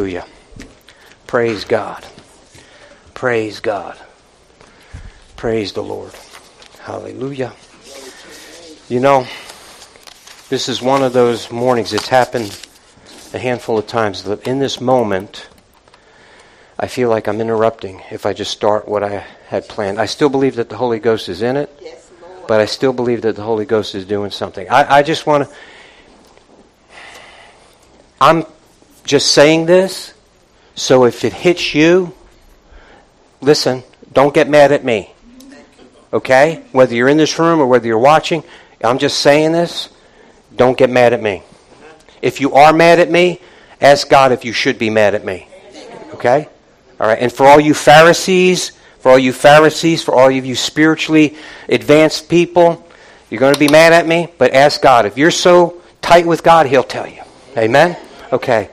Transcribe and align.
Hallelujah. 0.00 0.26
Praise 1.26 1.66
God. 1.66 2.06
Praise 3.12 3.60
God. 3.60 3.98
Praise 5.36 5.74
the 5.74 5.82
Lord. 5.82 6.14
Hallelujah. 6.78 7.52
You 8.88 9.00
know, 9.00 9.26
this 10.48 10.70
is 10.70 10.80
one 10.80 11.02
of 11.02 11.12
those 11.12 11.52
mornings. 11.52 11.92
It's 11.92 12.08
happened 12.08 12.58
a 13.34 13.38
handful 13.38 13.76
of 13.76 13.86
times. 13.86 14.24
That 14.24 14.48
in 14.48 14.58
this 14.58 14.80
moment, 14.80 15.50
I 16.78 16.86
feel 16.86 17.10
like 17.10 17.28
I'm 17.28 17.42
interrupting 17.42 18.00
if 18.10 18.24
I 18.24 18.32
just 18.32 18.52
start 18.52 18.88
what 18.88 19.04
I 19.04 19.26
had 19.48 19.68
planned. 19.68 20.00
I 20.00 20.06
still 20.06 20.30
believe 20.30 20.56
that 20.56 20.70
the 20.70 20.78
Holy 20.78 20.98
Ghost 20.98 21.28
is 21.28 21.42
in 21.42 21.58
it, 21.58 21.68
but 22.48 22.58
I 22.58 22.64
still 22.64 22.94
believe 22.94 23.20
that 23.20 23.36
the 23.36 23.42
Holy 23.42 23.66
Ghost 23.66 23.94
is 23.94 24.06
doing 24.06 24.30
something. 24.30 24.66
I, 24.70 24.96
I 24.96 25.02
just 25.02 25.26
want 25.26 25.46
to. 25.46 25.54
I'm 28.18 28.46
just 29.10 29.32
saying 29.32 29.66
this, 29.66 30.14
so 30.76 31.04
if 31.04 31.24
it 31.24 31.32
hits 31.32 31.74
you, 31.74 32.14
listen, 33.40 33.82
don't 34.12 34.32
get 34.32 34.48
mad 34.48 34.70
at 34.70 34.84
me. 34.84 35.12
Okay? 36.12 36.62
Whether 36.70 36.94
you're 36.94 37.08
in 37.08 37.16
this 37.16 37.36
room 37.36 37.58
or 37.58 37.66
whether 37.66 37.88
you're 37.88 37.98
watching, 37.98 38.44
I'm 38.84 38.98
just 38.98 39.18
saying 39.18 39.50
this, 39.50 39.88
don't 40.54 40.78
get 40.78 40.90
mad 40.90 41.12
at 41.12 41.20
me. 41.20 41.42
If 42.22 42.40
you 42.40 42.54
are 42.54 42.72
mad 42.72 43.00
at 43.00 43.10
me, 43.10 43.40
ask 43.80 44.08
God 44.08 44.30
if 44.30 44.44
you 44.44 44.52
should 44.52 44.78
be 44.78 44.90
mad 44.90 45.16
at 45.16 45.24
me. 45.24 45.48
Okay? 46.14 46.48
All 47.00 47.08
right. 47.08 47.18
And 47.18 47.32
for 47.32 47.46
all 47.46 47.58
you 47.58 47.74
Pharisees, 47.74 48.70
for 49.00 49.10
all 49.10 49.18
you 49.18 49.32
Pharisees, 49.32 50.04
for 50.04 50.14
all 50.14 50.28
of 50.28 50.46
you 50.46 50.54
spiritually 50.54 51.36
advanced 51.68 52.28
people, 52.28 52.86
you're 53.28 53.40
going 53.40 53.54
to 53.54 53.60
be 53.60 53.68
mad 53.68 53.92
at 53.92 54.06
me, 54.06 54.28
but 54.38 54.52
ask 54.52 54.80
God. 54.80 55.04
If 55.04 55.18
you're 55.18 55.32
so 55.32 55.82
tight 56.00 56.26
with 56.26 56.44
God, 56.44 56.66
He'll 56.66 56.84
tell 56.84 57.08
you. 57.08 57.22
Amen? 57.56 57.96
Okay. 58.32 58.70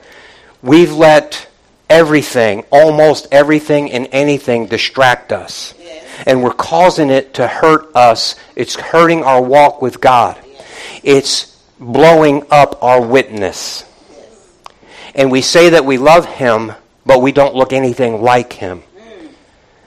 We've 0.62 0.92
let 0.92 1.48
everything, 1.88 2.64
almost 2.70 3.28
everything 3.30 3.92
and 3.92 4.08
anything, 4.12 4.66
distract 4.66 5.32
us. 5.32 5.74
And 6.26 6.42
we're 6.42 6.52
causing 6.52 7.10
it 7.10 7.34
to 7.34 7.46
hurt 7.46 7.94
us. 7.94 8.34
It's 8.56 8.74
hurting 8.74 9.22
our 9.22 9.40
walk 9.40 9.80
with 9.80 10.00
God. 10.00 10.36
It's 11.02 11.56
blowing 11.78 12.44
up 12.50 12.82
our 12.82 13.00
witness. 13.00 13.84
And 15.14 15.30
we 15.30 15.42
say 15.42 15.70
that 15.70 15.84
we 15.84 15.96
love 15.96 16.26
Him, 16.26 16.72
but 17.06 17.22
we 17.22 17.32
don't 17.32 17.54
look 17.54 17.72
anything 17.72 18.22
like 18.22 18.52
Him. 18.52 18.82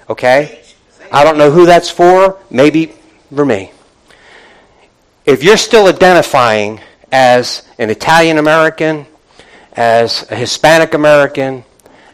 Okay? 0.09 0.61
I 1.11 1.23
don't 1.23 1.38
know 1.38 1.52
who 1.52 1.66
that's 1.66 1.89
for. 1.89 2.39
Maybe 2.50 2.94
for 3.33 3.45
me. 3.45 3.72
If 5.25 5.44
you're 5.44 5.58
still 5.58 5.88
identifying 5.88 6.80
as 7.11 7.63
an 7.78 7.89
Italian 7.89 8.38
American, 8.38 9.06
as 9.73 10.30
a 10.31 10.36
Hispanic 10.36 10.94
American, 10.94 11.64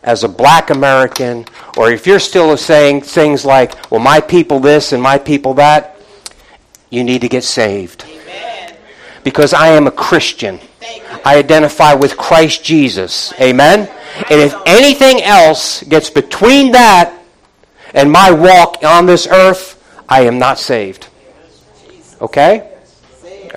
as 0.03 0.23
a 0.23 0.29
black 0.29 0.69
American, 0.69 1.45
or 1.75 1.91
if 1.91 2.07
you're 2.07 2.19
still 2.19 2.55
saying 2.57 3.01
things 3.01 3.45
like, 3.45 3.91
well, 3.91 3.99
my 3.99 4.19
people 4.19 4.59
this 4.59 4.93
and 4.93 5.01
my 5.01 5.17
people 5.17 5.53
that, 5.55 5.97
you 6.89 7.03
need 7.03 7.21
to 7.21 7.29
get 7.29 7.43
saved. 7.43 8.05
Amen. 8.07 8.75
Because 9.23 9.53
I 9.53 9.69
am 9.69 9.87
a 9.87 9.91
Christian. 9.91 10.59
I 11.25 11.37
identify 11.37 11.93
with 11.93 12.15
Christ 12.15 12.63
Jesus. 12.63 13.33
Amen? 13.41 13.89
And 14.29 14.41
if 14.41 14.55
anything 14.65 15.21
else 15.21 15.83
gets 15.83 16.09
between 16.09 16.71
that 16.71 17.13
and 17.93 18.11
my 18.11 18.31
walk 18.31 18.83
on 18.83 19.05
this 19.05 19.27
earth, 19.27 19.83
I 20.07 20.21
am 20.21 20.39
not 20.39 20.57
saved. 20.59 21.07
Okay? 22.21 22.71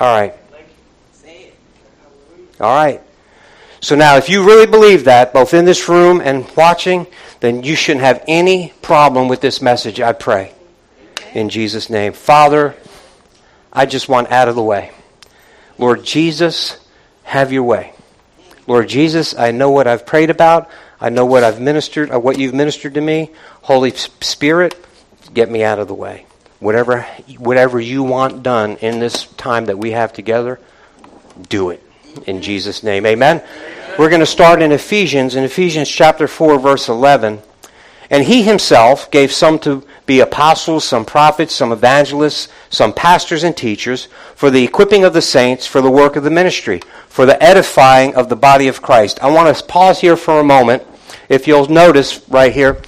All 0.01 0.21
right. 0.21 0.35
All 2.61 2.75
right. 2.75 3.01
So 3.81 3.97
now, 3.97 4.17
if 4.17 4.29
you 4.29 4.45
really 4.45 4.67
believe 4.67 5.05
that, 5.05 5.33
both 5.33 5.55
in 5.55 5.65
this 5.65 5.89
room 5.89 6.21
and 6.21 6.47
watching, 6.55 7.07
then 7.41 7.63
you 7.63 7.75
shouldn't 7.75 8.05
have 8.05 8.23
any 8.29 8.75
problem 8.83 9.27
with 9.27 9.41
this 9.41 9.63
message, 9.63 10.01
I 10.01 10.13
pray. 10.13 10.53
In 11.33 11.49
Jesus' 11.49 11.89
name. 11.89 12.13
Father, 12.13 12.75
I 13.73 13.87
just 13.87 14.09
want 14.09 14.31
out 14.31 14.49
of 14.49 14.55
the 14.55 14.63
way. 14.63 14.91
Lord 15.79 16.05
Jesus, 16.05 16.79
have 17.23 17.53
your 17.53 17.63
way. 17.63 17.95
Lord 18.67 18.89
Jesus, 18.89 19.35
I 19.35 19.51
know 19.51 19.71
what 19.71 19.87
I've 19.87 20.05
prayed 20.05 20.29
about. 20.29 20.69
I 21.01 21.09
know 21.09 21.25
what 21.25 21.43
I've 21.43 21.61
ministered, 21.61 22.11
uh, 22.11 22.21
what 22.21 22.39
you've 22.39 22.53
ministered 22.53 22.95
to 22.95 23.01
me. 23.01 23.31
Holy 23.63 23.93
Spirit, 23.93 24.75
get 25.33 25.51
me 25.51 25.65
out 25.65 25.79
of 25.79 25.89
the 25.89 25.95
way. 25.95 26.27
Whatever, 26.59 27.03
whatever 27.39 27.81
you 27.81 28.03
want 28.03 28.43
done 28.43 28.77
in 28.77 28.99
this 28.99 29.25
time 29.25 29.65
that 29.67 29.79
we 29.79 29.93
have 29.93 30.13
together, 30.13 30.61
do 31.49 31.71
it. 31.71 31.83
In 32.27 32.43
Jesus' 32.43 32.83
name, 32.83 33.07
amen. 33.07 33.43
We're 33.99 34.09
going 34.09 34.21
to 34.21 34.27
start 34.27 34.63
in 34.63 34.73
Ephesians, 34.73 35.35
in 35.35 35.45
Ephesians 35.45 35.89
chapter 35.89 36.27
4, 36.27 36.59
verse 36.59 36.89
11. 36.89 37.43
And 38.11 38.25
he 38.25 38.43
himself 38.43 39.11
gave 39.11 39.31
some 39.31 39.59
to 39.61 39.85
be 40.05 40.19
apostles, 40.19 40.85
some 40.85 41.05
prophets, 41.05 41.55
some 41.55 41.71
evangelists, 41.71 42.49
some 42.69 42.93
pastors 42.93 43.45
and 43.45 43.57
teachers, 43.57 44.09
for 44.35 44.51
the 44.51 44.65
equipping 44.65 45.05
of 45.05 45.13
the 45.13 45.23
saints, 45.23 45.67
for 45.67 45.81
the 45.81 45.91
work 45.91 46.17
of 46.17 46.25
the 46.25 46.31
ministry, 46.31 46.83
for 47.09 47.25
the 47.25 47.41
edifying 47.43 48.15
of 48.17 48.29
the 48.29 48.37
body 48.37 48.67
of 48.67 48.83
Christ. 48.83 49.23
I 49.23 49.31
want 49.31 49.57
to 49.57 49.65
pause 49.65 50.01
here 50.01 50.17
for 50.17 50.41
a 50.41 50.45
moment, 50.45 50.83
if 51.29 51.47
you'll 51.47 51.69
notice 51.69 52.29
right 52.29 52.53
here, 52.53 52.83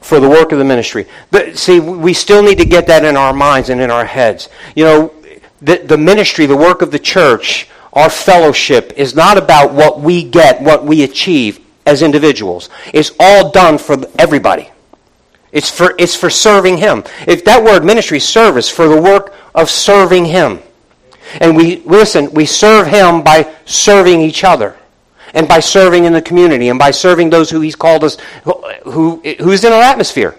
for 0.00 0.20
the 0.20 0.28
work 0.28 0.52
of 0.52 0.58
the 0.58 0.64
ministry. 0.64 1.06
But 1.32 1.58
see, 1.58 1.80
we 1.80 2.14
still 2.14 2.42
need 2.42 2.58
to 2.58 2.64
get 2.64 2.86
that 2.86 3.04
in 3.04 3.16
our 3.16 3.32
minds 3.32 3.70
and 3.70 3.80
in 3.80 3.90
our 3.90 4.04
heads. 4.04 4.48
You 4.76 4.84
know, 4.84 5.14
the, 5.60 5.78
the 5.78 5.98
ministry, 5.98 6.46
the 6.46 6.56
work 6.56 6.80
of 6.80 6.92
the 6.92 6.98
church, 6.98 7.68
our 7.92 8.10
fellowship 8.10 8.92
is 8.96 9.14
not 9.14 9.36
about 9.36 9.72
what 9.72 10.00
we 10.00 10.22
get, 10.22 10.62
what 10.62 10.84
we 10.84 11.02
achieve 11.02 11.60
as 11.86 12.02
individuals. 12.02 12.68
It's 12.94 13.12
all 13.18 13.50
done 13.50 13.78
for 13.78 13.96
everybody. 14.18 14.70
It's 15.52 15.68
for, 15.68 15.94
it's 15.98 16.14
for 16.14 16.30
serving 16.30 16.78
Him. 16.78 17.02
If 17.26 17.44
that 17.44 17.64
word 17.64 17.84
ministry, 17.84 18.20
service, 18.20 18.68
for 18.68 18.86
the 18.86 19.00
work 19.00 19.34
of 19.54 19.68
serving 19.68 20.26
Him. 20.26 20.60
And 21.40 21.56
we, 21.56 21.76
listen, 21.78 22.32
we 22.32 22.46
serve 22.46 22.86
Him 22.86 23.22
by 23.22 23.52
serving 23.64 24.20
each 24.20 24.44
other. 24.44 24.76
And 25.34 25.46
by 25.46 25.60
serving 25.60 26.04
in 26.04 26.12
the 26.12 26.22
community. 26.22 26.68
And 26.68 26.78
by 26.78 26.92
serving 26.92 27.30
those 27.30 27.50
who 27.50 27.60
He's 27.60 27.76
called 27.76 28.04
us, 28.04 28.18
who, 28.84 29.20
who's 29.40 29.64
in 29.64 29.72
our 29.72 29.82
atmosphere. 29.82 30.36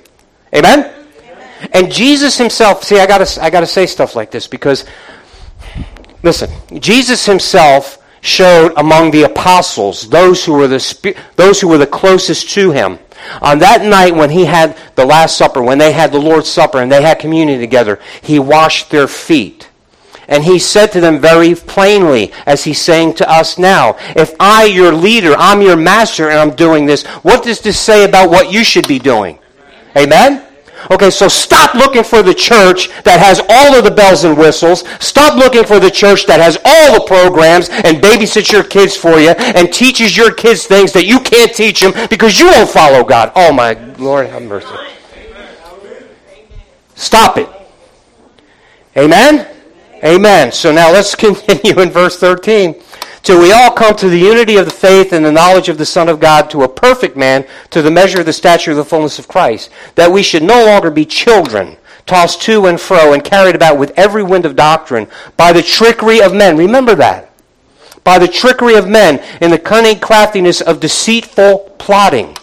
Amen? 0.55 0.79
Amen. 1.19 1.69
And 1.73 1.91
Jesus 1.91 2.37
Himself, 2.37 2.83
see, 2.83 2.99
I 2.99 3.05
gotta, 3.05 3.43
I 3.43 3.49
gotta 3.49 3.67
say 3.67 3.85
stuff 3.85 4.15
like 4.15 4.31
this 4.31 4.47
because 4.47 4.85
Listen, 6.23 6.49
Jesus 6.79 7.25
himself 7.25 7.97
showed 8.21 8.73
among 8.77 9.11
the 9.11 9.23
apostles, 9.23 10.09
those 10.09 10.45
who 10.45 10.53
were 10.53 10.67
the, 10.67 11.15
those 11.35 11.59
who 11.59 11.67
were 11.67 11.79
the 11.79 11.87
closest 11.87 12.49
to 12.51 12.71
him. 12.71 12.99
On 13.41 13.59
that 13.59 13.83
night 13.83 14.15
when 14.15 14.29
he 14.29 14.45
had 14.45 14.77
the 14.95 15.05
Last 15.05 15.37
Supper, 15.37 15.61
when 15.61 15.77
they 15.77 15.91
had 15.91 16.11
the 16.11 16.19
Lord's 16.19 16.49
Supper 16.49 16.79
and 16.79 16.91
they 16.91 17.01
had 17.01 17.19
communion 17.19 17.59
together, 17.59 17.99
he 18.21 18.39
washed 18.39 18.89
their 18.89 19.07
feet. 19.07 19.69
And 20.27 20.43
he 20.43 20.59
said 20.59 20.91
to 20.93 21.01
them 21.01 21.19
very 21.19 21.55
plainly, 21.55 22.31
as 22.45 22.63
he's 22.63 22.79
saying 22.79 23.15
to 23.15 23.29
us 23.29 23.57
now, 23.57 23.97
if 24.15 24.33
I, 24.39 24.65
your 24.65 24.93
leader, 24.93 25.35
I'm 25.37 25.61
your 25.61 25.75
master, 25.75 26.29
and 26.29 26.39
I'm 26.39 26.55
doing 26.55 26.85
this, 26.85 27.05
what 27.23 27.43
does 27.43 27.59
this 27.59 27.79
say 27.79 28.05
about 28.05 28.29
what 28.29 28.51
you 28.51 28.63
should 28.63 28.87
be 28.87 28.97
doing? 28.97 29.39
Amen? 29.97 30.45
Okay, 30.89 31.09
so 31.09 31.27
stop 31.27 31.75
looking 31.75 32.03
for 32.03 32.23
the 32.23 32.33
church 32.33 32.89
that 33.03 33.19
has 33.19 33.39
all 33.49 33.75
of 33.75 33.83
the 33.83 33.91
bells 33.91 34.23
and 34.23 34.37
whistles. 34.37 34.83
Stop 34.99 35.37
looking 35.37 35.63
for 35.63 35.79
the 35.79 35.91
church 35.91 36.25
that 36.25 36.39
has 36.39 36.57
all 36.65 36.93
the 36.99 37.05
programs 37.05 37.69
and 37.69 38.01
babysits 38.01 38.51
your 38.51 38.63
kids 38.63 38.95
for 38.95 39.19
you 39.19 39.29
and 39.29 39.71
teaches 39.71 40.17
your 40.17 40.33
kids 40.33 40.65
things 40.65 40.91
that 40.93 41.05
you 41.05 41.19
can't 41.19 41.53
teach 41.53 41.81
them 41.81 41.93
because 42.09 42.39
you 42.39 42.47
won't 42.47 42.69
follow 42.69 43.03
God. 43.03 43.31
Oh 43.35 43.53
my 43.53 43.73
Lord, 43.97 44.27
have 44.27 44.43
mercy. 44.43 44.67
Stop 46.95 47.37
it. 47.37 47.49
Amen? 48.97 49.47
Amen. 50.03 50.51
So 50.51 50.71
now 50.71 50.91
let's 50.91 51.15
continue 51.25 51.79
in 51.79 51.89
verse 51.89 52.17
13 52.17 52.75
till 53.23 53.39
we 53.41 53.51
all 53.51 53.71
come 53.71 53.95
to 53.95 54.09
the 54.09 54.17
unity 54.17 54.57
of 54.57 54.65
the 54.65 54.71
faith 54.71 55.13
and 55.13 55.25
the 55.25 55.31
knowledge 55.31 55.69
of 55.69 55.77
the 55.77 55.85
Son 55.85 56.09
of 56.09 56.19
God, 56.19 56.49
to 56.49 56.63
a 56.63 56.69
perfect 56.69 57.15
man, 57.15 57.45
to 57.69 57.81
the 57.81 57.91
measure 57.91 58.19
of 58.19 58.25
the 58.25 58.33
stature 58.33 58.71
of 58.71 58.77
the 58.77 58.85
fullness 58.85 59.19
of 59.19 59.27
Christ, 59.27 59.69
that 59.95 60.11
we 60.11 60.23
should 60.23 60.43
no 60.43 60.65
longer 60.65 60.91
be 60.91 61.05
children, 61.05 61.77
tossed 62.05 62.41
to 62.43 62.65
and 62.65 62.79
fro 62.79 63.13
and 63.13 63.23
carried 63.23 63.55
about 63.55 63.77
with 63.77 63.91
every 63.97 64.23
wind 64.23 64.45
of 64.45 64.55
doctrine 64.55 65.07
by 65.37 65.53
the 65.53 65.61
trickery 65.61 66.21
of 66.21 66.33
men. 66.33 66.57
Remember 66.57 66.95
that. 66.95 67.31
By 68.03 68.17
the 68.17 68.27
trickery 68.27 68.75
of 68.75 68.89
men 68.89 69.23
in 69.41 69.51
the 69.51 69.59
cunning 69.59 69.99
craftiness 69.99 70.61
of 70.61 70.79
deceitful 70.79 71.75
plotting. 71.77 72.35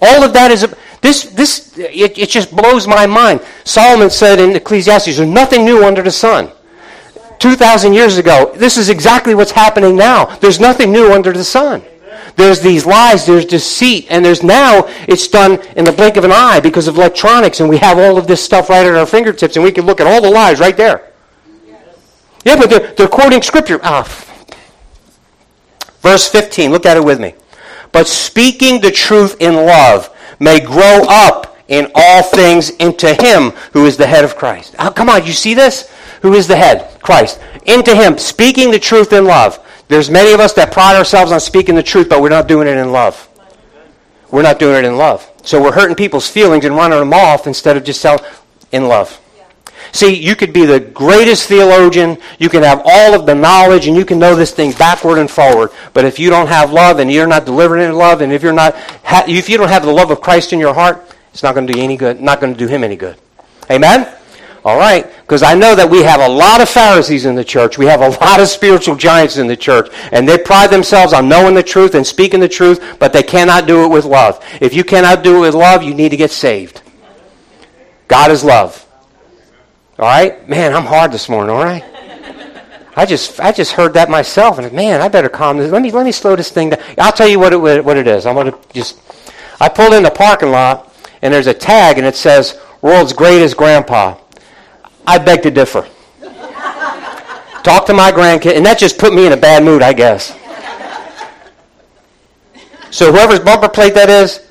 All 0.00 0.22
of 0.24 0.32
that 0.32 0.50
is 0.50 0.66
this. 1.02 1.24
This 1.24 1.76
it, 1.76 2.18
it 2.18 2.30
just 2.30 2.54
blows 2.56 2.86
my 2.86 3.06
mind. 3.06 3.40
Solomon 3.64 4.08
said 4.08 4.38
in 4.38 4.56
Ecclesiastes, 4.56 5.16
"There's 5.16 5.28
nothing 5.28 5.64
new 5.64 5.84
under 5.84 6.02
the 6.02 6.10
sun." 6.10 6.50
2,000 7.38 7.92
years 7.92 8.18
ago. 8.18 8.52
This 8.56 8.76
is 8.76 8.88
exactly 8.88 9.34
what's 9.34 9.52
happening 9.52 9.96
now. 9.96 10.24
There's 10.36 10.60
nothing 10.60 10.92
new 10.92 11.12
under 11.12 11.32
the 11.32 11.44
sun. 11.44 11.82
There's 12.36 12.60
these 12.60 12.86
lies, 12.86 13.26
there's 13.26 13.44
deceit, 13.44 14.06
and 14.10 14.24
there's 14.24 14.42
now, 14.44 14.84
it's 15.08 15.26
done 15.26 15.60
in 15.76 15.84
the 15.84 15.92
blink 15.92 16.16
of 16.16 16.24
an 16.24 16.30
eye 16.32 16.60
because 16.60 16.86
of 16.86 16.96
electronics, 16.96 17.58
and 17.60 17.68
we 17.68 17.78
have 17.78 17.98
all 17.98 18.16
of 18.16 18.28
this 18.28 18.42
stuff 18.42 18.70
right 18.70 18.86
at 18.86 18.94
our 18.94 19.06
fingertips, 19.06 19.56
and 19.56 19.64
we 19.64 19.72
can 19.72 19.86
look 19.86 20.00
at 20.00 20.06
all 20.06 20.20
the 20.20 20.30
lies 20.30 20.60
right 20.60 20.76
there. 20.76 21.12
Yeah, 22.44 22.56
but 22.56 22.70
they're, 22.70 22.92
they're 22.94 23.08
quoting 23.08 23.42
scripture. 23.42 23.80
Ah. 23.82 24.04
Verse 26.00 26.28
15, 26.28 26.70
look 26.70 26.86
at 26.86 26.96
it 26.96 27.04
with 27.04 27.20
me. 27.20 27.34
but 27.90 28.06
speaking 28.06 28.80
the 28.80 28.92
truth 28.92 29.36
in 29.40 29.54
love 29.54 30.14
may 30.38 30.60
grow 30.60 31.04
up 31.08 31.56
in 31.66 31.90
all 31.94 32.22
things 32.22 32.70
into 32.70 33.12
him 33.14 33.50
who 33.72 33.84
is 33.86 33.96
the 33.96 34.06
head 34.06 34.24
of 34.24 34.36
Christ. 34.36 34.74
Oh, 34.78 34.90
come 34.90 35.08
on, 35.10 35.26
you 35.26 35.32
see 35.32 35.54
this? 35.54 35.92
Who 36.22 36.34
is 36.34 36.46
the 36.46 36.56
head? 36.56 37.00
Christ. 37.00 37.40
Into 37.66 37.94
him, 37.94 38.18
speaking 38.18 38.70
the 38.70 38.78
truth 38.78 39.12
in 39.12 39.24
love. 39.24 39.64
There's 39.88 40.10
many 40.10 40.32
of 40.32 40.40
us 40.40 40.52
that 40.54 40.72
pride 40.72 40.96
ourselves 40.96 41.32
on 41.32 41.40
speaking 41.40 41.74
the 41.74 41.82
truth, 41.82 42.08
but 42.08 42.20
we're 42.20 42.28
not 42.28 42.48
doing 42.48 42.68
it 42.68 42.76
in 42.76 42.92
love. 42.92 43.28
We're 44.30 44.42
not 44.42 44.58
doing 44.58 44.84
it 44.84 44.86
in 44.86 44.96
love. 44.96 45.30
So 45.42 45.62
we're 45.62 45.72
hurting 45.72 45.96
people's 45.96 46.28
feelings 46.28 46.64
and 46.64 46.76
running 46.76 46.98
them 46.98 47.14
off 47.14 47.46
instead 47.46 47.76
of 47.76 47.84
just 47.84 48.02
telling 48.02 48.22
in 48.72 48.88
love. 48.88 49.18
See, 49.92 50.14
you 50.14 50.36
could 50.36 50.52
be 50.52 50.66
the 50.66 50.80
greatest 50.80 51.48
theologian, 51.48 52.18
you 52.38 52.50
can 52.50 52.62
have 52.62 52.82
all 52.84 53.14
of 53.14 53.24
the 53.24 53.34
knowledge, 53.34 53.86
and 53.86 53.96
you 53.96 54.04
can 54.04 54.18
know 54.18 54.34
this 54.34 54.50
thing 54.50 54.72
backward 54.72 55.18
and 55.18 55.30
forward. 55.30 55.70
But 55.94 56.04
if 56.04 56.18
you 56.18 56.28
don't 56.28 56.48
have 56.48 56.72
love, 56.72 56.98
and 56.98 57.10
you're 57.10 57.26
not 57.26 57.46
delivering 57.46 57.88
in 57.88 57.94
love, 57.94 58.20
and 58.20 58.32
if 58.32 58.42
you're 58.42 58.52
not, 58.52 58.76
if 59.26 59.48
you 59.48 59.56
don't 59.56 59.68
have 59.68 59.84
the 59.84 59.92
love 59.92 60.10
of 60.10 60.20
Christ 60.20 60.52
in 60.52 60.58
your 60.58 60.74
heart, 60.74 61.02
it's 61.32 61.42
not 61.42 61.54
going 61.54 61.66
to 61.66 61.72
do 61.72 61.80
any 61.80 61.96
good. 61.96 62.20
Not 62.20 62.40
going 62.40 62.52
to 62.52 62.58
do 62.58 62.66
him 62.66 62.84
any 62.84 62.96
good. 62.96 63.16
Amen. 63.70 64.12
All 64.68 64.76
right, 64.76 65.10
because 65.22 65.42
I 65.42 65.54
know 65.54 65.74
that 65.74 65.88
we 65.88 66.02
have 66.02 66.20
a 66.20 66.28
lot 66.28 66.60
of 66.60 66.68
Pharisees 66.68 67.24
in 67.24 67.34
the 67.34 67.42
church. 67.42 67.78
We 67.78 67.86
have 67.86 68.02
a 68.02 68.08
lot 68.22 68.38
of 68.38 68.48
spiritual 68.48 68.96
giants 68.96 69.38
in 69.38 69.46
the 69.46 69.56
church, 69.56 69.88
and 70.12 70.28
they 70.28 70.36
pride 70.36 70.68
themselves 70.68 71.14
on 71.14 71.26
knowing 71.26 71.54
the 71.54 71.62
truth 71.62 71.94
and 71.94 72.06
speaking 72.06 72.38
the 72.38 72.50
truth, 72.50 72.98
but 72.98 73.14
they 73.14 73.22
cannot 73.22 73.66
do 73.66 73.86
it 73.86 73.88
with 73.88 74.04
love. 74.04 74.44
If 74.60 74.74
you 74.74 74.84
cannot 74.84 75.24
do 75.24 75.38
it 75.38 75.40
with 75.40 75.54
love, 75.54 75.82
you 75.82 75.94
need 75.94 76.10
to 76.10 76.18
get 76.18 76.30
saved. 76.30 76.82
God 78.08 78.30
is 78.30 78.44
love. 78.44 78.86
All 79.98 80.04
right? 80.04 80.46
Man, 80.46 80.74
I'm 80.74 80.84
hard 80.84 81.12
this 81.12 81.30
morning, 81.30 81.56
all 81.56 81.64
right? 81.64 81.82
I 82.94 83.06
just 83.06 83.40
I 83.40 83.52
just 83.52 83.72
heard 83.72 83.94
that 83.94 84.10
myself 84.10 84.58
and 84.58 84.70
man, 84.72 85.00
I 85.00 85.08
better 85.08 85.30
calm 85.30 85.56
this. 85.56 85.72
Let 85.72 85.80
me 85.80 85.90
let 85.92 86.04
me 86.04 86.12
slow 86.12 86.36
this 86.36 86.50
thing 86.50 86.70
down. 86.70 86.80
I'll 86.98 87.12
tell 87.12 87.28
you 87.28 87.38
what 87.38 87.54
it 87.54 87.56
what 87.56 87.96
it 87.96 88.06
is. 88.06 88.26
I'm 88.26 88.34
to 88.34 88.58
just 88.74 89.00
I 89.60 89.70
pulled 89.70 89.94
in 89.94 90.02
the 90.02 90.10
parking 90.10 90.50
lot 90.50 90.92
and 91.22 91.32
there's 91.32 91.46
a 91.46 91.54
tag 91.54 91.96
and 91.96 92.06
it 92.06 92.16
says 92.16 92.60
world's 92.82 93.14
greatest 93.14 93.56
grandpa. 93.56 94.16
I 95.08 95.16
beg 95.16 95.42
to 95.44 95.50
differ. 95.50 95.88
Talk 97.62 97.86
to 97.86 97.94
my 97.94 98.12
grandkid 98.12 98.56
and 98.56 98.66
that 98.66 98.76
just 98.78 98.98
put 98.98 99.14
me 99.14 99.26
in 99.26 99.32
a 99.32 99.38
bad 99.38 99.64
mood, 99.64 99.80
I 99.80 99.94
guess. 99.94 100.36
So 102.90 103.10
whoever's 103.10 103.40
bumper 103.40 103.70
plate 103.70 103.94
that 103.94 104.10
is, 104.10 104.46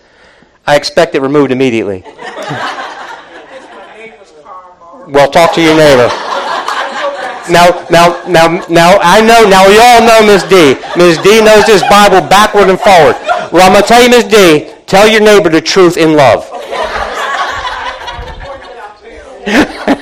I 0.66 0.76
expect 0.76 1.14
it 1.14 1.22
removed 1.22 1.52
immediately. 1.52 2.02
Well, 5.08 5.30
talk 5.30 5.54
to 5.54 5.62
your 5.62 5.78
neighbor. 5.78 6.10
Now, 7.54 7.86
now, 7.92 8.26
now, 8.28 8.66
now, 8.68 8.98
I 9.00 9.22
know, 9.22 9.48
now 9.48 9.70
we 9.70 9.78
all 9.78 10.02
know 10.02 10.26
Miss 10.26 10.42
D. 10.42 10.74
Miss 10.98 11.22
D 11.22 11.40
knows 11.40 11.68
this 11.68 11.84
Bible 11.88 12.28
backward 12.28 12.70
and 12.70 12.80
forward. 12.80 13.16
Well, 13.54 13.62
I'm 13.62 13.74
going 13.74 13.84
to 13.84 13.88
tell 13.88 14.04
you, 14.04 14.10
Miss 14.10 14.26
D, 14.26 14.74
tell 14.88 15.08
your 15.08 15.22
neighbor 15.22 15.50
the 15.50 15.62
truth 15.62 15.98
in 15.98 16.14
love. 16.14 16.50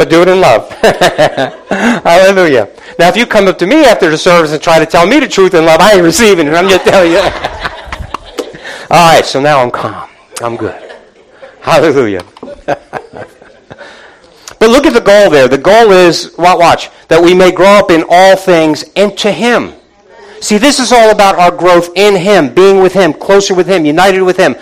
but 0.00 0.08
do 0.08 0.22
it 0.22 0.28
in 0.28 0.40
love. 0.40 0.70
Hallelujah. 1.68 2.70
Now, 2.98 3.10
if 3.10 3.18
you 3.18 3.26
come 3.26 3.48
up 3.48 3.58
to 3.58 3.66
me 3.66 3.84
after 3.84 4.08
the 4.08 4.16
service 4.16 4.50
and 4.50 4.62
try 4.62 4.78
to 4.78 4.86
tell 4.86 5.06
me 5.06 5.20
the 5.20 5.28
truth 5.28 5.52
in 5.52 5.66
love, 5.66 5.78
I 5.78 5.92
ain't 5.92 6.02
receiving 6.02 6.46
it. 6.46 6.54
I'm 6.54 6.70
just 6.70 6.86
telling 6.86 7.12
you. 7.12 7.18
All 8.90 9.12
right, 9.14 9.26
so 9.26 9.42
now 9.42 9.60
I'm 9.60 9.70
calm. 9.70 10.08
I'm 10.40 10.56
good. 10.56 10.80
Hallelujah. 11.60 12.22
But 14.58 14.68
look 14.68 14.84
at 14.84 14.92
the 14.92 15.00
goal 15.00 15.30
there. 15.30 15.48
The 15.48 15.56
goal 15.56 15.90
is, 15.90 16.34
watch, 16.36 16.90
that 17.08 17.22
we 17.22 17.32
may 17.32 17.50
grow 17.50 17.78
up 17.78 17.90
in 17.90 18.04
all 18.10 18.36
things 18.36 18.82
into 18.94 19.32
Him. 19.32 19.72
See, 20.42 20.58
this 20.58 20.78
is 20.78 20.92
all 20.92 21.10
about 21.10 21.36
our 21.36 21.50
growth 21.50 21.88
in 21.96 22.14
Him, 22.14 22.52
being 22.52 22.82
with 22.82 22.92
Him, 22.92 23.14
closer 23.14 23.54
with 23.54 23.66
Him, 23.66 23.86
united 23.86 24.20
with 24.20 24.36
Him, 24.36 24.56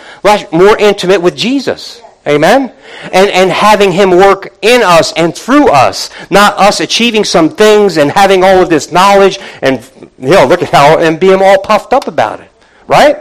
more 0.53 0.79
intimate 0.79 1.21
with 1.21 1.35
Jesus. 1.35 2.01
Amen? 2.29 2.75
And, 3.05 3.31
and 3.31 3.51
having 3.51 3.91
Him 3.91 4.11
work 4.11 4.59
in 4.61 4.83
us 4.83 5.13
and 5.15 5.35
through 5.35 5.71
us, 5.71 6.11
not 6.31 6.59
us 6.59 6.81
achieving 6.81 7.25
some 7.25 7.49
things 7.49 7.97
and 7.97 8.11
having 8.11 8.45
all 8.45 8.63
of 8.63 8.69
this 8.69 8.93
knowledge 8.93 9.39
and, 9.63 9.89
you 10.19 10.31
know, 10.31 10.47
look 10.47 10.63
at 10.63 10.69
how, 10.69 10.99
and 10.99 11.19
being 11.19 11.41
all 11.43 11.59
puffed 11.63 11.93
up 11.93 12.07
about 12.07 12.41
it. 12.41 12.51
Right? 12.87 13.19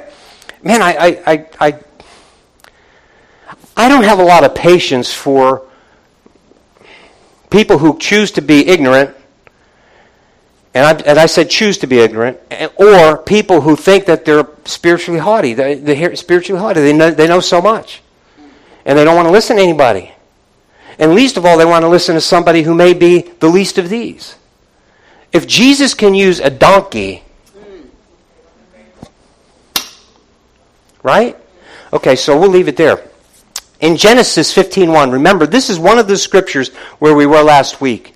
Man, 0.62 0.82
I, 0.82 0.94
I, 0.94 1.08
I, 1.26 1.46
I, 1.60 1.80
I 3.78 3.90
don't 3.90 4.04
have 4.04 4.20
a 4.20 4.24
lot 4.24 4.44
of 4.44 4.54
patience 4.54 5.14
for 5.14 5.66
people 7.50 7.78
who 7.78 7.98
choose 8.00 8.32
to 8.32 8.42
be 8.42 8.68
ignorant, 8.68 9.16
and 10.74 10.86
I, 10.86 11.10
and 11.10 11.18
I 11.18 11.28
said 11.28 11.50
choose 11.50 11.78
to 11.80 11.88
be 11.88 12.00
ignorant, 12.00 12.40
or 12.76 13.18
people 13.18 13.62
who 13.62 13.76
think 13.76 14.06
that 14.06 14.26
they're 14.26 14.48
spiritually 14.66 15.20
haughty. 15.20 15.54
They, 15.54 15.76
they're 15.76 16.16
spiritually 16.16 16.60
haughty. 16.60 16.82
They 16.82 16.94
know, 16.94 17.12
they 17.12 17.28
know 17.28 17.40
so 17.40 17.62
much. 17.62 18.02
And 18.88 18.98
they 18.98 19.04
don't 19.04 19.16
want 19.16 19.28
to 19.28 19.32
listen 19.32 19.58
to 19.58 19.62
anybody. 19.62 20.14
And 20.98 21.14
least 21.14 21.38
of 21.38 21.46
all, 21.46 21.58
they 21.58 21.66
want 21.66 21.84
to 21.84 21.90
listen 21.90 22.16
to 22.16 22.22
somebody 22.22 22.64
who 22.64 22.74
may 22.74 22.94
be 22.94 23.22
the 23.40 23.50
least 23.50 23.78
of 23.78 23.90
these. 23.90 24.36
If 25.32 25.46
Jesus 25.46 25.94
can 25.94 26.16
use 26.16 26.40
a 26.40 26.50
donkey, 26.50 27.24
right? 31.04 31.38
Okay, 31.94 32.16
so 32.16 32.40
we'll 32.40 32.50
leave 32.50 32.68
it 32.68 32.78
there. 32.78 33.04
In 33.80 33.98
Genesis 33.98 34.54
15:1, 34.54 35.12
remember 35.12 35.46
this 35.46 35.70
is 35.70 35.78
one 35.78 36.00
of 36.00 36.08
the 36.08 36.18
scriptures 36.18 36.70
where 37.00 37.14
we 37.14 37.26
were 37.26 37.44
last 37.44 37.80
week. 37.80 38.16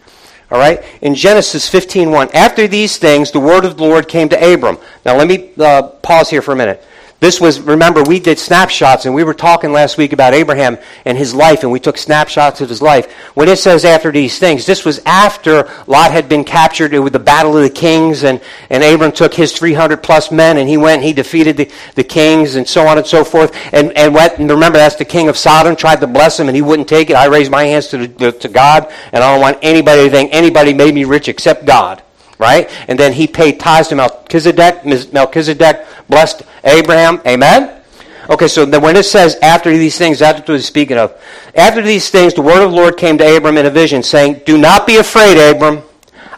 All 0.50 0.58
right? 0.58 0.84
In 1.02 1.16
Genesis 1.16 1.70
15:1, 1.70 2.34
after 2.34 2.68
these 2.68 2.98
things 2.98 3.32
the 3.32 3.40
word 3.40 3.66
of 3.66 3.78
the 3.78 3.84
Lord 3.84 4.08
came 4.08 4.30
to 4.30 4.54
Abram. 4.54 4.78
Now 5.06 5.18
let 5.18 5.28
me 5.28 5.52
uh, 5.60 5.84
pause 5.84 6.30
here 6.30 6.42
for 6.42 6.54
a 6.54 6.56
minute. 6.56 6.84
This 7.22 7.40
was, 7.40 7.60
remember, 7.62 8.02
we 8.02 8.20
did 8.20 8.40
snapshots, 8.40 9.06
and 9.06 9.14
we 9.14 9.24
were 9.24 9.36
talking 9.36 9.72
last 9.72 9.96
week 9.96 10.12
about 10.12 10.34
Abraham 10.34 10.80
and 11.06 11.16
his 11.16 11.36
life, 11.36 11.62
and 11.62 11.72
we 11.72 11.80
took 11.80 12.00
snapshots 12.00 12.62
of 12.62 12.70
his 12.70 12.82
life. 12.82 13.12
When 13.36 13.48
it 13.48 13.60
says 13.60 13.86
after 13.86 14.12
these 14.12 14.40
things, 14.40 14.66
this 14.66 14.84
was 14.84 15.00
after 15.06 15.70
Lot 15.86 16.10
had 16.10 16.28
been 16.28 16.44
captured 16.44 16.94
with 16.94 17.14
the 17.14 17.20
Battle 17.20 17.56
of 17.56 17.62
the 17.62 17.70
Kings, 17.70 18.24
and, 18.24 18.42
and 18.72 18.84
Abram 18.84 19.12
took 19.12 19.36
his 19.36 19.52
300 19.52 20.02
plus 20.02 20.32
men, 20.32 20.58
and 20.58 20.68
he 20.68 20.78
went 20.78 20.96
and 20.96 21.04
he 21.04 21.14
defeated 21.14 21.58
the, 21.58 21.72
the 21.94 22.04
kings, 22.04 22.56
and 22.56 22.68
so 22.68 22.88
on 22.88 22.98
and 22.98 23.06
so 23.06 23.24
forth. 23.24 23.56
And, 23.72 23.96
and, 23.96 24.16
went, 24.16 24.40
and 24.40 24.50
remember, 24.50 24.80
that's 24.80 24.96
the 24.96 25.06
king 25.06 25.30
of 25.30 25.38
Sodom, 25.38 25.76
tried 25.76 26.02
to 26.02 26.08
bless 26.08 26.40
him, 26.40 26.48
and 26.48 26.56
he 26.56 26.64
wouldn't 26.64 26.90
take 26.90 27.12
it. 27.12 27.16
I 27.16 27.26
raised 27.26 27.52
my 27.52 27.66
hands 27.66 27.90
to, 27.90 28.08
the, 28.08 28.32
to 28.32 28.48
God, 28.50 28.92
and 29.14 29.24
I 29.24 29.32
don't 29.32 29.42
want 29.42 29.60
anybody 29.62 30.06
to 30.06 30.10
think 30.10 30.34
anybody 30.34 30.74
made 30.74 30.96
me 30.96 31.04
rich 31.04 31.28
except 31.28 31.66
God 31.66 32.02
right? 32.42 32.72
And 32.88 32.98
then 32.98 33.14
he 33.14 33.28
paid 33.28 33.60
tithes 33.60 33.90
to 33.90 33.96
Melchizedek. 33.96 34.84
Melchizedek 35.14 35.86
blessed 36.10 36.42
Abraham. 36.64 37.22
Amen? 37.26 37.82
Okay, 38.30 38.48
so 38.48 38.66
then 38.66 38.82
when 38.82 38.96
it 38.96 39.04
says 39.04 39.38
after 39.42 39.72
these 39.72 39.98
things, 39.98 40.20
that's 40.20 40.40
what 40.40 40.50
he's 40.50 40.66
speaking 40.66 40.98
of. 40.98 41.20
After 41.56 41.82
these 41.82 42.10
things, 42.10 42.34
the 42.34 42.42
word 42.42 42.64
of 42.64 42.72
the 42.72 42.78
Lord 42.78 42.98
came 42.98 43.18
to 43.18 43.38
Abram 43.38 43.58
in 43.58 43.66
a 43.66 43.70
vision, 43.70 44.04
saying, 44.04 44.42
Do 44.46 44.58
not 44.58 44.88
be 44.88 44.98
afraid, 44.98 45.38
Abram. 45.38 45.82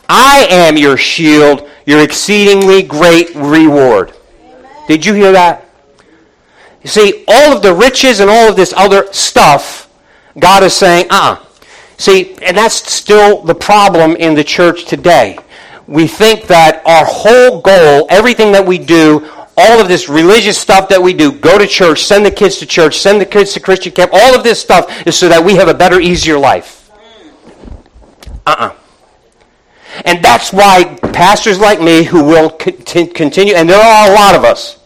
I 0.09 0.47
am 0.49 0.77
your 0.77 0.97
shield, 0.97 1.69
your 1.85 2.01
exceedingly 2.01 2.83
great 2.83 3.33
reward. 3.35 4.13
Amen. 4.39 4.69
Did 4.87 5.05
you 5.05 5.13
hear 5.13 5.31
that? 5.33 5.65
You 6.81 6.89
see, 6.89 7.23
all 7.27 7.55
of 7.55 7.61
the 7.61 7.73
riches 7.73 8.19
and 8.19 8.29
all 8.29 8.49
of 8.49 8.55
this 8.55 8.73
other 8.75 9.11
stuff, 9.13 9.89
God 10.39 10.63
is 10.63 10.73
saying, 10.73 11.07
uh 11.09 11.37
uh-uh. 11.37 11.45
See, 11.97 12.35
and 12.41 12.57
that's 12.57 12.91
still 12.91 13.43
the 13.43 13.55
problem 13.55 14.15
in 14.15 14.33
the 14.33 14.43
church 14.43 14.85
today 14.85 15.37
we 15.87 16.07
think 16.07 16.47
that 16.47 16.81
our 16.85 17.05
whole 17.05 17.61
goal, 17.61 18.07
everything 18.09 18.51
that 18.53 18.65
we 18.65 18.77
do, 18.77 19.29
all 19.57 19.79
of 19.79 19.87
this 19.87 20.09
religious 20.09 20.57
stuff 20.57 20.89
that 20.89 21.01
we 21.01 21.13
do, 21.13 21.31
go 21.31 21.57
to 21.57 21.67
church, 21.67 22.03
send 22.03 22.25
the 22.25 22.31
kids 22.31 22.57
to 22.57 22.65
church, 22.65 22.97
send 22.97 23.21
the 23.21 23.25
kids 23.25 23.53
to 23.53 23.59
Christian 23.59 23.91
camp, 23.91 24.11
all 24.13 24.35
of 24.35 24.43
this 24.43 24.61
stuff 24.61 25.05
is 25.05 25.17
so 25.17 25.29
that 25.29 25.43
we 25.43 25.55
have 25.55 25.67
a 25.67 25.73
better, 25.73 25.99
easier 25.99 26.37
life. 26.37 26.89
Uh-uh. 28.45 28.75
And 30.05 30.23
that's 30.23 30.51
why 30.51 30.97
pastors 31.13 31.59
like 31.59 31.79
me 31.79 32.03
who 32.03 32.23
will 32.23 32.49
continue, 32.49 33.53
and 33.53 33.69
there 33.69 33.79
are 33.79 34.09
a 34.09 34.13
lot 34.13 34.35
of 34.35 34.43
us. 34.43 34.79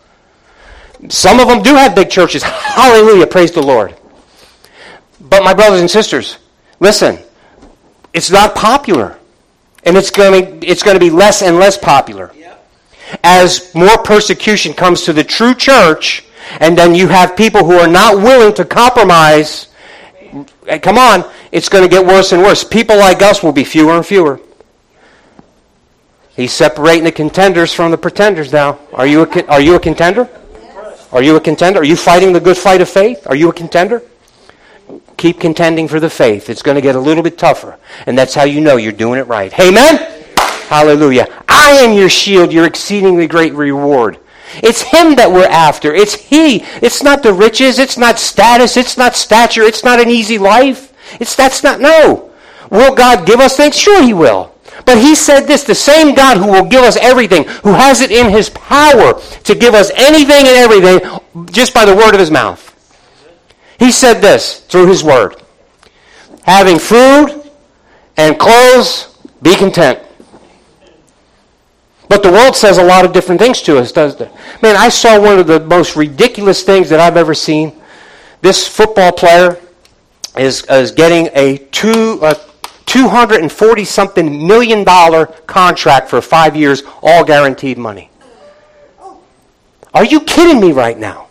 Some 1.09 1.39
of 1.39 1.47
them 1.47 1.61
do 1.61 1.75
have 1.75 1.95
big 1.95 2.09
churches. 2.09 2.43
Hallelujah. 2.43 3.27
Praise 3.27 3.51
the 3.51 3.61
Lord. 3.61 3.95
But 5.21 5.43
my 5.43 5.53
brothers 5.53 5.79
and 5.79 5.89
sisters, 5.89 6.37
listen, 6.79 7.19
it's 8.13 8.31
not 8.31 8.55
popular. 8.55 9.17
And 9.83 9.95
it's 9.95 10.11
going 10.11 10.59
to, 10.59 10.67
it's 10.67 10.83
going 10.83 10.95
to 10.95 10.99
be 10.99 11.09
less 11.09 11.41
and 11.41 11.57
less 11.57 11.77
popular. 11.77 12.33
As 13.23 13.73
more 13.73 13.97
persecution 13.97 14.73
comes 14.73 15.03
to 15.03 15.13
the 15.13 15.23
true 15.23 15.53
church, 15.53 16.23
and 16.59 16.77
then 16.77 16.95
you 16.95 17.07
have 17.07 17.35
people 17.35 17.63
who 17.63 17.73
are 17.73 17.87
not 17.87 18.17
willing 18.17 18.53
to 18.55 18.65
compromise, 18.65 19.67
eh, 20.67 20.77
come 20.79 20.97
on, 20.97 21.29
it's 21.51 21.69
going 21.69 21.83
to 21.83 21.89
get 21.89 22.05
worse 22.05 22.31
and 22.31 22.41
worse. 22.41 22.63
People 22.63 22.97
like 22.97 23.21
us 23.21 23.43
will 23.43 23.51
be 23.51 23.63
fewer 23.63 23.93
and 23.93 24.05
fewer. 24.05 24.39
He's 26.35 26.53
separating 26.53 27.03
the 27.03 27.11
contenders 27.11 27.73
from 27.73 27.91
the 27.91 27.97
pretenders 27.97 28.53
now. 28.53 28.79
Are 28.93 29.07
you 29.07 29.23
a, 29.23 29.45
are 29.47 29.61
you 29.61 29.75
a 29.75 29.79
contender? 29.79 30.29
Are 31.11 31.23
you 31.23 31.35
a 31.35 31.41
contender? 31.41 31.79
Are 31.79 31.85
you 31.85 31.95
fighting 31.95 32.33
the 32.33 32.39
good 32.39 32.57
fight 32.57 32.81
of 32.81 32.89
faith? 32.89 33.25
Are 33.27 33.35
you 33.35 33.49
a 33.49 33.53
contender? 33.53 34.03
Keep 35.17 35.39
contending 35.39 35.87
for 35.87 35.99
the 35.99 36.09
faith. 36.09 36.49
It's 36.49 36.61
going 36.61 36.75
to 36.75 36.81
get 36.81 36.95
a 36.95 36.99
little 36.99 37.23
bit 37.23 37.37
tougher. 37.37 37.79
And 38.05 38.17
that's 38.17 38.35
how 38.35 38.43
you 38.43 38.61
know 38.61 38.77
you're 38.77 38.91
doing 38.91 39.19
it 39.19 39.23
right. 39.23 39.57
Amen? 39.59 40.16
Hallelujah. 40.67 41.27
I 41.47 41.71
am 41.71 41.93
your 41.93 42.09
shield, 42.09 42.51
your 42.51 42.65
exceedingly 42.65 43.25
great 43.27 43.53
reward. 43.53 44.19
It's 44.61 44.81
Him 44.81 45.15
that 45.15 45.31
we're 45.31 45.47
after. 45.47 45.93
It's 45.93 46.13
He. 46.13 46.57
It's 46.81 47.01
not 47.01 47.23
the 47.23 47.33
riches. 47.33 47.79
It's 47.79 47.97
not 47.97 48.19
status. 48.19 48.75
It's 48.75 48.97
not 48.97 49.15
stature. 49.15 49.63
It's 49.63 49.85
not 49.85 50.01
an 50.01 50.09
easy 50.09 50.37
life. 50.37 50.93
It's 51.21 51.35
that's 51.35 51.63
not 51.63 51.79
no. 51.79 52.31
Will 52.69 52.93
God 52.93 53.25
give 53.25 53.39
us 53.39 53.55
things? 53.55 53.77
Sure, 53.77 54.03
He 54.03 54.13
will. 54.13 54.53
But 54.85 54.97
He 54.97 55.15
said 55.15 55.47
this: 55.47 55.63
the 55.63 55.73
same 55.73 56.13
God 56.13 56.37
who 56.37 56.47
will 56.47 56.65
give 56.65 56.83
us 56.83 56.97
everything, 56.97 57.45
who 57.45 57.73
has 57.73 58.01
it 58.01 58.11
in 58.11 58.29
His 58.29 58.49
power 58.49 59.21
to 59.45 59.55
give 59.55 59.73
us 59.73 59.89
anything 59.95 60.47
and 60.47 60.57
everything, 60.57 60.99
just 61.51 61.73
by 61.73 61.85
the 61.85 61.95
word 61.95 62.13
of 62.13 62.19
His 62.19 62.31
mouth. 62.31 62.61
He 63.79 63.91
said 63.91 64.19
this 64.19 64.59
through 64.61 64.87
His 64.87 65.01
word: 65.01 65.41
having 66.43 66.77
food 66.77 67.49
and 68.17 68.37
clothes, 68.37 69.17
be 69.41 69.55
content. 69.55 69.99
But 72.09 72.23
the 72.23 72.31
world 72.31 72.55
says 72.55 72.77
a 72.77 72.83
lot 72.83 73.05
of 73.05 73.11
different 73.11 73.41
things 73.41 73.61
to 73.63 73.77
us, 73.77 73.91
doesn't 73.91 74.21
it? 74.21 74.31
Man, 74.61 74.75
I 74.77 74.89
saw 74.89 75.19
one 75.19 75.39
of 75.39 75.47
the 75.47 75.59
most 75.59 75.95
ridiculous 75.95 76.63
things 76.63 76.89
that 76.89 76.99
I've 76.99 77.17
ever 77.17 77.33
seen. 77.33 77.73
This 78.41 78.67
football 78.67 79.11
player 79.11 79.59
is, 80.37 80.63
is 80.69 80.91
getting 80.91 81.29
a 81.33 81.57
two, 81.71 82.21
240 82.85 83.85
something 83.85 84.47
million 84.47 84.83
dollar 84.83 85.25
contract 85.25 86.09
for 86.09 86.21
five 86.21 86.55
years, 86.55 86.83
all 87.01 87.23
guaranteed 87.25 87.77
money. 87.77 88.09
Are 89.93 90.05
you 90.05 90.21
kidding 90.21 90.61
me 90.61 90.71
right 90.71 90.97
now? 90.97 91.27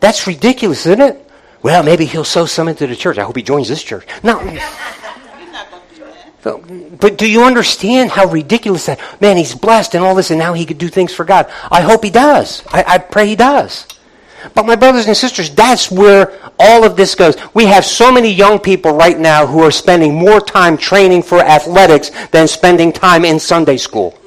That's 0.00 0.26
ridiculous, 0.26 0.86
isn't 0.86 1.00
it? 1.00 1.30
Well, 1.62 1.84
maybe 1.84 2.06
he'll 2.06 2.24
sow 2.24 2.46
some 2.46 2.66
into 2.66 2.88
the 2.88 2.96
church. 2.96 3.18
I 3.18 3.22
hope 3.22 3.36
he 3.36 3.42
joins 3.42 3.68
this 3.68 3.84
church. 3.84 4.04
No. 4.24 4.40
But 6.42 7.18
do 7.18 7.30
you 7.30 7.44
understand 7.44 8.10
how 8.10 8.26
ridiculous 8.26 8.86
that? 8.86 9.00
Man, 9.20 9.36
he's 9.36 9.54
blessed 9.54 9.94
and 9.94 10.04
all 10.04 10.14
this, 10.14 10.30
and 10.30 10.38
now 10.38 10.54
he 10.54 10.66
could 10.66 10.78
do 10.78 10.88
things 10.88 11.14
for 11.14 11.24
God. 11.24 11.50
I 11.70 11.82
hope 11.82 12.02
he 12.02 12.10
does. 12.10 12.64
I, 12.68 12.84
I 12.86 12.98
pray 12.98 13.28
he 13.28 13.36
does. 13.36 13.86
But 14.54 14.66
my 14.66 14.74
brothers 14.74 15.06
and 15.06 15.16
sisters, 15.16 15.50
that's 15.50 15.90
where 15.90 16.32
all 16.58 16.84
of 16.84 16.96
this 16.96 17.14
goes. 17.14 17.36
We 17.54 17.66
have 17.66 17.84
so 17.84 18.10
many 18.10 18.32
young 18.32 18.58
people 18.58 18.92
right 18.92 19.18
now 19.18 19.46
who 19.46 19.60
are 19.60 19.70
spending 19.70 20.14
more 20.14 20.40
time 20.40 20.76
training 20.76 21.22
for 21.22 21.38
athletics 21.38 22.10
than 22.32 22.48
spending 22.48 22.92
time 22.92 23.24
in 23.24 23.38
Sunday 23.38 23.76
school. 23.76 24.18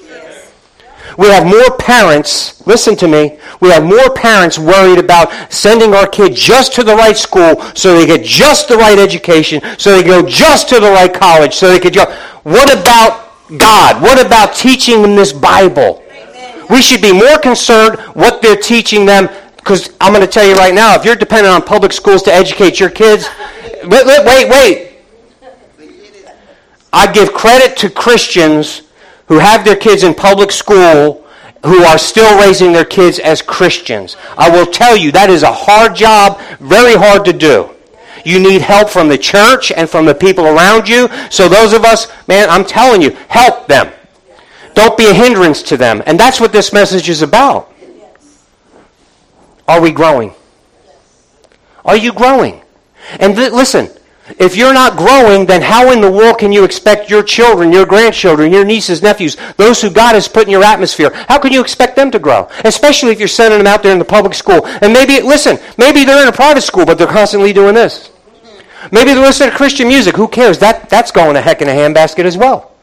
We 1.17 1.27
have 1.27 1.45
more 1.45 1.77
parents, 1.77 2.65
listen 2.67 2.95
to 2.97 3.07
me, 3.07 3.39
we 3.61 3.69
have 3.69 3.83
more 3.83 4.09
parents 4.13 4.59
worried 4.59 4.99
about 4.99 5.31
sending 5.51 5.93
our 5.93 6.07
kid 6.07 6.35
just 6.35 6.73
to 6.73 6.83
the 6.83 6.95
right 6.95 7.15
school 7.15 7.61
so 7.73 7.97
they 7.97 8.05
get 8.05 8.23
just 8.23 8.67
the 8.67 8.75
right 8.77 8.99
education, 8.99 9.61
so 9.77 9.91
they 9.91 10.03
go 10.03 10.21
just 10.21 10.67
to 10.69 10.79
the 10.79 10.91
right 10.91 11.13
college, 11.13 11.53
so 11.53 11.67
they 11.67 11.79
could 11.79 11.93
go. 11.93 12.05
What 12.43 12.73
about 12.77 13.31
God? 13.57 14.01
What 14.01 14.23
about 14.23 14.55
teaching 14.55 15.01
them 15.01 15.15
this 15.15 15.31
Bible? 15.31 16.03
We 16.69 16.81
should 16.81 17.01
be 17.01 17.13
more 17.13 17.37
concerned 17.37 17.99
what 18.15 18.41
they're 18.41 18.55
teaching 18.55 19.05
them 19.05 19.29
because 19.65 19.95
I'm 19.99 20.13
going 20.13 20.25
to 20.25 20.31
tell 20.31 20.45
you 20.45 20.53
right 20.53 20.75
now, 20.75 20.95
if 20.95 21.03
you're 21.03 21.15
dependent 21.15 21.53
on 21.53 21.63
public 21.63 21.91
schools 21.91 22.21
to 22.23 22.33
educate 22.33 22.79
your 22.79 22.91
kids, 22.91 23.27
wait, 23.83 24.05
wait, 24.05 24.49
wait. 24.49 24.91
I 26.93 27.11
give 27.11 27.33
credit 27.33 27.75
to 27.77 27.89
Christians 27.89 28.83
who 29.27 29.39
have 29.39 29.65
their 29.65 29.75
kids 29.75 30.03
in 30.03 30.13
public 30.13 30.51
school 30.51 31.25
who 31.65 31.83
are 31.83 31.97
still 31.97 32.39
raising 32.39 32.71
their 32.71 32.85
kids 32.85 33.17
as 33.19 33.41
Christians. 33.41 34.15
I 34.37 34.49
will 34.49 34.67
tell 34.67 34.95
you, 34.95 35.11
that 35.13 35.29
is 35.29 35.43
a 35.43 35.51
hard 35.51 35.95
job, 35.95 36.39
very 36.59 36.93
hard 36.93 37.25
to 37.25 37.33
do. 37.33 37.71
You 38.23 38.39
need 38.39 38.61
help 38.61 38.89
from 38.89 39.07
the 39.07 39.17
church 39.17 39.71
and 39.71 39.89
from 39.89 40.05
the 40.05 40.15
people 40.15 40.45
around 40.45 40.87
you. 40.87 41.09
So 41.29 41.49
those 41.49 41.73
of 41.73 41.83
us, 41.83 42.07
man, 42.27 42.49
I'm 42.49 42.65
telling 42.65 43.01
you, 43.01 43.11
help 43.29 43.67
them. 43.67 43.91
Don't 44.73 44.97
be 44.97 45.07
a 45.07 45.13
hindrance 45.13 45.63
to 45.63 45.77
them. 45.77 46.03
And 46.05 46.19
that's 46.19 46.39
what 46.39 46.51
this 46.51 46.73
message 46.73 47.09
is 47.09 47.21
about. 47.21 47.71
Are 49.67 49.81
we 49.81 49.91
growing? 49.91 50.33
Are 51.83 51.97
you 51.97 52.13
growing? 52.13 52.61
And 53.19 53.35
th- 53.35 53.51
listen, 53.51 53.89
if 54.37 54.57
you're 54.57 54.73
not 54.73 54.97
growing, 54.97 55.45
then 55.45 55.61
how 55.61 55.91
in 55.93 56.01
the 56.01 56.11
world 56.11 56.39
can 56.39 56.51
you 56.51 56.65
expect 56.65 57.09
your 57.09 57.23
children, 57.23 57.71
your 57.71 57.85
grandchildren, 57.85 58.51
your 58.51 58.65
nieces, 58.65 59.01
nephews, 59.01 59.37
those 59.55 59.81
who 59.81 59.89
God 59.89 60.13
has 60.13 60.27
put 60.27 60.43
in 60.43 60.49
your 60.49 60.63
atmosphere, 60.63 61.11
how 61.29 61.39
can 61.39 61.53
you 61.53 61.61
expect 61.61 61.95
them 61.95 62.11
to 62.11 62.19
grow? 62.19 62.49
Especially 62.65 63.11
if 63.11 63.19
you're 63.19 63.27
sending 63.29 63.59
them 63.59 63.67
out 63.67 63.81
there 63.81 63.93
in 63.93 63.99
the 63.99 64.05
public 64.05 64.33
school. 64.33 64.65
And 64.65 64.91
maybe, 64.91 65.21
listen, 65.21 65.57
maybe 65.77 66.03
they're 66.03 66.21
in 66.21 66.27
a 66.27 66.35
private 66.35 66.61
school, 66.61 66.85
but 66.85 66.97
they're 66.97 67.07
constantly 67.07 67.53
doing 67.53 67.75
this. 67.75 68.11
Maybe 68.91 69.13
they're 69.13 69.25
listening 69.25 69.51
to 69.51 69.55
Christian 69.55 69.87
music. 69.87 70.15
Who 70.15 70.27
cares? 70.27 70.59
That, 70.59 70.89
that's 70.89 71.11
going 71.11 71.35
a 71.37 71.41
heck 71.41 71.61
in 71.61 71.69
a 71.69 71.71
handbasket 71.71 72.25
as 72.25 72.37
well. 72.37 72.73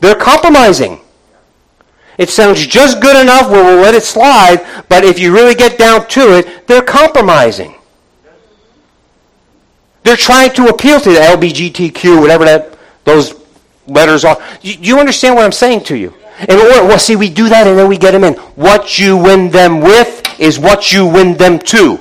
They're 0.00 0.14
compromising. 0.14 1.00
It 2.18 2.28
sounds 2.30 2.66
just 2.66 3.00
good 3.00 3.20
enough 3.20 3.50
where 3.50 3.64
we'll 3.64 3.82
let 3.82 3.94
it 3.94 4.02
slide, 4.02 4.64
but 4.88 5.04
if 5.04 5.18
you 5.18 5.32
really 5.32 5.54
get 5.54 5.78
down 5.78 6.06
to 6.08 6.38
it, 6.38 6.66
they're 6.66 6.82
compromising. 6.82 7.75
They're 10.06 10.16
trying 10.16 10.52
to 10.52 10.68
appeal 10.68 11.00
to 11.00 11.10
the 11.10 11.18
LBGTQ, 11.18 12.20
whatever 12.20 12.44
that 12.44 12.78
those 13.02 13.34
letters 13.88 14.24
are. 14.24 14.40
You, 14.62 14.74
you 14.80 15.00
understand 15.00 15.34
what 15.34 15.44
I'm 15.44 15.50
saying 15.50 15.82
to 15.86 15.96
you? 15.96 16.14
And 16.38 16.52
or, 16.52 16.86
well, 16.86 16.98
see, 17.00 17.16
we 17.16 17.28
do 17.28 17.48
that 17.48 17.66
and 17.66 17.76
then 17.76 17.88
we 17.88 17.98
get 17.98 18.12
them 18.12 18.22
in. 18.22 18.34
What 18.54 19.00
you 19.00 19.16
win 19.16 19.50
them 19.50 19.80
with 19.80 20.38
is 20.38 20.60
what 20.60 20.92
you 20.92 21.06
win 21.06 21.36
them 21.36 21.58
to. 21.58 21.98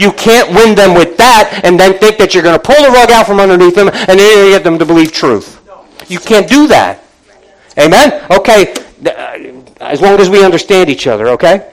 You 0.00 0.10
can't 0.10 0.52
win 0.52 0.74
them 0.74 0.94
with 0.94 1.16
that 1.18 1.60
and 1.62 1.78
then 1.78 1.96
think 2.00 2.18
that 2.18 2.34
you're 2.34 2.42
going 2.42 2.58
to 2.58 2.60
pull 2.60 2.82
the 2.82 2.90
rug 2.90 3.12
out 3.12 3.24
from 3.24 3.38
underneath 3.38 3.76
them 3.76 3.88
and 3.88 4.18
then 4.18 4.50
get 4.50 4.64
them 4.64 4.76
to 4.80 4.84
believe 4.84 5.12
truth. 5.12 5.60
You 6.08 6.18
can't 6.18 6.48
do 6.48 6.66
that. 6.66 7.04
Amen? 7.78 8.26
Okay. 8.32 8.74
Uh, 9.06 9.62
as 9.80 10.00
long 10.00 10.18
as 10.18 10.28
we 10.28 10.44
understand 10.44 10.90
each 10.90 11.06
other, 11.06 11.28
okay? 11.28 11.70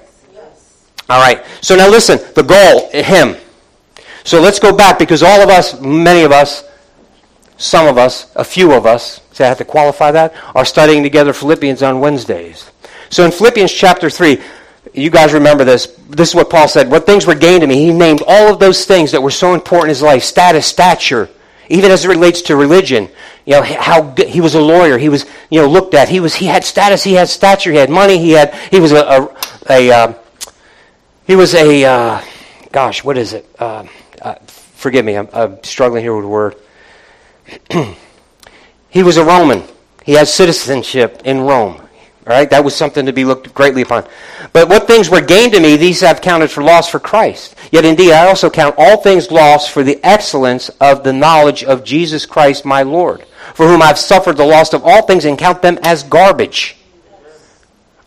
All 1.09 1.19
right. 1.19 1.43
So 1.61 1.75
now 1.75 1.89
listen, 1.89 2.19
the 2.35 2.43
goal, 2.43 2.91
him. 2.91 3.35
So 4.24 4.42
let's 4.42 4.60
go 4.60 4.75
back 4.75 5.00
because 5.00 5.24
all 5.24 5.42
of 5.42 5.50
us, 5.50 5.80
many 5.80 6.24
of 6.24 6.32
us, 6.32 6.63
some 7.58 7.88
of 7.88 7.98
us, 7.98 8.32
a 8.36 8.44
few 8.44 8.72
of 8.74 8.86
us, 8.86 9.22
say 9.32 9.46
I 9.46 9.48
have 9.48 9.58
to 9.60 9.66
qualify 9.66 10.12
that, 10.12 10.34
are 10.56 10.66
studying 10.66 11.04
together 11.04 11.34
Philippians 11.34 11.84
on 11.84 12.00
Wednesdays. 12.00 12.72
So 13.10 13.25
in 13.25 13.32
Philippians 13.32 13.72
chapter 13.72 14.10
3, 14.10 14.42
you 14.94 15.10
guys 15.10 15.34
remember 15.34 15.63
this. 15.63 15.88
This 16.10 16.30
is 16.30 16.36
what 16.36 16.50
Paul 16.50 16.68
said. 16.68 16.90
What 16.90 17.06
things 17.06 17.25
were 17.28 17.36
gained 17.36 17.62
to 17.62 17.68
me? 17.68 17.75
He 17.75 17.94
named 17.94 18.24
all 18.25 18.51
of 18.51 18.60
those 18.60 18.86
things 18.86 19.12
that 19.12 19.22
were 19.22 19.32
so 19.32 19.54
important 19.54 19.86
in 19.86 19.90
his 19.90 20.01
life 20.01 20.24
status, 20.24 20.66
stature, 20.66 21.30
even 21.70 21.92
as 21.92 22.04
it 22.04 22.10
relates 22.10 22.42
to 22.44 22.56
religion. 22.56 23.10
You 23.46 23.54
know, 23.54 23.62
how 23.63 24.13
he 24.16 24.42
was 24.42 24.56
a 24.56 24.62
lawyer. 24.62 24.98
He 24.98 25.10
was, 25.10 25.25
you 25.50 25.62
know, 25.62 25.68
looked 25.68 25.94
at. 25.94 26.10
He 26.10 26.20
was, 26.20 26.36
he 26.36 26.46
had 26.46 26.63
status. 26.63 27.04
He 27.04 27.13
had 27.13 27.30
stature. 27.30 27.72
He 27.72 27.78
had 27.78 27.90
money. 27.90 28.18
He 28.18 28.32
had, 28.32 28.54
he 28.72 28.80
was 28.80 28.92
a, 28.92 29.04
a, 29.06 29.38
a 29.70 29.92
uh, 29.92 30.13
he 31.25 31.36
was 31.36 31.54
a, 31.54 31.86
uh, 31.86 32.24
gosh, 32.72 33.04
what 33.04 33.18
is 33.18 33.34
it? 33.34 33.48
Uh, 33.58 33.86
forgive 34.81 35.05
me, 35.05 35.15
I'm, 35.15 35.29
I'm, 35.31 35.63
struggling 35.63 36.03
here 36.03 36.15
with 36.15 36.25
a 36.25 36.27
word. 36.27 36.55
he 38.89 39.03
was 39.03 39.17
a 39.17 39.23
Roman. 39.23 39.63
He 40.03 40.13
had 40.13 40.27
citizenship 40.27 41.21
in 41.23 41.41
Rome. 41.41 41.75
All 41.77 42.33
right, 42.33 42.50
that 42.50 42.63
was 42.63 42.75
something 42.75 43.05
to 43.05 43.13
be 43.13 43.25
looked 43.25 43.53
greatly 43.53 43.81
upon. 43.81 44.07
But 44.53 44.69
what 44.69 44.88
things 44.88 45.09
were 45.09 45.21
gained 45.21 45.53
to 45.53 45.59
me, 45.59 45.75
these 45.75 46.03
I've 46.03 46.21
counted 46.21 46.51
for 46.51 46.63
loss 46.63 46.88
for 46.88 47.00
Christ. 47.00 47.55
Yet 47.71 47.85
indeed, 47.85 48.11
I 48.11 48.27
also 48.27 48.50
count 48.50 48.75
all 48.77 48.97
things 48.97 49.31
lost 49.31 49.71
for 49.71 49.83
the 49.83 50.00
excellence 50.03 50.69
of 50.79 51.03
the 51.03 51.13
knowledge 51.13 51.63
of 51.63 51.83
Jesus 51.83 52.25
Christ 52.25 52.63
my 52.63 52.83
Lord, 52.83 53.23
for 53.53 53.67
whom 53.67 53.81
I've 53.81 53.97
suffered 53.97 54.38
the 54.38 54.45
loss 54.45 54.73
of 54.73 54.83
all 54.83 55.03
things 55.03 55.25
and 55.25 55.38
count 55.38 55.61
them 55.61 55.79
as 55.81 56.03
garbage. 56.03 56.77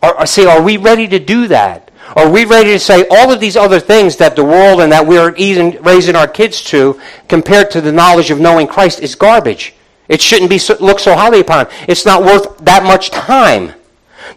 Are, 0.00 0.26
see, 0.26 0.46
are 0.46 0.62
we 0.62 0.76
ready 0.76 1.08
to 1.08 1.18
do 1.18 1.48
that? 1.48 1.90
Are 2.16 2.30
we 2.30 2.44
ready 2.44 2.70
to 2.70 2.78
say 2.78 3.06
all 3.11 3.32
of 3.32 3.40
these 3.40 3.56
other 3.56 3.80
things 3.80 4.16
that 4.18 4.37
the 4.37 4.44
world 4.44 4.80
and 4.80 4.92
that 4.92 5.06
we're 5.06 5.32
raising 5.32 6.16
our 6.16 6.28
kids 6.28 6.62
to, 6.64 7.00
compared 7.28 7.70
to 7.73 7.80
the 7.80 7.92
knowledge 7.92 8.30
of 8.30 8.40
knowing 8.40 8.66
Christ, 8.66 9.00
is 9.00 9.14
garbage? 9.14 9.75
It 10.08 10.20
shouldn't 10.20 10.50
be 10.50 10.61
looked 10.80 11.00
so 11.00 11.14
highly 11.14 11.40
upon. 11.40 11.66
It's 11.88 12.04
not 12.04 12.23
worth 12.23 12.58
that 12.58 12.84
much 12.84 13.11
time. 13.11 13.73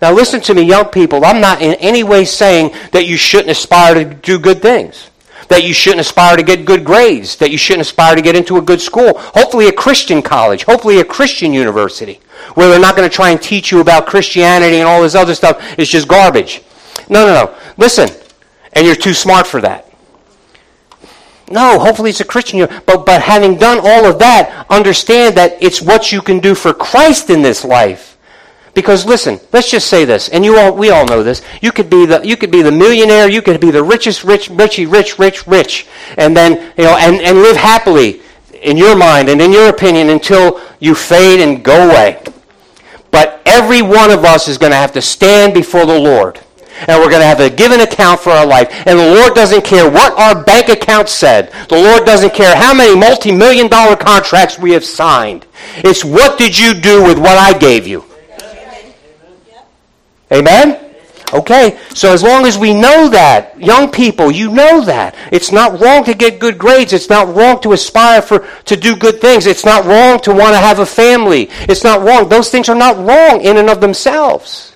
Now, 0.02 0.12
listen 0.12 0.42
to 0.42 0.54
me, 0.54 0.64
young 0.64 0.86
people. 0.86 1.26
I'm 1.26 1.42
not 1.42 1.62
in 1.62 1.74
any 1.76 2.04
way 2.04 2.26
saying 2.26 2.74
that 2.92 3.06
you 3.06 3.18
shouldn't 3.18 3.50
aspire 3.50 3.96
to 3.96 4.06
do 4.06 4.40
good 4.40 4.62
things, 4.62 5.10
that 5.50 5.64
you 5.64 5.74
shouldn't 5.74 6.02
aspire 6.02 6.38
to 6.38 6.44
get 6.44 6.66
good 6.66 6.84
grades, 6.84 7.36
that 7.38 7.52
you 7.52 7.58
shouldn't 7.58 7.82
aspire 7.82 8.16
to 8.16 8.22
get 8.22 8.36
into 8.36 8.58
a 8.58 8.62
good 8.62 8.82
school, 8.82 9.14
hopefully, 9.18 9.68
a 9.68 9.74
Christian 9.74 10.22
college, 10.22 10.64
hopefully, 10.64 11.00
a 11.00 11.06
Christian 11.06 11.54
university, 11.54 12.20
where 12.54 12.70
they're 12.70 12.80
not 12.80 12.96
going 12.96 13.10
to 13.10 13.16
try 13.16 13.30
and 13.30 13.42
teach 13.42 13.72
you 13.72 13.82
about 13.82 14.08
Christianity 14.08 14.78
and 14.78 14.88
all 14.88 15.02
this 15.02 15.16
other 15.16 15.36
stuff. 15.36 15.62
It's 15.78 15.90
just 15.90 16.08
garbage. 16.08 16.62
No, 17.10 17.26
no, 17.26 17.34
no. 17.34 17.58
Listen, 17.78 18.10
and 18.74 18.86
you're 18.86 18.96
too 18.96 19.14
smart 19.14 19.48
for 19.48 19.62
that. 19.62 19.86
No, 21.50 21.80
hopefully 21.80 22.10
it's 22.10 22.20
a 22.20 22.26
Christian. 22.26 22.68
But, 22.86 23.06
but 23.06 23.22
having 23.22 23.58
done 23.58 23.80
all 23.82 24.06
of 24.06 24.20
that, 24.20 24.66
understand 24.70 25.38
that 25.38 25.62
it's 25.62 25.82
what 25.82 26.12
you 26.12 26.22
can 26.22 26.40
do 26.40 26.56
for 26.56 26.74
Christ 26.74 27.30
in 27.30 27.42
this 27.42 27.64
life. 27.64 28.18
Because 28.74 29.06
listen, 29.06 29.40
let's 29.52 29.72
just 29.72 29.88
say 29.88 30.06
this, 30.06 30.30
and 30.30 30.46
you 30.46 30.58
all, 30.58 30.72
we 30.72 30.92
all 30.92 31.06
know 31.06 31.24
this. 31.24 31.42
You 31.62 31.72
could 31.72 31.90
be 31.90 32.06
the, 32.06 32.22
you 32.24 32.38
could 32.38 32.52
be 32.52 32.62
the 32.62 32.72
millionaire, 32.72 33.28
you 33.28 33.42
could 33.42 33.60
be 33.60 33.72
the 33.72 33.82
richest, 33.82 34.24
rich, 34.24 34.50
richy, 34.50 34.92
rich, 34.92 35.18
rich, 35.18 35.48
rich, 35.48 35.88
and 36.16 36.38
then, 36.38 36.74
you 36.78 36.84
know, 36.84 36.96
and, 36.96 37.20
and 37.22 37.40
live 37.40 37.58
happily 37.58 38.22
in 38.62 38.78
your 38.78 38.96
mind 38.96 39.30
and 39.30 39.42
in 39.42 39.52
your 39.52 39.70
opinion 39.70 40.10
until 40.10 40.62
you 40.80 40.94
fade 40.94 41.40
and 41.40 41.64
go 41.64 41.90
away. 41.90 42.22
But 43.10 43.42
every 43.48 43.82
one 43.82 44.12
of 44.12 44.24
us 44.24 44.48
is 44.48 44.60
going 44.60 44.72
to 44.72 44.78
have 44.78 44.92
to 44.94 45.02
stand 45.02 45.56
before 45.56 45.88
the 45.88 46.00
Lord. 46.00 46.40
And 46.88 47.00
we're 47.00 47.10
going 47.10 47.22
to 47.22 47.28
have 47.28 47.40
to 47.40 47.50
give 47.50 47.72
an 47.72 47.82
account 47.82 48.20
for 48.20 48.30
our 48.30 48.46
life. 48.46 48.70
And 48.86 49.00
the 49.00 49.16
Lord 49.16 49.34
doesn't 49.34 49.64
care 49.64 49.90
what 49.90 50.14
our 50.18 50.44
bank 50.44 50.70
account 50.70 51.10
said. 51.10 51.52
The 51.70 51.76
Lord 51.76 52.06
doesn't 52.06 52.34
care 52.34 52.56
how 52.56 52.74
many 52.74 52.98
multi-million 52.98 53.68
dollar 53.68 53.96
contracts 53.96 54.60
we 54.60 54.72
have 54.72 54.86
signed. 54.86 55.46
It's 55.78 56.06
what 56.06 56.38
did 56.38 56.58
you 56.58 56.74
do 56.74 57.04
with 57.04 57.18
what 57.18 57.38
I 57.38 57.58
gave 57.58 57.88
you? 57.88 58.04
Amen? 60.32 60.88
Okay, 61.34 61.78
so 61.94 62.14
as 62.14 62.24
long 62.24 62.46
as 62.46 62.58
we 62.58 62.74
know 62.74 63.10
that, 63.10 63.60
young 63.60 63.92
people, 63.92 64.32
you 64.32 64.50
know 64.50 64.80
that. 64.82 65.14
It's 65.30 65.52
not 65.52 65.82
wrong 65.82 66.06
to 66.06 66.14
get 66.14 66.40
good 66.40 66.58
grades. 66.58 66.94
It's 66.94 67.10
not 67.10 67.36
wrong 67.36 67.60
to 67.62 67.74
aspire 67.74 68.22
for 68.22 68.48
to 68.66 68.78
do 68.78 68.96
good 68.96 69.20
things. 69.20 69.46
It's 69.46 69.66
not 69.66 69.84
wrong 69.84 70.20
to 70.22 70.32
want 70.32 70.54
to 70.54 70.60
have 70.60 70.80
a 70.80 70.86
family. 70.86 71.50
It's 71.68 71.84
not 71.84 72.02
wrong. 72.02 72.30
Those 72.30 72.50
things 72.50 72.70
are 72.70 72.76
not 72.76 72.96
wrong 72.98 73.42
in 73.42 73.58
and 73.58 73.70
of 73.70 73.82
themselves. 73.82 74.67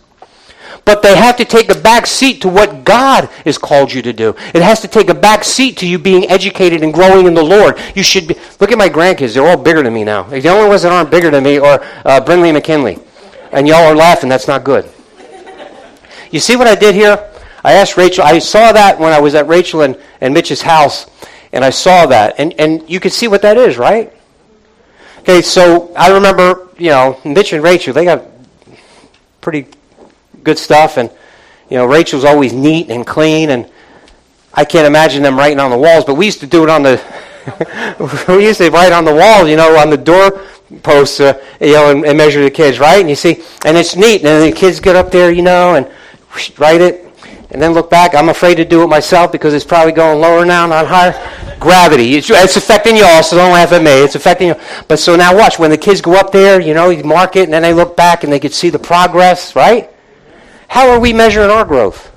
But 0.83 1.03
they 1.03 1.15
have 1.15 1.37
to 1.37 1.45
take 1.45 1.69
a 1.69 1.79
back 1.79 2.07
seat 2.07 2.41
to 2.41 2.49
what 2.49 2.83
God 2.83 3.25
has 3.45 3.57
called 3.57 3.93
you 3.93 4.01
to 4.01 4.13
do. 4.13 4.29
It 4.53 4.61
has 4.61 4.81
to 4.81 4.87
take 4.87 5.09
a 5.09 5.13
back 5.13 5.43
seat 5.43 5.77
to 5.77 5.87
you 5.87 5.99
being 5.99 6.29
educated 6.29 6.83
and 6.83 6.93
growing 6.93 7.27
in 7.27 7.33
the 7.33 7.43
Lord. 7.43 7.79
You 7.95 8.03
should 8.03 8.27
be. 8.27 8.35
Look 8.59 8.71
at 8.71 8.77
my 8.77 8.89
grandkids. 8.89 9.35
They're 9.35 9.47
all 9.47 9.57
bigger 9.57 9.83
than 9.83 9.93
me 9.93 10.03
now. 10.03 10.23
The 10.23 10.49
only 10.49 10.67
ones 10.67 10.81
that 10.81 10.91
aren't 10.91 11.11
bigger 11.11 11.29
than 11.29 11.43
me 11.43 11.59
are 11.59 11.81
uh, 12.03 12.19
Brinley 12.21 12.51
McKinley. 12.51 12.97
And 13.51 13.67
y'all 13.67 13.85
are 13.85 13.95
laughing. 13.95 14.29
That's 14.29 14.47
not 14.47 14.63
good. 14.63 14.89
You 16.31 16.39
see 16.39 16.55
what 16.55 16.67
I 16.67 16.75
did 16.75 16.95
here? 16.95 17.29
I 17.63 17.73
asked 17.73 17.97
Rachel, 17.97 18.23
I 18.23 18.39
saw 18.39 18.71
that 18.71 18.99
when 18.99 19.13
I 19.13 19.19
was 19.19 19.35
at 19.35 19.47
Rachel 19.47 19.81
and, 19.81 19.97
and 20.19 20.33
Mitch's 20.33 20.61
house, 20.61 21.05
and 21.53 21.63
I 21.63 21.69
saw 21.69 22.05
that. 22.07 22.35
And, 22.39 22.53
and 22.59 22.89
you 22.89 22.99
can 22.99 23.11
see 23.11 23.27
what 23.27 23.41
that 23.43 23.57
is, 23.57 23.77
right? 23.77 24.11
Okay, 25.19 25.41
so 25.41 25.93
I 25.93 26.11
remember, 26.11 26.69
you 26.77 26.89
know, 26.89 27.19
Mitch 27.23 27.53
and 27.53 27.61
Rachel, 27.61 27.93
they 27.93 28.05
got 28.05 28.23
pretty 29.41 29.67
good 30.43 30.57
stuff, 30.57 30.97
and, 30.97 31.09
you 31.69 31.77
know, 31.77 31.85
Rachel's 31.85 32.25
always 32.25 32.53
neat 32.53 32.89
and 32.89 33.05
clean, 33.05 33.49
and 33.49 33.69
I 34.53 34.65
can't 34.65 34.85
imagine 34.85 35.23
them 35.23 35.37
writing 35.37 35.59
on 35.59 35.71
the 35.71 35.77
walls, 35.77 36.05
but 36.05 36.15
we 36.15 36.25
used 36.25 36.41
to 36.41 36.47
do 36.47 36.63
it 36.63 36.69
on 36.69 36.83
the, 36.83 37.01
we 38.27 38.45
used 38.45 38.59
to 38.59 38.69
write 38.69 38.91
on 38.91 39.05
the 39.05 39.13
walls, 39.13 39.49
you 39.49 39.55
know, 39.55 39.77
on 39.77 39.89
the 39.89 39.97
door 39.97 40.41
posts, 40.83 41.19
uh, 41.19 41.39
you 41.59 41.73
know, 41.73 41.91
and, 41.91 42.05
and 42.05 42.17
measure 42.17 42.43
the 42.43 42.51
kids, 42.51 42.79
right? 42.79 42.99
And 42.99 43.09
you 43.09 43.15
see, 43.15 43.43
and 43.65 43.77
it's 43.77 43.95
neat, 43.95 44.23
and 44.25 44.51
the 44.51 44.55
kids 44.55 44.79
get 44.79 44.95
up 44.95 45.11
there, 45.11 45.31
you 45.31 45.41
know, 45.41 45.75
and 45.75 45.89
write 46.57 46.81
it, 46.81 47.05
and 47.51 47.61
then 47.61 47.73
look 47.73 47.89
back. 47.89 48.15
I'm 48.15 48.29
afraid 48.29 48.55
to 48.55 48.65
do 48.65 48.83
it 48.83 48.87
myself 48.87 49.31
because 49.31 49.53
it's 49.53 49.65
probably 49.65 49.91
going 49.91 50.19
lower 50.19 50.45
now, 50.45 50.65
not 50.65 50.87
higher. 50.87 51.13
Gravity. 51.59 52.15
It's, 52.15 52.29
it's 52.29 52.57
affecting 52.57 52.97
y'all, 52.97 53.21
so 53.21 53.35
don't 53.35 53.51
laugh 53.51 53.71
at 53.71 53.83
me. 53.83 53.91
It's 53.91 54.15
affecting 54.15 54.47
you. 54.47 54.55
But 54.87 54.97
so 54.97 55.15
now 55.15 55.37
watch. 55.37 55.59
When 55.59 55.69
the 55.69 55.77
kids 55.77 56.01
go 56.01 56.15
up 56.15 56.31
there, 56.31 56.59
you 56.59 56.73
know, 56.73 56.89
you 56.89 57.03
mark 57.03 57.35
it, 57.35 57.43
and 57.43 57.53
then 57.53 57.61
they 57.61 57.73
look 57.73 57.95
back 57.95 58.23
and 58.23 58.33
they 58.33 58.39
can 58.39 58.51
see 58.51 58.71
the 58.71 58.79
progress, 58.79 59.55
right? 59.55 59.90
How 60.71 60.89
are 60.89 61.01
we 61.01 61.11
measuring 61.11 61.49
our 61.49 61.65
growth? 61.65 62.09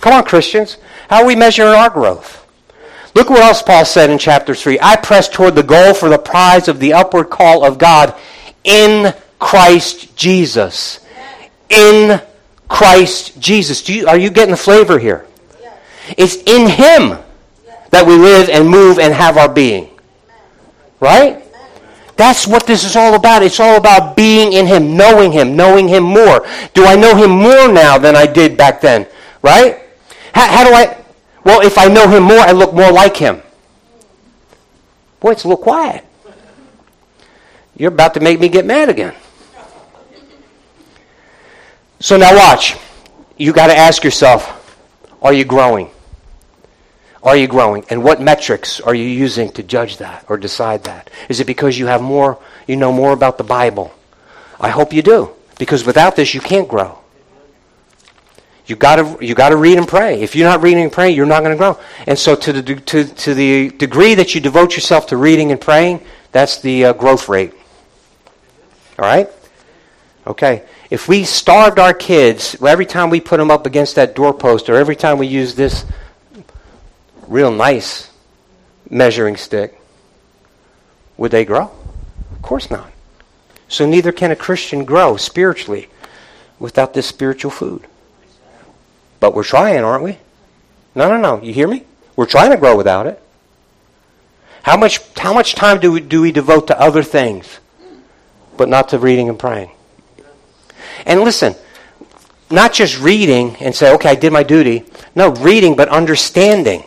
Come 0.00 0.14
on, 0.14 0.24
Christians. 0.24 0.78
How 1.10 1.20
are 1.20 1.26
we 1.26 1.36
measuring 1.36 1.74
our 1.74 1.90
growth? 1.90 2.42
Look 3.14 3.28
what 3.28 3.42
else 3.42 3.60
Paul 3.60 3.84
said 3.84 4.08
in 4.08 4.16
chapter 4.16 4.54
3. 4.54 4.78
I 4.80 4.96
press 4.96 5.28
toward 5.28 5.54
the 5.54 5.62
goal 5.62 5.92
for 5.92 6.08
the 6.08 6.16
prize 6.16 6.68
of 6.68 6.80
the 6.80 6.94
upward 6.94 7.28
call 7.28 7.66
of 7.66 7.76
God 7.76 8.18
in 8.64 9.12
Christ 9.38 10.16
Jesus. 10.16 11.00
In 11.68 12.22
Christ 12.66 13.38
Jesus. 13.38 13.86
You, 13.86 14.08
are 14.08 14.16
you 14.16 14.30
getting 14.30 14.52
the 14.52 14.56
flavor 14.56 14.98
here? 14.98 15.26
It's 16.16 16.36
in 16.36 16.66
Him 16.66 17.18
that 17.90 18.06
we 18.06 18.16
live 18.16 18.48
and 18.48 18.70
move 18.70 18.98
and 18.98 19.12
have 19.12 19.36
our 19.36 19.52
being. 19.52 19.90
Right? 20.98 21.44
That's 22.18 22.48
what 22.48 22.66
this 22.66 22.82
is 22.82 22.96
all 22.96 23.14
about. 23.14 23.44
It's 23.44 23.60
all 23.60 23.76
about 23.76 24.16
being 24.16 24.52
in 24.52 24.66
Him, 24.66 24.96
knowing 24.96 25.30
Him, 25.30 25.54
knowing 25.54 25.86
Him 25.86 26.02
more. 26.02 26.44
Do 26.74 26.84
I 26.84 26.96
know 26.96 27.14
Him 27.14 27.30
more 27.30 27.72
now 27.72 27.96
than 27.96 28.16
I 28.16 28.26
did 28.26 28.56
back 28.56 28.80
then? 28.80 29.06
Right? 29.40 29.78
How, 30.34 30.48
how 30.48 30.64
do 30.64 30.74
I? 30.74 30.98
Well, 31.44 31.64
if 31.64 31.78
I 31.78 31.86
know 31.86 32.08
Him 32.08 32.24
more, 32.24 32.40
I 32.40 32.50
look 32.50 32.74
more 32.74 32.90
like 32.90 33.16
Him. 33.16 33.40
Boy, 35.20 35.30
it's 35.30 35.44
a 35.44 35.48
little 35.48 35.62
quiet. 35.62 36.04
You're 37.76 37.92
about 37.92 38.14
to 38.14 38.20
make 38.20 38.40
me 38.40 38.48
get 38.48 38.66
mad 38.66 38.88
again. 38.88 39.14
So 42.00 42.16
now 42.16 42.34
watch. 42.34 42.76
You 43.36 43.52
got 43.52 43.68
to 43.68 43.76
ask 43.76 44.02
yourself, 44.02 44.76
are 45.22 45.32
you 45.32 45.44
growing? 45.44 45.88
Are 47.22 47.36
you 47.36 47.48
growing? 47.48 47.84
And 47.90 48.04
what 48.04 48.20
metrics 48.20 48.80
are 48.80 48.94
you 48.94 49.04
using 49.04 49.50
to 49.52 49.62
judge 49.62 49.96
that 49.98 50.24
or 50.28 50.36
decide 50.36 50.84
that? 50.84 51.10
Is 51.28 51.40
it 51.40 51.46
because 51.46 51.78
you 51.78 51.86
have 51.86 52.00
more, 52.00 52.38
you 52.66 52.76
know 52.76 52.92
more 52.92 53.12
about 53.12 53.38
the 53.38 53.44
Bible? 53.44 53.92
I 54.60 54.68
hope 54.68 54.92
you 54.92 55.02
do. 55.02 55.30
Because 55.58 55.84
without 55.84 56.14
this, 56.16 56.34
you 56.34 56.40
can't 56.40 56.68
grow. 56.68 56.98
You 58.66 58.76
got 58.76 59.22
you 59.22 59.34
got 59.34 59.48
to 59.48 59.56
read 59.56 59.78
and 59.78 59.88
pray. 59.88 60.20
If 60.20 60.36
you're 60.36 60.48
not 60.48 60.62
reading 60.62 60.82
and 60.82 60.92
praying, 60.92 61.16
you're 61.16 61.26
not 61.26 61.42
going 61.42 61.52
to 61.52 61.58
grow. 61.58 61.78
And 62.06 62.18
so, 62.18 62.36
to 62.36 62.52
the 62.52 62.74
to 62.76 63.04
to 63.04 63.34
the 63.34 63.70
degree 63.70 64.14
that 64.14 64.34
you 64.34 64.42
devote 64.42 64.74
yourself 64.74 65.06
to 65.06 65.16
reading 65.16 65.50
and 65.52 65.60
praying, 65.60 66.02
that's 66.32 66.60
the 66.60 66.84
uh, 66.84 66.92
growth 66.92 67.30
rate. 67.30 67.54
All 68.98 69.06
right. 69.06 69.30
Okay. 70.26 70.64
If 70.90 71.08
we 71.08 71.24
starved 71.24 71.78
our 71.78 71.94
kids 71.94 72.56
every 72.62 72.84
time 72.84 73.08
we 73.08 73.20
put 73.20 73.38
them 73.38 73.50
up 73.50 73.64
against 73.64 73.94
that 73.94 74.14
doorpost 74.14 74.68
or 74.68 74.74
every 74.74 74.96
time 74.96 75.16
we 75.16 75.26
use 75.26 75.54
this 75.54 75.86
real 77.28 77.50
nice 77.50 78.10
measuring 78.90 79.36
stick, 79.36 79.80
would 81.16 81.30
they 81.30 81.44
grow? 81.44 81.70
Of 82.32 82.42
course 82.42 82.70
not. 82.70 82.90
So 83.68 83.86
neither 83.86 84.12
can 84.12 84.30
a 84.30 84.36
Christian 84.36 84.84
grow 84.84 85.16
spiritually 85.16 85.88
without 86.58 86.94
this 86.94 87.06
spiritual 87.06 87.50
food. 87.50 87.86
But 89.20 89.34
we're 89.34 89.44
trying, 89.44 89.84
aren't 89.84 90.04
we? 90.04 90.18
No, 90.94 91.08
no, 91.08 91.18
no. 91.18 91.42
You 91.42 91.52
hear 91.52 91.68
me? 91.68 91.84
We're 92.16 92.26
trying 92.26 92.50
to 92.50 92.56
grow 92.56 92.76
without 92.76 93.06
it. 93.06 93.22
How 94.62 94.76
much, 94.76 95.00
how 95.16 95.32
much 95.32 95.54
time 95.54 95.80
do 95.80 95.92
we, 95.92 96.00
do 96.00 96.22
we 96.22 96.32
devote 96.32 96.66
to 96.68 96.80
other 96.80 97.02
things, 97.02 97.60
but 98.56 98.68
not 98.68 98.88
to 98.90 98.98
reading 98.98 99.28
and 99.28 99.38
praying? 99.38 99.70
And 101.06 101.20
listen, 101.20 101.54
not 102.50 102.72
just 102.72 103.00
reading 103.00 103.56
and 103.56 103.74
say, 103.74 103.94
okay, 103.94 104.10
I 104.10 104.14
did 104.14 104.32
my 104.32 104.42
duty. 104.42 104.84
No, 105.14 105.30
reading, 105.30 105.76
but 105.76 105.88
understanding. 105.88 106.84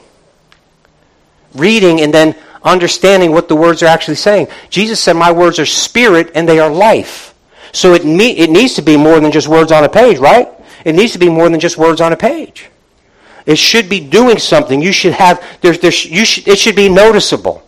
Reading 1.53 2.01
and 2.01 2.13
then 2.13 2.35
understanding 2.63 3.31
what 3.31 3.47
the 3.47 3.55
words 3.55 3.81
are 3.83 3.87
actually 3.87 4.15
saying. 4.15 4.47
Jesus 4.69 4.99
said, 4.99 5.13
My 5.13 5.31
words 5.31 5.59
are 5.59 5.65
spirit 5.65 6.31
and 6.35 6.47
they 6.47 6.59
are 6.59 6.69
life. 6.69 7.33
So 7.73 7.93
it, 7.93 8.05
me- 8.05 8.37
it 8.37 8.49
needs 8.49 8.73
to 8.75 8.81
be 8.81 8.97
more 8.97 9.19
than 9.19 9.31
just 9.31 9.47
words 9.47 9.71
on 9.71 9.83
a 9.83 9.89
page, 9.89 10.17
right? 10.17 10.49
It 10.85 10.93
needs 10.93 11.13
to 11.13 11.19
be 11.19 11.29
more 11.29 11.49
than 11.49 11.59
just 11.59 11.77
words 11.77 12.01
on 12.01 12.11
a 12.13 12.17
page. 12.17 12.69
It 13.45 13.57
should 13.57 13.89
be 13.89 13.99
doing 13.99 14.37
something. 14.37 14.81
You 14.81 14.91
should 14.91 15.13
have, 15.13 15.43
there's, 15.61 15.79
there's, 15.79 16.05
you 16.05 16.25
should, 16.25 16.47
it 16.47 16.59
should 16.59 16.75
be 16.75 16.89
noticeable. 16.89 17.67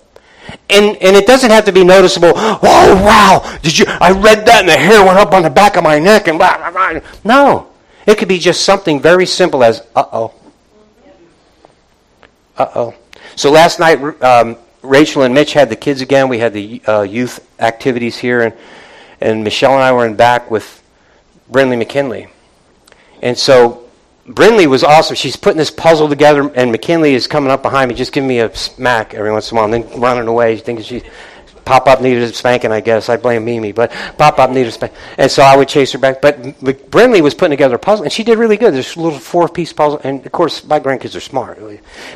And, 0.69 0.97
and 0.97 1.15
it 1.15 1.25
doesn't 1.25 1.49
have 1.51 1.65
to 1.65 1.71
be 1.71 1.83
noticeable. 1.83 2.33
Oh, 2.35 2.59
wow. 2.61 3.59
Did 3.61 3.77
you, 3.79 3.85
I 3.87 4.11
read 4.11 4.45
that 4.45 4.61
and 4.61 4.69
the 4.69 4.77
hair 4.77 5.03
went 5.03 5.17
up 5.17 5.33
on 5.33 5.41
the 5.43 5.49
back 5.49 5.75
of 5.77 5.83
my 5.83 5.99
neck 5.99 6.27
and 6.27 6.37
blah, 6.37 6.57
blah, 6.57 6.71
blah. 6.71 6.99
No. 7.23 7.69
It 8.05 8.17
could 8.17 8.27
be 8.27 8.39
just 8.39 8.65
something 8.65 8.99
very 8.99 9.25
simple 9.25 9.63
as, 9.63 9.81
uh-oh. 9.95 10.33
Uh-oh. 12.57 12.93
So 13.35 13.51
last 13.51 13.79
night, 13.79 13.99
um, 14.21 14.57
Rachel 14.81 15.23
and 15.23 15.33
Mitch 15.33 15.53
had 15.53 15.69
the 15.69 15.75
kids 15.75 16.01
again. 16.01 16.29
We 16.29 16.39
had 16.39 16.53
the 16.53 16.81
uh, 16.87 17.01
youth 17.01 17.45
activities 17.59 18.17
here, 18.17 18.41
and, 18.41 18.53
and 19.21 19.43
Michelle 19.43 19.73
and 19.73 19.81
I 19.81 19.91
were 19.91 20.05
in 20.05 20.15
back 20.15 20.51
with 20.51 20.83
Brinley 21.51 21.77
McKinley. 21.77 22.27
And 23.21 23.37
so 23.37 23.89
Brinley 24.27 24.67
was 24.67 24.83
awesome. 24.83 25.15
She's 25.15 25.35
putting 25.35 25.57
this 25.57 25.71
puzzle 25.71 26.09
together, 26.09 26.49
and 26.55 26.71
McKinley 26.71 27.13
is 27.13 27.27
coming 27.27 27.51
up 27.51 27.61
behind 27.61 27.89
me, 27.89 27.95
just 27.95 28.11
giving 28.11 28.27
me 28.27 28.39
a 28.39 28.53
smack 28.55 29.13
every 29.13 29.31
once 29.31 29.51
in 29.51 29.57
a 29.57 29.61
while, 29.61 29.73
and 29.73 29.83
then 29.83 29.99
running 29.99 30.27
away, 30.27 30.57
thinking 30.57 30.83
she 30.83 31.03
pop 31.65 31.87
up 31.87 32.01
needed 32.01 32.23
a 32.23 32.33
spanking. 32.33 32.71
I 32.71 32.81
guess 32.81 33.09
I 33.09 33.17
blame 33.17 33.45
Mimi, 33.45 33.71
but 33.71 33.91
pop 34.17 34.39
up 34.39 34.49
needed 34.49 34.69
a 34.69 34.71
spanking, 34.71 34.97
and 35.17 35.31
so 35.31 35.43
I 35.43 35.55
would 35.55 35.67
chase 35.67 35.91
her 35.93 35.99
back. 35.99 36.21
But 36.21 36.41
Brinley 36.41 37.21
was 37.21 37.33
putting 37.33 37.51
together 37.51 37.75
a 37.75 37.79
puzzle, 37.79 38.03
and 38.03 38.11
she 38.11 38.23
did 38.23 38.37
really 38.37 38.57
good. 38.57 38.73
This 38.73 38.97
little 38.97 39.19
four-piece 39.19 39.73
puzzle, 39.73 39.99
and 40.03 40.25
of 40.25 40.31
course 40.31 40.63
my 40.63 40.79
grandkids 40.79 41.15
are 41.15 41.21
smart, 41.21 41.59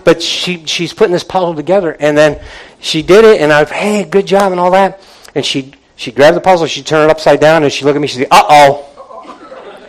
but 0.03 0.21
she 0.21 0.65
she's 0.65 0.93
putting 0.93 1.13
this 1.13 1.23
puzzle 1.23 1.55
together, 1.55 1.95
and 1.99 2.17
then 2.17 2.41
she 2.79 3.01
did 3.01 3.25
it, 3.25 3.41
and 3.41 3.51
I 3.51 3.65
hey, 3.65 4.03
good 4.03 4.27
job, 4.27 4.51
and 4.51 4.59
all 4.59 4.71
that, 4.71 5.01
and 5.35 5.45
she 5.45 5.73
she 5.95 6.11
grabbed 6.11 6.37
the 6.37 6.41
puzzle, 6.41 6.67
she 6.67 6.83
turned 6.83 7.09
it 7.09 7.11
upside 7.11 7.39
down, 7.39 7.63
and 7.63 7.71
she 7.71 7.85
looked 7.85 7.95
at 7.95 8.01
me, 8.01 8.07
she 8.07 8.19
said, 8.19 8.27
"Uh 8.31 8.43
oh, 8.49 9.83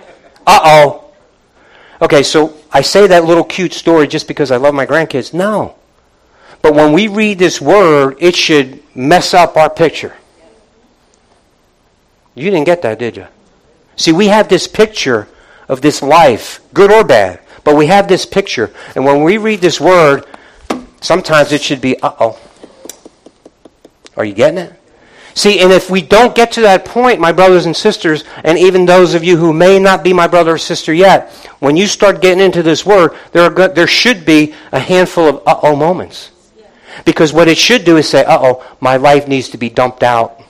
uh 0.46 0.60
oh." 0.64 1.04
Okay, 2.00 2.22
so 2.22 2.56
I 2.70 2.82
say 2.82 3.08
that 3.08 3.24
little 3.24 3.44
cute 3.44 3.72
story 3.72 4.06
just 4.06 4.28
because 4.28 4.50
I 4.50 4.56
love 4.56 4.74
my 4.74 4.86
grandkids. 4.86 5.34
No. 5.34 5.77
But 6.62 6.74
when 6.74 6.92
we 6.92 7.08
read 7.08 7.38
this 7.38 7.60
word, 7.60 8.16
it 8.20 8.34
should 8.34 8.82
mess 8.94 9.32
up 9.34 9.56
our 9.56 9.70
picture. 9.70 10.16
You 12.34 12.50
didn't 12.50 12.66
get 12.66 12.82
that, 12.82 12.98
did 12.98 13.16
you? 13.16 13.26
See, 13.96 14.12
we 14.12 14.28
have 14.28 14.48
this 14.48 14.68
picture 14.68 15.28
of 15.68 15.80
this 15.80 16.02
life, 16.02 16.60
good 16.72 16.90
or 16.90 17.04
bad, 17.04 17.40
but 17.64 17.76
we 17.76 17.86
have 17.86 18.08
this 18.08 18.24
picture. 18.24 18.72
And 18.94 19.04
when 19.04 19.22
we 19.22 19.38
read 19.38 19.60
this 19.60 19.80
word, 19.80 20.24
sometimes 21.00 21.52
it 21.52 21.62
should 21.62 21.80
be, 21.80 22.00
uh 22.00 22.12
oh. 22.20 22.38
Are 24.16 24.24
you 24.24 24.34
getting 24.34 24.58
it? 24.58 24.72
See, 25.34 25.60
and 25.60 25.72
if 25.72 25.88
we 25.88 26.02
don't 26.02 26.34
get 26.34 26.50
to 26.52 26.62
that 26.62 26.84
point, 26.84 27.20
my 27.20 27.30
brothers 27.30 27.66
and 27.66 27.76
sisters, 27.76 28.24
and 28.42 28.58
even 28.58 28.86
those 28.86 29.14
of 29.14 29.22
you 29.22 29.36
who 29.36 29.52
may 29.52 29.78
not 29.78 30.02
be 30.02 30.12
my 30.12 30.26
brother 30.26 30.54
or 30.54 30.58
sister 30.58 30.92
yet, 30.92 31.32
when 31.60 31.76
you 31.76 31.86
start 31.86 32.20
getting 32.20 32.44
into 32.44 32.62
this 32.62 32.84
word, 32.84 33.16
there, 33.30 33.44
are, 33.44 33.68
there 33.68 33.86
should 33.86 34.24
be 34.24 34.54
a 34.72 34.80
handful 34.80 35.28
of 35.28 35.42
uh 35.46 35.60
oh 35.62 35.76
moments. 35.76 36.32
Because 37.04 37.32
what 37.32 37.48
it 37.48 37.58
should 37.58 37.84
do 37.84 37.96
is 37.96 38.08
say, 38.08 38.24
uh 38.24 38.38
oh, 38.40 38.76
my 38.80 38.96
life 38.96 39.28
needs 39.28 39.48
to 39.50 39.58
be 39.58 39.68
dumped 39.68 40.02
out. 40.02 40.42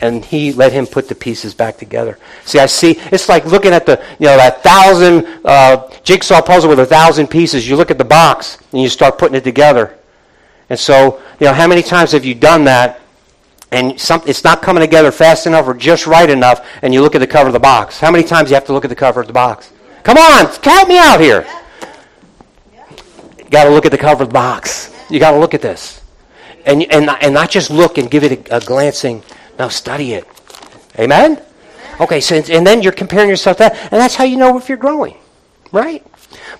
And 0.00 0.24
he 0.24 0.52
let 0.52 0.72
him 0.72 0.86
put 0.86 1.08
the 1.08 1.14
pieces 1.14 1.54
back 1.54 1.78
together. 1.78 2.18
See, 2.44 2.58
I 2.58 2.66
see, 2.66 2.98
it's 3.12 3.28
like 3.28 3.46
looking 3.46 3.72
at 3.72 3.86
the, 3.86 4.04
you 4.18 4.26
know, 4.26 4.36
that 4.36 4.62
thousand 4.62 5.26
uh, 5.44 5.88
jigsaw 6.02 6.42
puzzle 6.42 6.68
with 6.68 6.80
a 6.80 6.86
thousand 6.86 7.28
pieces. 7.28 7.68
You 7.68 7.76
look 7.76 7.90
at 7.90 7.98
the 7.98 8.04
box 8.04 8.58
and 8.72 8.82
you 8.82 8.88
start 8.88 9.18
putting 9.18 9.36
it 9.36 9.44
together. 9.44 9.98
And 10.68 10.78
so, 10.78 11.22
you 11.38 11.46
know, 11.46 11.52
how 11.52 11.66
many 11.66 11.82
times 11.82 12.12
have 12.12 12.24
you 12.24 12.34
done 12.34 12.64
that 12.64 13.00
and 13.74 14.00
some, 14.00 14.22
it's 14.24 14.44
not 14.44 14.62
coming 14.62 14.80
together 14.82 15.10
fast 15.10 15.48
enough 15.48 15.66
or 15.66 15.74
just 15.74 16.06
right 16.06 16.30
enough, 16.30 16.64
and 16.82 16.94
you 16.94 17.02
look 17.02 17.16
at 17.16 17.18
the 17.18 17.26
cover 17.26 17.48
of 17.48 17.52
the 17.52 17.58
box. 17.58 17.98
How 17.98 18.10
many 18.12 18.22
times 18.22 18.48
do 18.48 18.50
you 18.50 18.54
have 18.54 18.66
to 18.66 18.72
look 18.72 18.84
at 18.84 18.88
the 18.88 18.94
cover 18.94 19.20
of 19.20 19.26
the 19.26 19.32
box? 19.32 19.72
Come 20.04 20.16
on, 20.16 20.46
help 20.46 20.88
me 20.88 20.96
out 20.96 21.20
here. 21.20 21.44
You 23.38 23.50
got 23.50 23.64
to 23.64 23.70
look 23.70 23.84
at 23.84 23.90
the 23.90 23.98
cover 23.98 24.22
of 24.22 24.28
the 24.28 24.32
box. 24.32 24.93
You 25.10 25.20
got 25.20 25.32
to 25.32 25.38
look 25.38 25.54
at 25.54 25.62
this, 25.62 26.00
and 26.64 26.82
and 26.84 27.08
and 27.08 27.34
not 27.34 27.50
just 27.50 27.70
look 27.70 27.98
and 27.98 28.10
give 28.10 28.24
it 28.24 28.48
a, 28.50 28.56
a 28.56 28.60
glancing. 28.60 29.22
Now 29.58 29.68
study 29.68 30.14
it. 30.14 30.26
Amen. 30.98 31.40
Okay, 32.00 32.20
so 32.20 32.36
and 32.36 32.66
then 32.66 32.82
you're 32.82 32.92
comparing 32.92 33.28
yourself 33.28 33.58
to 33.58 33.64
that, 33.64 33.82
and 33.82 34.00
that's 34.00 34.14
how 34.14 34.24
you 34.24 34.36
know 34.36 34.58
if 34.58 34.68
you're 34.68 34.78
growing, 34.78 35.16
right? 35.72 36.04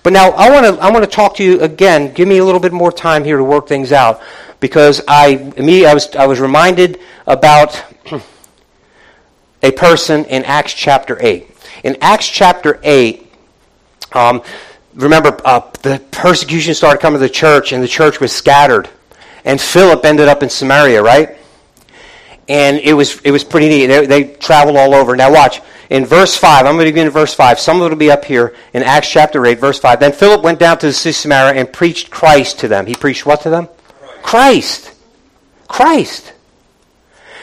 But 0.03 0.13
now 0.13 0.31
I 0.31 0.49
want 0.49 0.65
to 0.75 0.81
I 0.81 0.91
want 0.91 1.03
to 1.03 1.09
talk 1.09 1.35
to 1.37 1.43
you 1.43 1.61
again. 1.61 2.13
Give 2.13 2.27
me 2.27 2.37
a 2.37 2.45
little 2.45 2.61
bit 2.61 2.71
more 2.71 2.91
time 2.91 3.23
here 3.23 3.37
to 3.37 3.43
work 3.43 3.67
things 3.67 3.91
out 3.91 4.21
because 4.59 5.01
I, 5.07 5.35
me, 5.57 5.85
I, 5.85 5.93
was, 5.93 6.15
I 6.15 6.25
was 6.25 6.39
reminded 6.39 6.99
about 7.27 7.83
a 9.63 9.71
person 9.71 10.25
in 10.25 10.43
Acts 10.43 10.73
chapter 10.73 11.17
8. 11.23 11.49
In 11.83 11.97
Acts 12.01 12.27
chapter 12.27 12.79
8, 12.83 13.31
um, 14.13 14.41
remember, 14.95 15.39
uh, 15.45 15.61
the 15.83 16.01
persecution 16.11 16.73
started 16.73 16.99
coming 16.99 17.19
to 17.19 17.27
the 17.27 17.33
church, 17.33 17.71
and 17.71 17.83
the 17.83 17.87
church 17.87 18.19
was 18.19 18.31
scattered. 18.31 18.89
And 19.43 19.61
Philip 19.61 20.03
ended 20.05 20.27
up 20.27 20.41
in 20.41 20.49
Samaria, 20.49 21.03
right? 21.03 21.37
And 22.47 22.77
it 22.77 22.93
was, 22.93 23.19
it 23.21 23.31
was 23.31 23.43
pretty 23.43 23.69
neat. 23.69 23.87
They, 23.87 24.05
they 24.05 24.23
traveled 24.23 24.77
all 24.77 24.93
over. 24.93 25.15
Now, 25.15 25.31
watch. 25.31 25.61
In 25.89 26.05
verse 26.05 26.35
5, 26.35 26.65
I'm 26.65 26.73
going 26.73 26.85
to 26.85 26.91
begin 26.91 27.07
in 27.07 27.13
verse 27.13 27.33
5. 27.33 27.59
Some 27.59 27.79
of 27.79 27.85
it 27.85 27.89
will 27.89 27.95
be 27.95 28.09
up 28.09 28.25
here 28.25 28.55
in 28.73 28.81
Acts 28.81 29.09
chapter 29.09 29.45
8, 29.45 29.59
verse 29.59 29.79
5. 29.79 29.99
Then 29.99 30.11
Philip 30.11 30.41
went 30.41 30.59
down 30.59 30.79
to 30.79 30.87
the 30.87 30.93
city 30.93 31.11
of 31.11 31.15
Samaria 31.15 31.59
and 31.59 31.71
preached 31.71 32.09
Christ 32.09 32.59
to 32.59 32.67
them. 32.67 32.87
He 32.87 32.95
preached 32.95 33.25
what 33.25 33.41
to 33.41 33.51
them? 33.51 33.69
Christ. 34.23 34.93
Christ. 35.67 36.33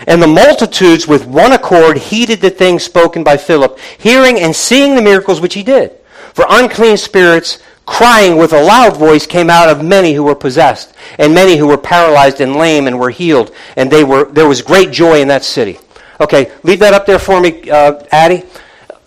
And 0.08 0.20
the 0.20 0.26
multitudes 0.26 1.06
with 1.06 1.26
one 1.26 1.52
accord 1.52 1.96
heeded 1.98 2.40
the 2.40 2.50
things 2.50 2.82
spoken 2.82 3.22
by 3.22 3.36
Philip, 3.36 3.78
hearing 3.98 4.40
and 4.40 4.54
seeing 4.54 4.96
the 4.96 5.02
miracles 5.02 5.40
which 5.40 5.54
he 5.54 5.62
did. 5.62 5.92
For 6.34 6.44
unclean 6.48 6.96
spirits, 6.96 7.58
crying 7.86 8.36
with 8.36 8.52
a 8.52 8.62
loud 8.62 8.96
voice, 8.96 9.26
came 9.26 9.50
out 9.50 9.68
of 9.68 9.84
many 9.84 10.12
who 10.14 10.22
were 10.22 10.34
possessed, 10.34 10.94
and 11.18 11.34
many 11.34 11.56
who 11.56 11.66
were 11.66 11.78
paralyzed 11.78 12.40
and 12.40 12.56
lame 12.56 12.86
and 12.86 12.98
were 12.98 13.10
healed. 13.10 13.54
And 13.76 13.90
they 13.90 14.04
were, 14.04 14.24
there 14.24 14.48
was 14.48 14.62
great 14.62 14.90
joy 14.92 15.20
in 15.20 15.28
that 15.28 15.44
city. 15.44 15.78
Okay, 16.20 16.52
leave 16.62 16.78
that 16.78 16.94
up 16.94 17.06
there 17.06 17.18
for 17.18 17.40
me, 17.40 17.68
uh, 17.70 18.04
Addie. 18.12 18.44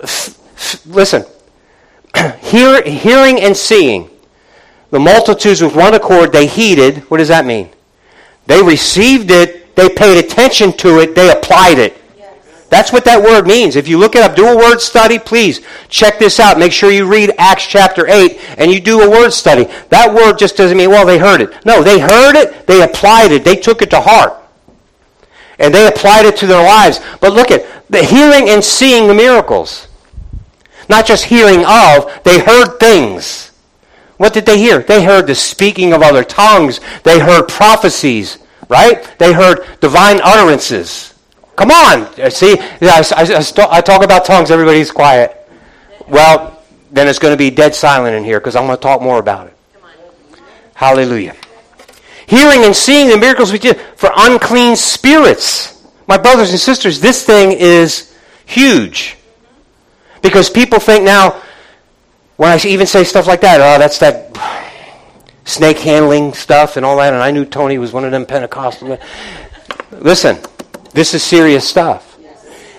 F- 0.02 0.38
f- 0.56 0.86
listen. 0.86 1.26
Hear, 2.40 2.82
hearing 2.84 3.42
and 3.42 3.56
seeing 3.56 4.10
the 4.92 5.00
multitudes 5.00 5.62
with 5.62 5.76
one 5.76 5.94
accord, 5.94 6.32
they 6.32 6.48
heeded. 6.48 7.00
What 7.10 7.18
does 7.18 7.28
that 7.28 7.46
mean? 7.46 7.70
They 8.46 8.62
received 8.62 9.32
it, 9.32 9.76
they 9.76 9.90
paid 9.90 10.24
attention 10.24 10.72
to 10.78 11.00
it, 11.00 11.16
they 11.16 11.32
applied 11.32 11.80
it. 11.80 12.02
That's 12.70 12.92
what 12.92 13.06
that 13.06 13.22
word 13.22 13.46
means. 13.46 13.76
If 13.76 13.88
you 13.88 13.98
look 13.98 14.16
it 14.16 14.24
up, 14.24 14.36
do 14.36 14.48
a 14.48 14.58
word 14.58 14.80
study, 14.80 15.20
please 15.20 15.62
check 15.88 16.18
this 16.18 16.40
out. 16.40 16.58
Make 16.58 16.72
sure 16.72 16.92
you 16.92 17.06
read 17.10 17.34
Acts 17.38 17.68
chapter 17.68 18.08
8 18.08 18.40
and 18.58 18.72
you 18.72 18.80
do 18.80 19.02
a 19.02 19.10
word 19.10 19.32
study. 19.32 19.66
That 19.90 20.14
word 20.14 20.40
just 20.40 20.58
doesn't 20.58 20.78
mean, 20.78 20.90
well, 20.90 21.06
they 21.06 21.20
heard 21.20 21.42
it. 21.42 21.66
No, 21.66 21.84
they 21.84 22.00
heard 22.00 22.36
it, 22.36 22.66
they 22.66 22.82
applied 22.82 23.32
it, 23.32 23.44
they 23.44 23.56
took 23.56 23.82
it 23.82 23.92
to 23.92 24.02
heart. 24.02 24.34
And 25.60 25.74
they 25.74 25.88
applied 25.88 26.26
it 26.26 26.38
to 26.38 26.48
their 26.48 26.64
lives. 26.64 27.00
But 27.22 27.34
look 27.34 27.52
at 27.52 27.66
the 27.90 28.04
hearing 28.04 28.50
and 28.50 28.64
seeing 28.64 29.08
the 29.08 29.14
miracles. 29.14 29.88
Not 30.90 31.06
just 31.06 31.26
hearing 31.26 31.66
of, 31.66 32.12
they 32.24 32.40
heard 32.40 32.80
things. 32.80 33.52
What 34.18 34.34
did 34.34 34.46
they 34.46 34.58
hear? 34.58 34.80
They 34.80 35.04
heard 35.04 35.28
the 35.28 35.36
speaking 35.36 35.94
of 35.94 36.02
other 36.02 36.24
tongues. 36.24 36.80
They 37.04 37.20
heard 37.20 37.48
prophecies, 37.48 38.38
right? 38.70 39.18
They 39.18 39.34
heard 39.34 39.66
divine 39.82 40.20
utterances. 40.24 41.15
Come 41.56 41.72
on. 41.72 42.04
Uh, 42.20 42.30
see, 42.30 42.58
I, 42.82 43.04
I, 43.16 43.68
I 43.72 43.82
talk 43.82 44.04
about 44.04 44.26
tongues, 44.26 44.52
everybody's 44.52 44.92
quiet. 44.92 45.50
Well, 46.08 46.62
then 46.92 47.08
it's 47.08 47.20
going 47.20 47.34
to 47.34 47.38
be 47.38 47.50
dead 47.50 47.76
silent 47.76 48.16
in 48.16 48.24
here 48.24 48.40
because 48.40 48.56
I'm 48.56 48.66
going 48.66 48.78
to 48.78 48.82
talk 48.82 49.02
more 49.02 49.20
about 49.20 49.48
it. 49.48 49.58
Hallelujah. 50.74 51.36
Hearing 52.28 52.64
and 52.64 52.76
seeing 52.76 53.10
the 53.10 53.18
miracles 53.18 53.52
we 53.52 53.60
did 53.60 53.80
for 53.96 54.10
unclean 54.16 54.76
spirits. 54.76 55.88
My 56.08 56.18
brothers 56.18 56.52
and 56.52 56.60
sisters, 56.60 57.00
this 57.00 57.26
thing 57.26 57.52
is 57.52 58.16
huge. 58.46 59.18
Because 60.22 60.50
people 60.50 60.80
think 60.80 61.04
now, 61.04 61.42
when 62.38 62.50
I 62.50 62.60
even 62.66 62.88
say 62.88 63.04
stuff 63.04 63.28
like 63.28 63.42
that, 63.42 63.62
oh, 63.62 63.80
that's 63.80 64.00
that 64.00 64.36
snake 65.46 65.78
handling 65.80 66.34
stuff 66.34 66.78
and 66.78 66.86
all 66.86 66.98
that, 66.98 67.14
and 67.14 67.22
I 67.22 67.32
knew 67.32 67.46
Tony 67.46 67.78
was 67.78 67.94
one 67.94 68.04
of 68.04 68.12
them 68.12 68.26
Pentecostal. 68.26 68.98
Listen, 69.92 70.38
this 70.96 71.14
is 71.14 71.22
serious 71.22 71.68
stuff. 71.68 72.18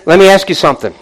Let 0.05 0.17
me 0.17 0.27
ask 0.27 0.49
you 0.49 0.55
something. 0.55 0.93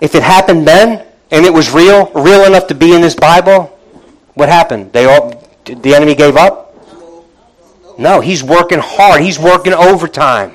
If 0.00 0.14
it 0.14 0.22
happened 0.22 0.66
then, 0.66 1.06
and 1.30 1.44
it 1.44 1.52
was 1.52 1.70
real, 1.70 2.10
real 2.12 2.44
enough 2.44 2.66
to 2.68 2.74
be 2.74 2.94
in 2.94 3.02
this 3.02 3.14
Bible, 3.14 3.66
what 4.34 4.48
happened? 4.48 4.92
They 4.92 5.04
all, 5.04 5.44
the 5.64 5.94
enemy 5.94 6.14
gave 6.14 6.36
up? 6.36 6.74
No, 7.98 8.20
he's 8.20 8.42
working 8.42 8.78
hard. 8.78 9.20
He's 9.20 9.38
working 9.38 9.74
overtime. 9.74 10.54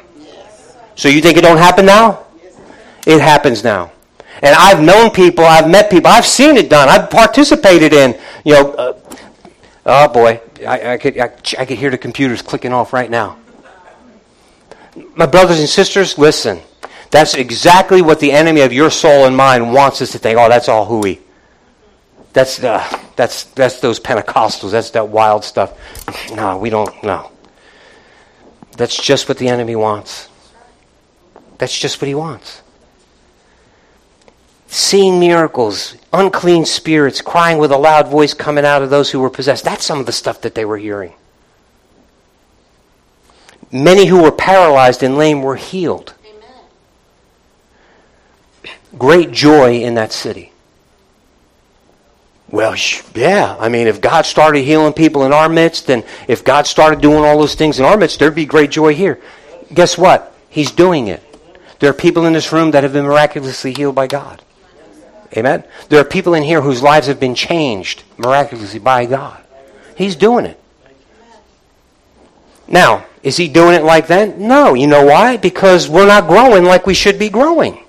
So 0.95 1.07
you 1.07 1.21
think 1.21 1.37
it 1.37 1.41
don't 1.41 1.57
happen 1.57 1.85
now? 1.85 2.25
It 3.05 3.21
happens 3.21 3.63
now. 3.63 3.91
And 4.41 4.55
I've 4.55 4.81
known 4.81 5.11
people, 5.11 5.43
I've 5.43 5.69
met 5.69 5.91
people, 5.91 6.07
I've 6.07 6.25
seen 6.25 6.57
it 6.57 6.69
done. 6.69 6.89
I've 6.89 7.09
participated 7.09 7.93
in, 7.93 8.19
you 8.43 8.53
know, 8.53 8.71
uh, 8.73 8.99
oh 9.85 10.07
boy, 10.07 10.41
I, 10.65 10.93
I, 10.93 10.97
could, 10.97 11.19
I, 11.19 11.25
I 11.59 11.65
could 11.65 11.77
hear 11.77 11.91
the 11.91 11.97
computers 11.97 12.41
clicking 12.41 12.73
off 12.73 12.91
right 12.91 13.09
now. 13.09 13.37
My 15.15 15.25
brothers 15.25 15.59
and 15.59 15.69
sisters, 15.69 16.17
listen. 16.17 16.61
That's 17.11 17.35
exactly 17.35 18.01
what 18.01 18.19
the 18.19 18.31
enemy 18.31 18.61
of 18.61 18.73
your 18.73 18.89
soul 18.89 19.25
and 19.25 19.37
mind 19.37 19.73
wants 19.73 20.01
us 20.01 20.11
to 20.11 20.19
think. 20.19 20.37
Oh, 20.39 20.49
that's 20.49 20.67
all 20.67 20.85
hooey. 20.85 21.21
That's 22.33 22.63
uh, 22.63 22.83
that's 23.15 23.43
that's 23.45 23.79
those 23.79 23.99
Pentecostals. 23.99 24.71
That's 24.71 24.91
that 24.91 25.09
wild 25.09 25.43
stuff. 25.43 25.77
No, 26.33 26.57
we 26.57 26.69
don't. 26.69 27.03
No. 27.03 27.31
That's 28.75 28.99
just 28.99 29.29
what 29.29 29.37
the 29.37 29.49
enemy 29.49 29.75
wants. 29.75 30.29
That's 31.59 31.77
just 31.77 32.01
what 32.01 32.07
he 32.07 32.15
wants 32.15 32.63
seeing 34.73 35.19
miracles, 35.19 35.95
unclean 36.11 36.65
spirits 36.65 37.21
crying 37.21 37.59
with 37.59 37.71
a 37.71 37.77
loud 37.77 38.07
voice 38.07 38.33
coming 38.33 38.65
out 38.65 38.81
of 38.81 38.89
those 38.89 39.11
who 39.11 39.19
were 39.19 39.29
possessed. 39.29 39.63
That's 39.63 39.85
some 39.85 39.99
of 39.99 40.07
the 40.07 40.11
stuff 40.11 40.41
that 40.41 40.55
they 40.55 40.65
were 40.65 40.77
hearing. 40.77 41.13
Many 43.73 44.05
who 44.05 44.21
were 44.21 44.31
paralyzed 44.31 45.01
and 45.01 45.17
lame 45.17 45.41
were 45.41 45.55
healed. 45.55 46.13
Amen. 46.23 46.47
Great 48.99 49.31
joy 49.31 49.77
in 49.77 49.95
that 49.95 50.11
city. 50.11 50.51
Well, 52.49 52.75
yeah. 53.15 53.57
I 53.59 53.69
mean, 53.69 53.87
if 53.87 53.99
God 53.99 54.27
started 54.27 54.61
healing 54.61 54.93
people 54.93 55.25
in 55.25 55.33
our 55.33 55.49
midst, 55.49 55.89
and 55.89 56.03
if 56.27 56.43
God 56.43 56.67
started 56.67 57.01
doing 57.01 57.25
all 57.25 57.39
those 57.39 57.55
things 57.55 57.79
in 57.79 57.85
our 57.85 57.97
midst, 57.97 58.19
there'd 58.19 58.35
be 58.35 58.45
great 58.45 58.69
joy 58.69 58.93
here. 58.93 59.19
Guess 59.73 59.97
what? 59.97 60.35
He's 60.49 60.69
doing 60.69 61.07
it. 61.07 61.23
There 61.79 61.89
are 61.89 61.93
people 61.93 62.27
in 62.27 62.33
this 62.33 62.51
room 62.51 62.69
that 62.71 62.83
have 62.83 62.93
been 62.93 63.05
miraculously 63.05 63.73
healed 63.73 63.95
by 63.95 64.05
God. 64.05 64.43
Amen? 65.35 65.63
There 65.89 65.99
are 65.99 66.05
people 66.05 66.35
in 66.35 66.43
here 66.43 66.61
whose 66.61 66.83
lives 66.83 67.07
have 67.07 67.19
been 67.19 67.33
changed 67.33 68.03
miraculously 68.17 68.79
by 68.79 69.07
God. 69.07 69.43
He's 69.97 70.15
doing 70.15 70.45
it. 70.45 70.59
Now, 72.67 73.05
is 73.21 73.37
he 73.37 73.47
doing 73.47 73.75
it 73.75 73.83
like 73.83 74.07
that? 74.07 74.37
No. 74.37 74.73
You 74.73 74.87
know 74.87 75.05
why? 75.05 75.37
Because 75.37 75.87
we're 75.87 76.07
not 76.07 76.27
growing 76.27 76.63
like 76.63 76.85
we 76.85 76.93
should 76.93 77.19
be 77.19 77.29
growing. 77.29 77.79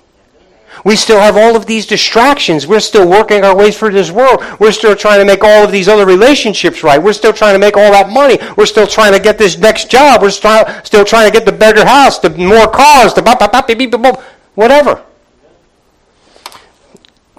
We 0.83 0.95
still 0.95 1.19
have 1.19 1.35
all 1.35 1.55
of 1.55 1.65
these 1.65 1.87
distractions. 1.87 2.67
We're 2.67 2.79
still 2.79 3.09
working 3.09 3.43
our 3.43 3.55
way 3.55 3.71
through 3.71 3.91
this 3.91 4.11
world. 4.11 4.43
We're 4.59 4.71
still 4.71 4.95
trying 4.95 5.19
to 5.19 5.25
make 5.25 5.43
all 5.43 5.63
of 5.63 5.71
these 5.71 5.87
other 5.87 6.05
relationships 6.05 6.83
right. 6.83 7.01
We're 7.01 7.13
still 7.13 7.33
trying 7.33 7.55
to 7.55 7.59
make 7.59 7.75
all 7.75 7.91
that 7.91 8.09
money. 8.09 8.37
We're 8.55 8.67
still 8.67 8.85
trying 8.85 9.13
to 9.13 9.19
get 9.19 9.39
this 9.39 9.57
next 9.57 9.89
job. 9.89 10.21
We're 10.21 10.29
still 10.29 11.05
trying 11.05 11.31
to 11.31 11.33
get 11.35 11.45
the 11.45 11.51
better 11.51 11.83
house, 11.85 12.19
the 12.19 12.29
more 12.29 12.69
cars, 12.69 13.15
the 13.15 14.21
whatever. 14.53 15.03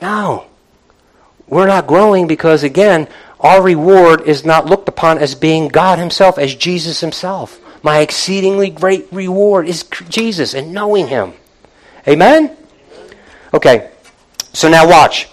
No. 0.03 0.47
We're 1.47 1.69
not 1.69 1.87
growing 1.87 2.27
because, 2.27 2.65
again, 2.65 3.07
our 3.41 3.63
reward 3.63 4.23
is 4.23 4.45
not 4.45 4.67
looked 4.67 4.89
upon 4.89 5.19
as 5.19 5.35
being 5.35 5.69
God 5.69 5.99
Himself, 5.99 6.39
as 6.39 6.55
Jesus 6.55 7.01
Himself. 7.01 7.61
My 7.87 8.01
exceedingly 8.01 8.71
great 8.71 9.07
reward 9.13 9.69
is 9.69 9.85
Jesus 10.09 10.55
and 10.55 10.73
knowing 10.73 11.07
him. 11.07 11.35
Amen? 12.09 12.57
Okay, 13.55 13.93
so 14.53 14.69
now 14.69 14.89
watch. 14.89 15.29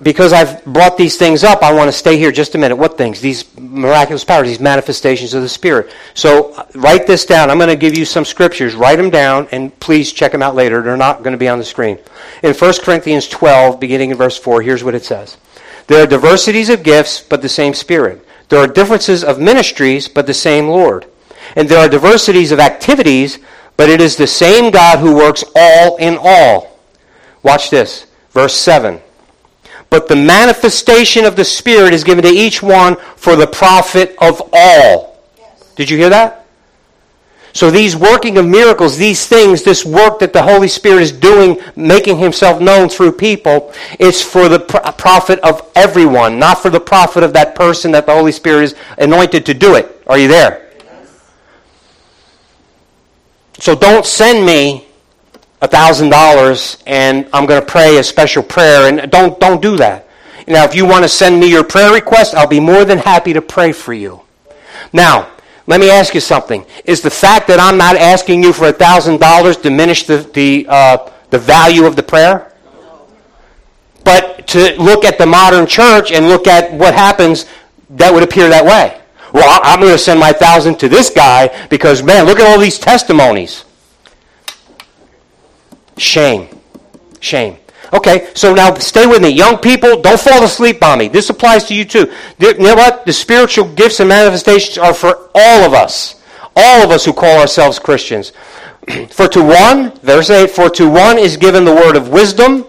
Because 0.00 0.32
I've 0.32 0.64
brought 0.64 0.96
these 0.96 1.16
things 1.16 1.42
up, 1.42 1.62
I 1.62 1.72
want 1.72 1.88
to 1.88 1.92
stay 1.92 2.18
here 2.18 2.30
just 2.30 2.54
a 2.54 2.58
minute. 2.58 2.76
What 2.76 2.96
things? 2.96 3.20
These 3.20 3.56
miraculous 3.58 4.24
powers, 4.24 4.46
these 4.46 4.60
manifestations 4.60 5.34
of 5.34 5.42
the 5.42 5.48
Spirit. 5.48 5.92
So 6.14 6.52
uh, 6.52 6.66
write 6.76 7.08
this 7.08 7.26
down. 7.26 7.50
I'm 7.50 7.58
going 7.58 7.68
to 7.68 7.74
give 7.74 7.98
you 7.98 8.04
some 8.04 8.24
scriptures. 8.24 8.76
Write 8.76 8.96
them 8.96 9.10
down, 9.10 9.48
and 9.50 9.76
please 9.80 10.12
check 10.12 10.30
them 10.30 10.42
out 10.42 10.54
later. 10.54 10.82
They're 10.82 10.96
not 10.96 11.24
going 11.24 11.32
to 11.32 11.38
be 11.38 11.48
on 11.48 11.58
the 11.58 11.64
screen. 11.64 11.98
In 12.44 12.54
1 12.54 12.74
Corinthians 12.82 13.26
12, 13.26 13.80
beginning 13.80 14.10
in 14.10 14.16
verse 14.16 14.38
4, 14.38 14.62
here's 14.62 14.84
what 14.84 14.94
it 14.94 15.04
says 15.04 15.36
There 15.86 16.02
are 16.02 16.06
diversities 16.06 16.68
of 16.68 16.82
gifts, 16.82 17.20
but 17.20 17.42
the 17.42 17.48
same 17.48 17.74
Spirit. 17.74 18.26
There 18.48 18.60
are 18.60 18.66
differences 18.66 19.24
of 19.24 19.38
ministries, 19.40 20.08
but 20.08 20.26
the 20.26 20.34
same 20.34 20.68
Lord. 20.68 21.06
And 21.56 21.68
there 21.68 21.78
are 21.78 21.88
diversities 21.88 22.52
of 22.52 22.60
activities, 22.60 23.38
but 23.76 23.88
it 23.88 24.00
is 24.00 24.16
the 24.16 24.26
same 24.26 24.70
God 24.70 24.98
who 24.98 25.14
works 25.14 25.44
all 25.56 25.96
in 25.96 26.18
all. 26.20 26.78
Watch 27.42 27.70
this. 27.70 28.06
Verse 28.30 28.54
7. 28.54 29.00
But 29.90 30.08
the 30.08 30.16
manifestation 30.16 31.24
of 31.24 31.36
the 31.36 31.44
Spirit 31.44 31.92
is 31.92 32.04
given 32.04 32.24
to 32.24 32.30
each 32.30 32.62
one 32.62 32.96
for 33.16 33.36
the 33.36 33.46
profit 33.46 34.14
of 34.18 34.40
all. 34.52 35.22
Yes. 35.36 35.74
Did 35.74 35.90
you 35.90 35.98
hear 35.98 36.08
that? 36.10 36.41
So 37.52 37.70
these 37.70 37.94
working 37.94 38.38
of 38.38 38.46
miracles, 38.46 38.96
these 38.96 39.26
things, 39.26 39.62
this 39.62 39.84
work 39.84 40.18
that 40.20 40.32
the 40.32 40.42
Holy 40.42 40.68
Spirit 40.68 41.02
is 41.02 41.12
doing, 41.12 41.60
making 41.76 42.18
himself 42.18 42.60
known 42.60 42.88
through 42.88 43.12
people, 43.12 43.72
it's 43.98 44.22
for 44.22 44.48
the 44.48 44.58
profit 44.58 45.38
of 45.40 45.70
everyone, 45.74 46.38
not 46.38 46.58
for 46.58 46.70
the 46.70 46.80
profit 46.80 47.22
of 47.22 47.34
that 47.34 47.54
person 47.54 47.90
that 47.92 48.06
the 48.06 48.12
Holy 48.12 48.32
Spirit 48.32 48.64
is 48.64 48.74
anointed 48.96 49.44
to 49.46 49.54
do 49.54 49.74
it. 49.74 50.02
Are 50.06 50.18
you 50.18 50.28
there? 50.28 50.70
So 53.58 53.76
don't 53.76 54.06
send 54.06 54.44
me 54.44 54.86
a 55.60 55.68
$1,000 55.68 56.82
and 56.86 57.28
I'm 57.32 57.46
going 57.46 57.60
to 57.60 57.66
pray 57.66 57.98
a 57.98 58.02
special 58.02 58.42
prayer. 58.42 58.88
And 58.88 59.10
don't, 59.10 59.38
don't 59.38 59.62
do 59.62 59.76
that. 59.76 60.08
Now, 60.48 60.64
if 60.64 60.74
you 60.74 60.84
want 60.86 61.04
to 61.04 61.08
send 61.08 61.38
me 61.38 61.48
your 61.48 61.62
prayer 61.62 61.92
request, 61.92 62.34
I'll 62.34 62.48
be 62.48 62.60
more 62.60 62.84
than 62.84 62.98
happy 62.98 63.32
to 63.34 63.42
pray 63.42 63.72
for 63.72 63.92
you. 63.92 64.22
Now, 64.92 65.30
let 65.66 65.80
me 65.80 65.90
ask 65.90 66.14
you 66.14 66.20
something. 66.20 66.64
Is 66.84 67.00
the 67.00 67.10
fact 67.10 67.46
that 67.48 67.60
I'm 67.60 67.78
not 67.78 67.96
asking 67.96 68.42
you 68.42 68.52
for 68.52 68.70
$1,000 68.72 69.62
diminish 69.62 70.04
the, 70.04 70.18
the, 70.34 70.66
uh, 70.68 71.10
the 71.30 71.38
value 71.38 71.84
of 71.84 71.96
the 71.96 72.02
prayer? 72.02 72.52
But 74.04 74.48
to 74.48 74.74
look 74.82 75.04
at 75.04 75.18
the 75.18 75.26
modern 75.26 75.66
church 75.66 76.10
and 76.10 76.28
look 76.28 76.48
at 76.48 76.72
what 76.72 76.94
happens, 76.94 77.46
that 77.90 78.12
would 78.12 78.22
appear 78.22 78.48
that 78.48 78.64
way. 78.64 79.00
Well, 79.32 79.60
I'm 79.62 79.80
going 79.80 79.92
to 79.92 79.98
send 79.98 80.18
my 80.18 80.32
thousand 80.32 80.78
to 80.80 80.88
this 80.88 81.08
guy 81.08 81.66
because, 81.68 82.02
man, 82.02 82.26
look 82.26 82.38
at 82.40 82.46
all 82.46 82.58
these 82.58 82.78
testimonies. 82.78 83.64
Shame. 85.96 86.48
Shame. 87.20 87.56
Okay, 87.92 88.30
so 88.34 88.54
now 88.54 88.72
stay 88.74 89.06
with 89.06 89.20
me. 89.20 89.28
Young 89.28 89.58
people, 89.58 90.00
don't 90.00 90.18
fall 90.18 90.42
asleep 90.42 90.82
on 90.82 90.98
me. 90.98 91.08
This 91.08 91.28
applies 91.28 91.64
to 91.64 91.74
you 91.74 91.84
too. 91.84 92.10
You 92.38 92.54
know 92.54 92.74
what? 92.74 93.04
The 93.04 93.12
spiritual 93.12 93.68
gifts 93.74 94.00
and 94.00 94.08
manifestations 94.08 94.78
are 94.78 94.94
for 94.94 95.28
all 95.34 95.64
of 95.64 95.74
us. 95.74 96.22
All 96.56 96.82
of 96.82 96.90
us 96.90 97.04
who 97.04 97.12
call 97.12 97.40
ourselves 97.40 97.78
Christians. 97.78 98.32
for 99.10 99.28
to 99.28 99.42
one, 99.42 99.92
verse 99.98 100.30
8, 100.30 100.50
for 100.50 100.70
to 100.70 100.88
one 100.88 101.18
is 101.18 101.36
given 101.36 101.64
the 101.64 101.74
word 101.74 101.96
of 101.96 102.08
wisdom 102.08 102.64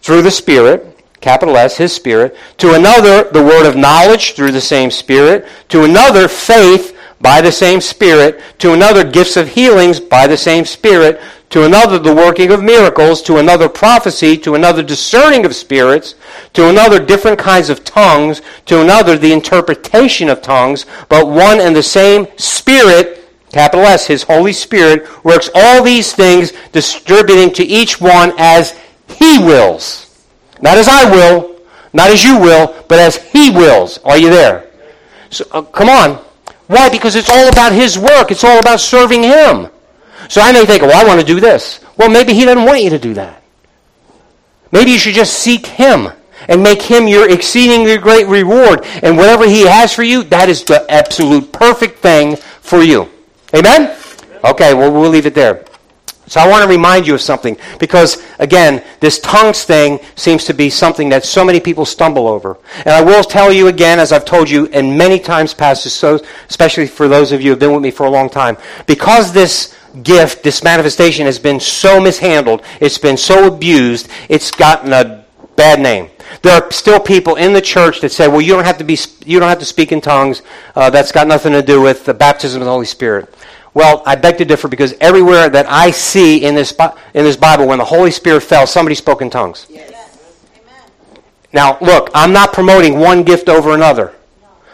through 0.00 0.22
the 0.22 0.30
Spirit, 0.30 1.04
capital 1.20 1.56
S, 1.56 1.76
His 1.76 1.94
Spirit. 1.94 2.34
To 2.58 2.74
another, 2.74 3.24
the 3.30 3.42
word 3.42 3.66
of 3.66 3.76
knowledge 3.76 4.32
through 4.32 4.52
the 4.52 4.60
same 4.60 4.90
Spirit. 4.90 5.46
To 5.68 5.84
another, 5.84 6.28
faith 6.28 6.96
by 7.20 7.42
the 7.42 7.52
same 7.52 7.82
Spirit. 7.82 8.40
To 8.58 8.72
another, 8.72 9.04
gifts 9.04 9.36
of 9.36 9.48
healings 9.48 10.00
by 10.00 10.26
the 10.26 10.36
same 10.36 10.64
Spirit 10.64 11.20
to 11.52 11.66
another 11.66 11.98
the 11.98 12.14
working 12.14 12.50
of 12.50 12.62
miracles, 12.62 13.20
to 13.20 13.36
another 13.36 13.68
prophecy, 13.68 14.38
to 14.38 14.54
another 14.54 14.82
discerning 14.82 15.44
of 15.44 15.54
spirits, 15.54 16.14
to 16.54 16.70
another 16.70 16.98
different 16.98 17.38
kinds 17.38 17.68
of 17.68 17.84
tongues, 17.84 18.40
to 18.64 18.80
another 18.80 19.18
the 19.18 19.34
interpretation 19.34 20.30
of 20.30 20.40
tongues, 20.40 20.86
but 21.10 21.28
one 21.28 21.60
and 21.60 21.76
the 21.76 21.82
same 21.82 22.26
Spirit, 22.38 23.28
capital 23.52 23.84
S, 23.84 24.06
His 24.06 24.22
Holy 24.22 24.54
Spirit, 24.54 25.06
works 25.24 25.50
all 25.54 25.84
these 25.84 26.14
things, 26.14 26.52
distributing 26.72 27.52
to 27.52 27.62
each 27.62 28.00
one 28.00 28.32
as 28.38 28.80
He 29.06 29.38
wills. 29.38 30.26
Not 30.62 30.78
as 30.78 30.88
I 30.88 31.10
will, 31.10 31.60
not 31.92 32.08
as 32.08 32.24
you 32.24 32.40
will, 32.40 32.82
but 32.88 32.98
as 32.98 33.16
He 33.16 33.50
wills. 33.50 33.98
Are 34.06 34.16
you 34.16 34.30
there? 34.30 34.70
So, 35.28 35.44
uh, 35.52 35.60
come 35.60 35.90
on. 35.90 36.14
Why? 36.68 36.88
Because 36.88 37.14
it's 37.14 37.28
all 37.28 37.50
about 37.50 37.72
His 37.72 37.98
work. 37.98 38.30
It's 38.30 38.42
all 38.42 38.58
about 38.58 38.80
serving 38.80 39.22
Him. 39.22 39.68
So 40.28 40.40
I 40.40 40.52
may 40.52 40.64
think, 40.64 40.82
well, 40.82 40.94
I 40.94 41.06
want 41.06 41.20
to 41.20 41.26
do 41.26 41.40
this. 41.40 41.80
Well, 41.96 42.10
maybe 42.10 42.34
he 42.34 42.44
doesn't 42.44 42.64
want 42.64 42.82
you 42.82 42.90
to 42.90 42.98
do 42.98 43.14
that. 43.14 43.42
Maybe 44.70 44.90
you 44.90 44.98
should 44.98 45.14
just 45.14 45.38
seek 45.38 45.66
him 45.66 46.08
and 46.48 46.62
make 46.62 46.82
him 46.82 47.06
your 47.06 47.30
exceedingly 47.30 47.98
great 47.98 48.26
reward. 48.26 48.84
And 49.02 49.16
whatever 49.16 49.46
he 49.46 49.66
has 49.66 49.92
for 49.92 50.02
you, 50.02 50.24
that 50.24 50.48
is 50.48 50.64
the 50.64 50.90
absolute 50.90 51.52
perfect 51.52 51.98
thing 51.98 52.36
for 52.36 52.82
you. 52.82 53.08
Amen? 53.54 53.96
Okay, 54.44 54.74
well, 54.74 54.92
we'll 54.92 55.10
leave 55.10 55.26
it 55.26 55.34
there. 55.34 55.64
So 56.26 56.40
I 56.40 56.48
want 56.48 56.62
to 56.62 56.68
remind 56.68 57.06
you 57.06 57.14
of 57.14 57.20
something 57.20 57.58
because, 57.78 58.22
again, 58.38 58.82
this 59.00 59.18
tongues 59.18 59.64
thing 59.64 60.00
seems 60.14 60.44
to 60.44 60.54
be 60.54 60.70
something 60.70 61.10
that 61.10 61.24
so 61.24 61.44
many 61.44 61.60
people 61.60 61.84
stumble 61.84 62.26
over. 62.26 62.56
And 62.78 62.88
I 62.88 63.02
will 63.02 63.22
tell 63.22 63.52
you 63.52 63.66
again, 63.66 63.98
as 63.98 64.12
I've 64.12 64.24
told 64.24 64.48
you 64.48 64.66
in 64.66 64.96
many 64.96 65.18
times 65.18 65.52
past, 65.52 65.84
especially 65.84 66.86
for 66.86 67.06
those 67.06 67.32
of 67.32 67.42
you 67.42 67.48
who 67.48 67.50
have 67.50 67.58
been 67.58 67.72
with 67.72 67.82
me 67.82 67.90
for 67.90 68.06
a 68.06 68.10
long 68.10 68.30
time, 68.30 68.56
because 68.86 69.32
this 69.32 69.76
gift, 70.02 70.42
this 70.42 70.62
manifestation 70.62 71.26
has 71.26 71.38
been 71.38 71.60
so 71.60 72.00
mishandled, 72.00 72.62
it's 72.80 72.98
been 72.98 73.16
so 73.16 73.46
abused, 73.46 74.08
it's 74.28 74.50
gotten 74.50 74.92
a 74.92 75.24
bad 75.56 75.80
name. 75.80 76.08
There 76.42 76.52
are 76.52 76.70
still 76.72 76.98
people 76.98 77.36
in 77.36 77.52
the 77.52 77.60
church 77.60 78.00
that 78.00 78.10
say, 78.10 78.26
"Well, 78.26 78.40
you 78.40 78.54
don't 78.54 78.64
have 78.64 78.78
to 78.78 78.84
be, 78.84 78.98
you 79.26 79.38
don't 79.38 79.48
have 79.48 79.58
to 79.58 79.64
speak 79.64 79.92
in 79.92 80.00
tongues. 80.00 80.42
Uh, 80.74 80.88
that's 80.88 81.12
got 81.12 81.26
nothing 81.26 81.52
to 81.52 81.62
do 81.62 81.80
with 81.80 82.04
the 82.04 82.14
baptism 82.14 82.62
of 82.62 82.66
the 82.66 82.72
Holy 82.72 82.86
Spirit." 82.86 83.32
Well, 83.74 84.02
I 84.04 84.16
beg 84.16 84.38
to 84.38 84.44
differ 84.44 84.68
because 84.68 84.94
everywhere 85.00 85.48
that 85.48 85.66
I 85.68 85.90
see 85.90 86.44
in 86.44 86.54
this 86.54 86.72
in 87.14 87.24
this 87.24 87.36
Bible, 87.36 87.66
when 87.66 87.78
the 87.78 87.84
Holy 87.84 88.10
Spirit 88.10 88.42
fell, 88.42 88.66
somebody 88.66 88.94
spoke 88.94 89.22
in 89.22 89.30
tongues. 89.30 89.66
Yes. 89.68 89.92
Now, 91.52 91.76
look, 91.80 92.10
I'm 92.14 92.32
not 92.32 92.52
promoting 92.52 92.98
one 92.98 93.22
gift 93.24 93.48
over 93.48 93.74
another. 93.74 94.12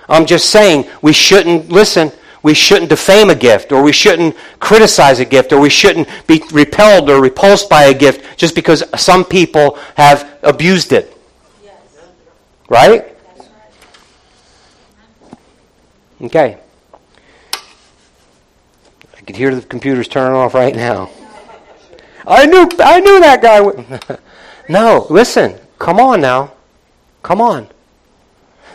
I'm 0.08 0.26
just 0.26 0.50
saying 0.50 0.88
we 1.02 1.12
shouldn't 1.12 1.70
listen 1.70 2.12
we 2.42 2.54
shouldn't 2.54 2.88
defame 2.88 3.30
a 3.30 3.34
gift, 3.34 3.72
or 3.72 3.82
we 3.82 3.92
shouldn't 3.92 4.36
criticize 4.60 5.20
a 5.20 5.24
gift, 5.24 5.52
or 5.52 5.60
we 5.60 5.70
shouldn't 5.70 6.08
be 6.26 6.42
repelled 6.52 7.10
or 7.10 7.20
repulsed 7.20 7.68
by 7.68 7.84
a 7.84 7.94
gift 7.94 8.38
just 8.38 8.54
because 8.54 8.84
some 8.96 9.24
people 9.24 9.78
have 9.96 10.38
abused 10.42 10.92
it. 10.92 11.16
Yes. 11.64 11.74
Right? 12.68 13.16
Okay. 16.22 16.58
I 19.16 19.20
could 19.26 19.36
hear 19.36 19.54
the 19.54 19.62
computers 19.62 20.08
turning 20.08 20.34
off 20.34 20.54
right 20.54 20.74
now. 20.74 21.10
I 22.26 22.44
knew 22.44 22.68
I 22.78 23.00
knew 23.00 23.20
that 23.20 23.40
guy. 23.40 24.18
no, 24.68 25.06
listen. 25.08 25.58
Come 25.78 25.98
on 25.98 26.20
now. 26.20 26.52
Come 27.22 27.40
on. 27.40 27.68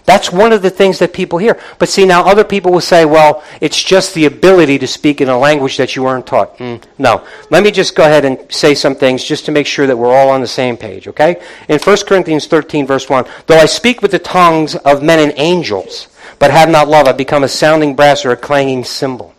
That's 0.05 0.31
one 0.31 0.51
of 0.51 0.61
the 0.61 0.69
things 0.69 0.99
that 0.99 1.13
people 1.13 1.39
hear. 1.39 1.57
But 1.79 1.87
see, 1.87 2.05
now 2.05 2.25
other 2.25 2.43
people 2.43 2.71
will 2.73 2.81
say, 2.81 3.05
well, 3.05 3.41
it's 3.61 3.81
just 3.81 4.13
the 4.13 4.25
ability 4.25 4.77
to 4.79 4.87
speak 4.87 5.21
in 5.21 5.29
a 5.29 5.37
language 5.37 5.77
that 5.77 5.95
you 5.95 6.03
weren't 6.03 6.27
taught. 6.27 6.57
Mm, 6.57 6.83
no. 6.97 7.25
Let 7.49 7.63
me 7.63 7.71
just 7.71 7.95
go 7.95 8.03
ahead 8.03 8.25
and 8.25 8.39
say 8.51 8.75
some 8.75 8.95
things 8.95 9.23
just 9.23 9.45
to 9.45 9.51
make 9.51 9.65
sure 9.65 9.87
that 9.87 9.95
we're 9.95 10.13
all 10.13 10.29
on 10.29 10.41
the 10.41 10.47
same 10.47 10.75
page, 10.75 11.07
okay? 11.07 11.41
In 11.69 11.79
1 11.79 11.97
Corinthians 12.05 12.47
13, 12.47 12.85
verse 12.85 13.09
1, 13.09 13.25
though 13.47 13.57
I 13.57 13.65
speak 13.65 14.01
with 14.01 14.11
the 14.11 14.19
tongues 14.19 14.75
of 14.75 15.01
men 15.01 15.19
and 15.19 15.33
angels, 15.37 16.09
but 16.37 16.51
have 16.51 16.69
not 16.69 16.89
love, 16.89 17.07
I 17.07 17.13
become 17.13 17.45
a 17.45 17.49
sounding 17.49 17.95
brass 17.95 18.25
or 18.25 18.31
a 18.31 18.37
clanging 18.37 18.83
cymbal. 18.83 19.33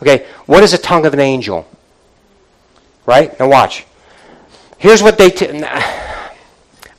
Okay, 0.00 0.26
what 0.46 0.62
is 0.62 0.72
a 0.72 0.78
tongue 0.78 1.04
of 1.04 1.12
an 1.12 1.20
angel? 1.20 1.68
Right? 3.04 3.38
Now 3.38 3.48
watch. 3.48 3.84
Here's 4.78 5.02
what 5.02 5.18
they. 5.18 5.30
T- 5.30 5.48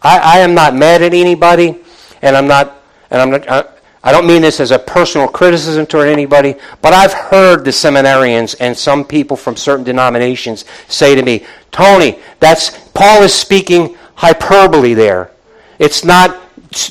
I, 0.02 0.18
I 0.20 0.40
am 0.40 0.54
not 0.54 0.76
mad 0.76 1.02
at 1.02 1.14
anybody, 1.14 1.78
and 2.22 2.36
I'm 2.36 2.48
not 2.48 2.79
and 3.12 3.22
I'm 3.22 3.32
not, 3.32 3.50
I, 3.50 3.66
I 4.04 4.12
don't 4.12 4.28
mean 4.28 4.42
this 4.42 4.60
as 4.60 4.72
a 4.72 4.80
personal 4.80 5.28
criticism 5.28 5.86
toward 5.86 6.08
anybody, 6.08 6.56
but 6.82 6.94
I've 6.94 7.14
heard 7.14 7.66
the 7.66 7.72
seminarians 7.72 8.56
and 8.60 8.78
some 8.78 9.04
people 9.04 9.36
from 9.36 9.58
certain 9.58 9.84
denominations 9.84 10.64
say 10.88 11.16
to 11.16 11.22
me, 11.22 11.46
Tony, 11.72 12.20
that's 12.40 12.90
Paul 12.90 13.24
is 13.24 13.34
speaking 13.34 13.98
hyperbole 14.16 14.94
there. 14.94 15.32
It's 15.80 16.06
not 16.06 16.40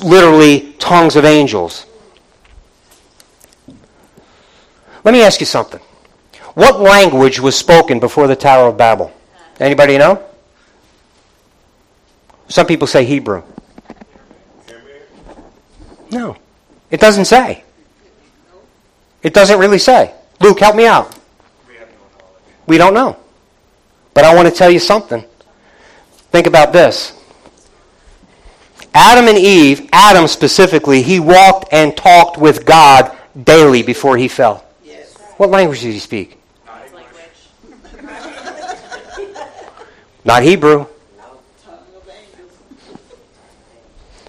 literally 0.03 0.73
tongues 0.73 1.15
of 1.15 1.25
angels. 1.25 1.85
Let 5.03 5.13
me 5.13 5.21
ask 5.21 5.39
you 5.39 5.45
something. 5.45 5.79
What 6.53 6.79
language 6.81 7.39
was 7.39 7.55
spoken 7.55 7.99
before 7.99 8.27
the 8.27 8.35
Tower 8.35 8.67
of 8.67 8.77
Babel? 8.77 9.11
Anybody 9.59 9.97
know? 9.97 10.23
Some 12.49 12.67
people 12.67 12.87
say 12.87 13.05
Hebrew. 13.05 13.43
No. 16.11 16.37
It 16.91 16.99
doesn't 16.99 17.25
say. 17.25 17.63
It 19.21 19.33
doesn't 19.33 19.59
really 19.59 19.79
say. 19.79 20.13
Luke, 20.39 20.59
help 20.59 20.75
me 20.75 20.85
out. 20.85 21.15
We 22.65 22.77
don't 22.77 22.93
know. 22.93 23.17
But 24.13 24.25
I 24.25 24.35
want 24.35 24.47
to 24.47 24.53
tell 24.53 24.69
you 24.69 24.79
something. 24.79 25.23
Think 26.31 26.47
about 26.47 26.71
this. 26.71 27.13
Adam 28.93 29.27
and 29.27 29.37
Eve, 29.37 29.89
Adam 29.91 30.27
specifically, 30.27 31.01
he 31.01 31.19
walked 31.19 31.71
and 31.71 31.95
talked 31.95 32.37
with 32.37 32.65
God 32.65 33.15
daily 33.43 33.83
before 33.83 34.17
he 34.17 34.27
fell. 34.27 34.65
Yes. 34.83 35.15
What 35.37 35.49
language 35.49 35.81
did 35.81 35.93
he 35.93 35.99
speak? 35.99 36.37
Not 40.25 40.43
Hebrew. 40.43 40.85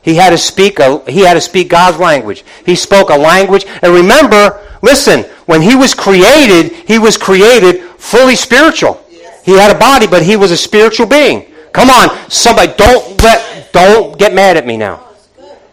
He 0.03 0.15
had 0.15 0.31
to 0.31 0.39
speak 0.39 0.79
a, 0.79 0.99
he 1.11 1.21
had 1.21 1.35
to 1.35 1.41
speak 1.41 1.69
God's 1.69 1.99
language. 1.99 2.45
He 2.65 2.75
spoke 2.75 3.11
a 3.11 3.17
language. 3.17 3.67
And 3.83 3.93
remember, 3.93 4.61
listen, 4.83 5.25
when 5.47 5.61
he 5.61 5.77
was 5.77 5.95
created, 5.95 6.73
he 6.89 6.99
was 6.99 7.17
created 7.17 7.83
fully 7.99 8.37
spiritual. 8.37 9.05
He 9.45 9.53
had 9.53 9.75
a 9.75 9.79
body, 9.79 10.07
but 10.07 10.23
he 10.23 10.37
was 10.37 10.51
a 10.51 10.57
spiritual 10.57 11.07
being. 11.07 11.53
Come 11.73 11.91
on, 11.91 12.31
somebody, 12.31 12.73
don't 12.77 13.23
let, 13.23 13.73
don't 13.73 14.19
get 14.19 14.35
mad 14.35 14.57
at 14.57 14.67
me 14.67 14.77
now. 14.77 15.07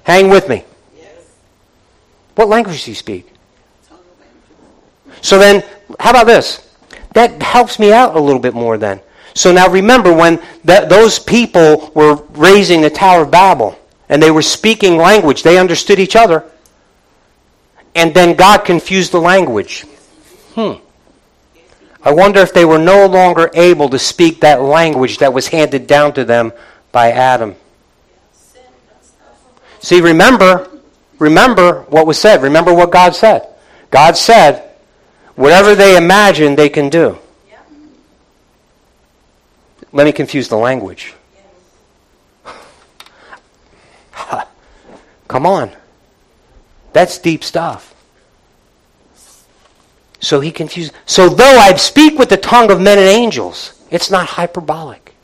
Hang 0.03 0.29
with 0.29 0.47
me. 0.47 0.63
What 2.35 2.49
language 2.49 2.83
do 2.85 2.91
you 2.91 2.95
speak? 2.95 3.31
So 5.21 5.39
then, 5.39 5.63
how 5.99 6.11
about 6.11 6.27
this? 6.27 6.69
That 7.13 7.41
helps 7.41 7.79
me 7.79 7.91
out 7.91 8.15
a 8.15 8.19
little 8.19 8.41
bit 8.41 8.53
more 8.53 8.77
then. 8.77 9.01
So 9.33 9.51
now 9.51 9.69
remember 9.69 10.13
when 10.13 10.41
that, 10.65 10.89
those 10.89 11.19
people 11.19 11.91
were 11.95 12.15
raising 12.31 12.81
the 12.81 12.89
Tower 12.89 13.23
of 13.23 13.31
Babel 13.31 13.76
and 14.09 14.21
they 14.21 14.31
were 14.31 14.41
speaking 14.41 14.97
language, 14.97 15.43
they 15.43 15.57
understood 15.57 15.99
each 15.99 16.15
other. 16.15 16.43
And 17.95 18.13
then 18.13 18.35
God 18.35 18.63
confused 18.63 19.11
the 19.11 19.19
language. 19.19 19.85
Hmm. 20.53 20.73
I 22.03 22.11
wonder 22.11 22.39
if 22.39 22.53
they 22.53 22.63
were 22.63 22.77
no 22.77 23.05
longer 23.05 23.49
able 23.53 23.89
to 23.89 23.99
speak 23.99 24.41
that 24.41 24.61
language 24.61 25.17
that 25.17 25.33
was 25.33 25.47
handed 25.47 25.87
down 25.87 26.13
to 26.13 26.23
them 26.23 26.53
by 26.91 27.11
Adam. 27.11 27.55
See, 29.79 29.99
remember, 29.99 30.69
remember 31.19 31.81
what 31.89 32.07
was 32.07 32.17
said. 32.17 32.43
Remember 32.43 32.73
what 32.73 32.91
God 32.91 33.15
said. 33.15 33.47
God 33.91 34.15
said, 34.15 34.69
whatever 35.35 35.75
they 35.75 35.97
imagine, 35.97 36.55
they 36.55 36.69
can 36.69 36.89
do. 36.89 37.17
Let 39.91 40.05
me 40.05 40.11
confuse 40.11 40.47
the 40.47 40.57
language. 40.57 41.13
Come 45.27 45.45
on. 45.45 45.71
That's 46.93 47.17
deep 47.17 47.43
stuff. 47.43 47.93
So 50.19 50.39
he 50.39 50.51
confused. 50.51 50.93
So 51.05 51.29
though 51.29 51.57
I 51.57 51.75
speak 51.75 52.17
with 52.17 52.29
the 52.29 52.37
tongue 52.37 52.71
of 52.71 52.81
men 52.81 52.97
and 52.97 53.07
angels, 53.07 53.79
it's 53.91 54.09
not 54.09 54.27
hyperbolic. 54.27 55.15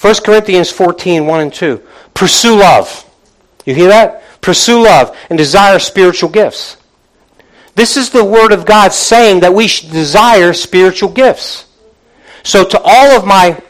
1 0.00 0.14
Corinthians 0.24 0.70
14, 0.70 1.26
1 1.26 1.40
and 1.40 1.52
2. 1.52 1.82
Pursue 2.14 2.56
love. 2.56 3.04
You 3.66 3.74
hear 3.74 3.88
that? 3.88 4.22
Pursue 4.40 4.84
love 4.84 5.16
and 5.28 5.36
desire 5.36 5.78
spiritual 5.78 6.30
gifts. 6.30 6.76
This 7.74 7.96
is 7.96 8.10
the 8.10 8.24
Word 8.24 8.52
of 8.52 8.64
God 8.64 8.92
saying 8.92 9.40
that 9.40 9.54
we 9.54 9.68
should 9.68 9.90
desire 9.90 10.52
spiritual 10.52 11.10
gifts. 11.10 11.66
So 12.42 12.64
to 12.64 12.80
all 12.82 13.16
of 13.16 13.26
my 13.26 13.60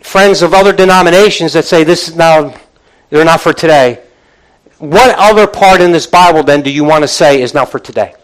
friends 0.00 0.42
of 0.42 0.54
other 0.54 0.72
denominations 0.72 1.54
that 1.54 1.64
say 1.64 1.84
this 1.84 2.08
is 2.08 2.16
now, 2.16 2.54
they're 3.12 3.26
not 3.26 3.42
for 3.42 3.52
today, 3.52 4.00
what 4.78 5.14
other 5.18 5.46
part 5.46 5.82
in 5.82 5.92
this 5.92 6.06
Bible 6.06 6.42
then 6.42 6.62
do 6.62 6.72
you 6.72 6.82
want 6.82 7.04
to 7.04 7.08
say 7.08 7.42
is 7.42 7.52
not 7.52 7.70
for 7.70 7.78
today? 7.78 8.14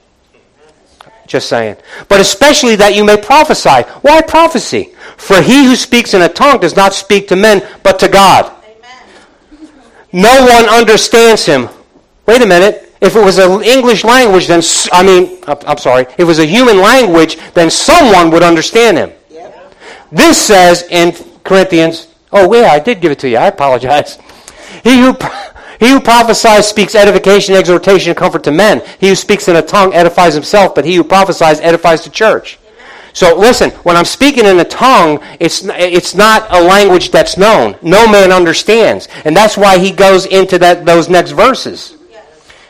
Just 1.27 1.51
saying. 1.51 1.77
But 2.09 2.21
especially 2.21 2.75
that 2.77 2.97
you 2.97 3.05
may 3.05 3.19
prophesy. 3.19 3.83
Why 4.01 4.23
prophecy? 4.23 4.95
For 5.19 5.43
he 5.43 5.67
who 5.67 5.77
speaks 5.77 6.15
in 6.15 6.23
a 6.23 6.29
tongue 6.29 6.61
does 6.61 6.75
not 6.75 6.95
speak 6.95 7.29
to 7.29 7.37
men, 7.37 7.69
but 7.83 7.99
to 7.99 8.09
God. 8.09 8.51
Amen. 8.65 9.69
No 10.11 10.47
one 10.47 10.65
understands 10.71 11.45
him. 11.45 11.69
Wait 12.25 12.41
a 12.41 12.47
minute. 12.47 12.91
If 13.03 13.15
it 13.15 13.23
was 13.23 13.37
an 13.37 13.63
English 13.63 14.05
language, 14.05 14.47
then, 14.47 14.63
I 14.91 15.03
mean, 15.03 15.39
I'm 15.47 15.79
sorry, 15.79 16.05
if 16.05 16.21
it 16.21 16.25
was 16.25 16.39
a 16.39 16.47
human 16.47 16.79
language, 16.79 17.37
then 17.53 17.71
someone 17.71 18.31
would 18.31 18.43
understand 18.43 18.97
him. 18.97 19.13
Yep. 19.31 19.75
This 20.13 20.41
says 20.41 20.85
in 20.91 21.13
Corinthians, 21.45 22.09
oh, 22.33 22.53
yeah, 22.55 22.69
I 22.69 22.79
did 22.79 23.03
give 23.03 23.13
it 23.13 23.19
to 23.19 23.29
you. 23.29 23.37
I 23.37 23.49
apologize. 23.49 24.19
He 24.83 25.01
who 25.01 25.17
he 25.79 25.91
who 25.91 26.01
prophesies 26.01 26.67
speaks 26.67 26.95
edification, 26.95 27.55
exhortation, 27.55 28.11
and 28.11 28.19
comfort 28.19 28.43
to 28.45 28.53
men. 28.53 28.83
He 28.99 29.09
who 29.09 29.15
speaks 29.15 29.47
in 29.47 29.57
a 29.57 29.63
tongue 29.63 29.95
edifies 29.95 30.35
himself, 30.35 30.75
but 30.75 30.85
he 30.85 30.97
who 30.97 31.05
prophesies 31.05 31.61
edifies 31.61 32.03
the 32.03 32.11
church. 32.11 32.59
So 33.13 33.37
listen, 33.37 33.71
when 33.83 33.97
I'm 33.97 34.05
speaking 34.05 34.45
in 34.45 34.59
a 34.59 34.65
tongue, 34.65 35.21
it's, 35.41 35.63
it's 35.65 36.15
not 36.15 36.47
a 36.51 36.61
language 36.61 37.11
that's 37.11 37.37
known. 37.37 37.77
No 37.81 38.11
man 38.11 38.33
understands. 38.33 39.09
And 39.25 39.37
that's 39.37 39.57
why 39.57 39.79
he 39.79 39.91
goes 39.91 40.27
into 40.27 40.59
that, 40.59 40.85
those 40.85 41.09
next 41.09 41.31
verses 41.31 41.98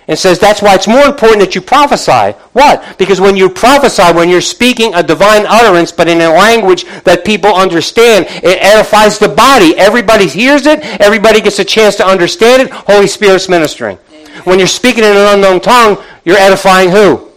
and 0.09 0.19
says 0.19 0.39
that's 0.39 0.63
why 0.63 0.75
it's 0.75 0.89
more 0.89 1.05
important 1.05 1.41
that 1.41 1.55
you 1.55 1.61
prophesy. 1.61 2.37
What? 2.55 2.97
Because 2.99 3.21
when 3.21 3.37
you 3.37 3.51
prophesy, 3.51 4.11
when 4.15 4.31
you're 4.31 4.41
speaking 4.41 4.95
a 4.95 5.03
divine 5.03 5.45
utterance, 5.47 5.93
but 5.93 6.09
in 6.09 6.23
a 6.23 6.31
language 6.31 6.87
that 7.05 7.27
people 7.27 7.55
understand, 7.55 8.25
it 8.29 8.59
edifies 8.63 9.19
the 9.19 9.29
body. 9.29 9.77
Everybody 9.77 10.27
hears 10.27 10.67
it. 10.67 10.81
Everybody 11.01 11.43
gets 11.43 11.59
a 11.59 11.65
chance 11.65 11.95
to 11.97 12.07
understand 12.07 12.63
it. 12.63 12.71
Holy 12.71 13.07
Spirit's 13.07 13.51
ministering. 13.51 13.99
Amen. 14.11 14.43
When 14.45 14.59
you're 14.59 14.67
speaking 14.67 15.05
in 15.05 15.11
an 15.11 15.35
unknown 15.35 15.61
tongue, 15.61 16.03
you're 16.25 16.39
edifying 16.39 16.91
who? 16.91 17.29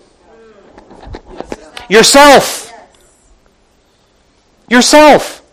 Yourself. 1.89 2.71
Yourself. 4.69 5.43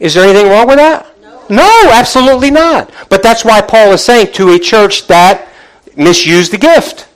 Is 0.00 0.14
there 0.14 0.24
anything 0.24 0.48
wrong 0.48 0.66
with 0.66 0.78
that? 0.78 1.06
No, 1.48 1.90
absolutely 1.92 2.50
not. 2.50 2.92
But 3.08 3.22
that's 3.22 3.44
why 3.44 3.60
Paul 3.60 3.92
is 3.92 4.04
saying 4.04 4.32
to 4.32 4.50
a 4.50 4.58
church 4.58 5.06
that 5.06 5.46
misuse 6.00 6.50
the 6.50 6.58
gift. 6.58 7.06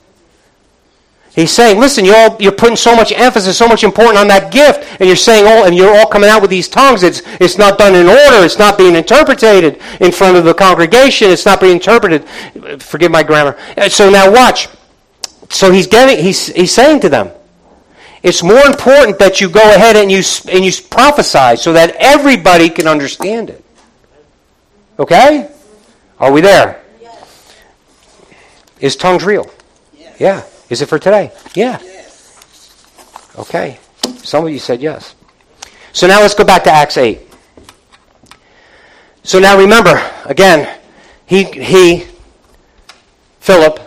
He's 1.34 1.50
saying, 1.50 1.80
listen, 1.80 2.04
you're, 2.04 2.16
all, 2.16 2.36
you're 2.40 2.52
putting 2.52 2.76
so 2.76 2.94
much 2.94 3.10
emphasis, 3.10 3.58
so 3.58 3.66
much 3.66 3.82
importance 3.82 4.20
on 4.20 4.28
that 4.28 4.52
gift, 4.52 5.00
and 5.00 5.08
you're 5.08 5.16
saying, 5.16 5.44
oh, 5.48 5.64
and 5.64 5.74
you're 5.74 5.92
all 5.92 6.06
coming 6.06 6.30
out 6.30 6.40
with 6.40 6.50
these 6.50 6.68
tongues. 6.68 7.02
It's, 7.02 7.22
it's 7.40 7.58
not 7.58 7.76
done 7.76 7.96
in 7.96 8.06
order. 8.06 8.44
It's 8.44 8.58
not 8.58 8.78
being 8.78 8.94
interpreted 8.94 9.80
in 10.00 10.12
front 10.12 10.36
of 10.36 10.44
the 10.44 10.54
congregation. 10.54 11.30
It's 11.30 11.44
not 11.44 11.60
being 11.60 11.72
interpreted. 11.72 12.28
Forgive 12.80 13.10
my 13.10 13.24
grammar. 13.24 13.58
Uh, 13.76 13.88
so 13.88 14.10
now 14.10 14.30
watch. 14.30 14.68
So 15.50 15.72
he's 15.72 15.88
getting, 15.88 16.24
he's, 16.24 16.46
he's 16.46 16.72
saying 16.72 17.00
to 17.00 17.08
them, 17.08 17.32
it's 18.22 18.44
more 18.44 18.64
important 18.64 19.18
that 19.18 19.40
you 19.40 19.50
go 19.50 19.60
ahead 19.74 19.96
and 19.96 20.12
you, 20.12 20.22
and 20.52 20.64
you 20.64 20.70
prophesy 20.88 21.56
so 21.56 21.72
that 21.72 21.96
everybody 21.98 22.70
can 22.70 22.86
understand 22.86 23.50
it. 23.50 23.64
Okay? 25.00 25.50
Are 26.20 26.30
we 26.30 26.40
there? 26.40 26.83
Is 28.80 28.96
tongues 28.96 29.24
real? 29.24 29.50
Yes. 29.96 30.20
Yeah. 30.20 30.42
Is 30.70 30.82
it 30.82 30.88
for 30.88 30.98
today? 30.98 31.32
Yeah. 31.54 31.78
Yes. 31.82 33.32
Okay. 33.38 33.78
Some 34.18 34.46
of 34.46 34.52
you 34.52 34.58
said 34.58 34.80
yes. 34.80 35.14
So 35.92 36.06
now 36.06 36.20
let's 36.20 36.34
go 36.34 36.44
back 36.44 36.64
to 36.64 36.70
Acts 36.70 36.96
8. 36.96 37.20
So 39.22 39.38
now 39.38 39.58
remember, 39.58 40.02
again, 40.26 40.78
he, 41.26 41.44
he 41.44 42.06
Philip, 43.40 43.80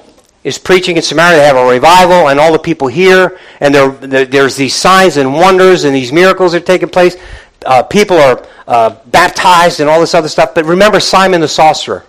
is 0.44 0.58
preaching 0.58 0.96
in 0.96 1.02
Samaria. 1.02 1.38
They 1.40 1.46
have 1.46 1.58
a 1.58 1.66
revival, 1.66 2.30
and 2.30 2.40
all 2.40 2.54
the 2.54 2.60
people 2.60 2.88
hear, 2.88 3.38
and 3.60 3.76
there, 3.76 3.90
there's 4.26 4.56
these 4.56 4.76
signs 4.76 5.18
and 5.18 5.34
wonders 5.34 5.84
and 5.84 5.94
these 5.94 6.14
miracles 6.14 6.56
are 6.56 6.60
taking 6.60 6.88
place. 6.88 7.18
Uh, 7.66 7.84
people 7.84 8.18
are 8.18 8.48
uh, 8.68 8.96
baptized 9.08 9.80
and 9.80 9.90
all 9.90 10.00
this 10.00 10.14
other 10.14 10.30
stuff. 10.30 10.54
But 10.56 10.66
remember 10.66 11.00
Simon 11.00 11.42
the 11.42 11.48
sorcerer. 11.48 12.06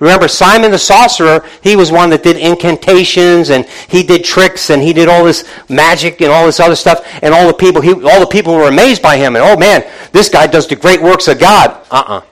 Remember, 0.00 0.28
Simon 0.28 0.70
the 0.70 0.78
sorcerer, 0.78 1.44
he 1.62 1.74
was 1.74 1.90
one 1.90 2.10
that 2.10 2.22
did 2.22 2.36
incantations 2.36 3.50
and 3.50 3.66
he 3.88 4.02
did 4.04 4.24
tricks 4.24 4.70
and 4.70 4.80
he 4.80 4.92
did 4.92 5.08
all 5.08 5.24
this 5.24 5.44
magic 5.68 6.20
and 6.20 6.30
all 6.30 6.46
this 6.46 6.60
other 6.60 6.76
stuff. 6.76 7.04
And 7.22 7.34
all 7.34 7.48
the 7.48 7.54
people, 7.54 7.80
he, 7.80 7.92
all 7.92 8.20
the 8.20 8.28
people 8.30 8.54
were 8.54 8.68
amazed 8.68 9.02
by 9.02 9.16
him. 9.16 9.34
And 9.34 9.44
oh 9.44 9.56
man, 9.56 9.84
this 10.12 10.28
guy 10.28 10.46
does 10.46 10.68
the 10.68 10.76
great 10.76 11.02
works 11.02 11.26
of 11.26 11.40
God. 11.40 11.84
Uh-uh. 11.90 12.22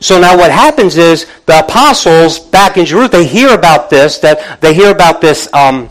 So 0.00 0.18
now 0.18 0.36
what 0.36 0.50
happens 0.50 0.96
is 0.96 1.26
the 1.44 1.58
apostles 1.58 2.38
back 2.38 2.78
in 2.78 2.86
Jerusalem, 2.86 3.10
they 3.10 3.26
hear 3.26 3.54
about 3.54 3.90
this, 3.90 4.18
that 4.18 4.62
they 4.62 4.72
hear 4.72 4.90
about 4.90 5.20
this, 5.20 5.52
um, 5.52 5.90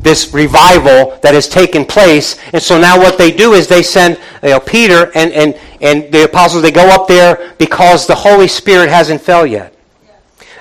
this 0.00 0.32
revival 0.32 1.18
that 1.22 1.34
has 1.34 1.48
taken 1.48 1.84
place. 1.84 2.38
And 2.52 2.62
so 2.62 2.78
now 2.78 2.98
what 2.98 3.18
they 3.18 3.30
do 3.30 3.52
is 3.52 3.66
they 3.66 3.82
send 3.82 4.18
you 4.42 4.50
know, 4.50 4.60
Peter 4.60 5.10
and, 5.14 5.32
and, 5.32 5.60
and 5.80 6.12
the 6.12 6.24
apostles, 6.24 6.62
they 6.62 6.70
go 6.70 6.88
up 6.88 7.08
there 7.08 7.54
because 7.58 8.06
the 8.06 8.14
Holy 8.14 8.48
Spirit 8.48 8.88
hasn't 8.88 9.20
fell 9.20 9.46
yet. 9.46 9.74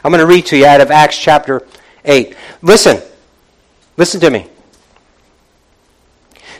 I'm 0.03 0.11
going 0.11 0.19
to 0.19 0.27
read 0.27 0.45
to 0.47 0.57
you 0.57 0.65
out 0.65 0.81
of 0.81 0.91
Acts 0.91 1.17
chapter 1.17 1.67
8. 2.05 2.35
Listen. 2.61 3.01
Listen 3.97 4.21
to 4.21 4.29
me. 4.29 4.47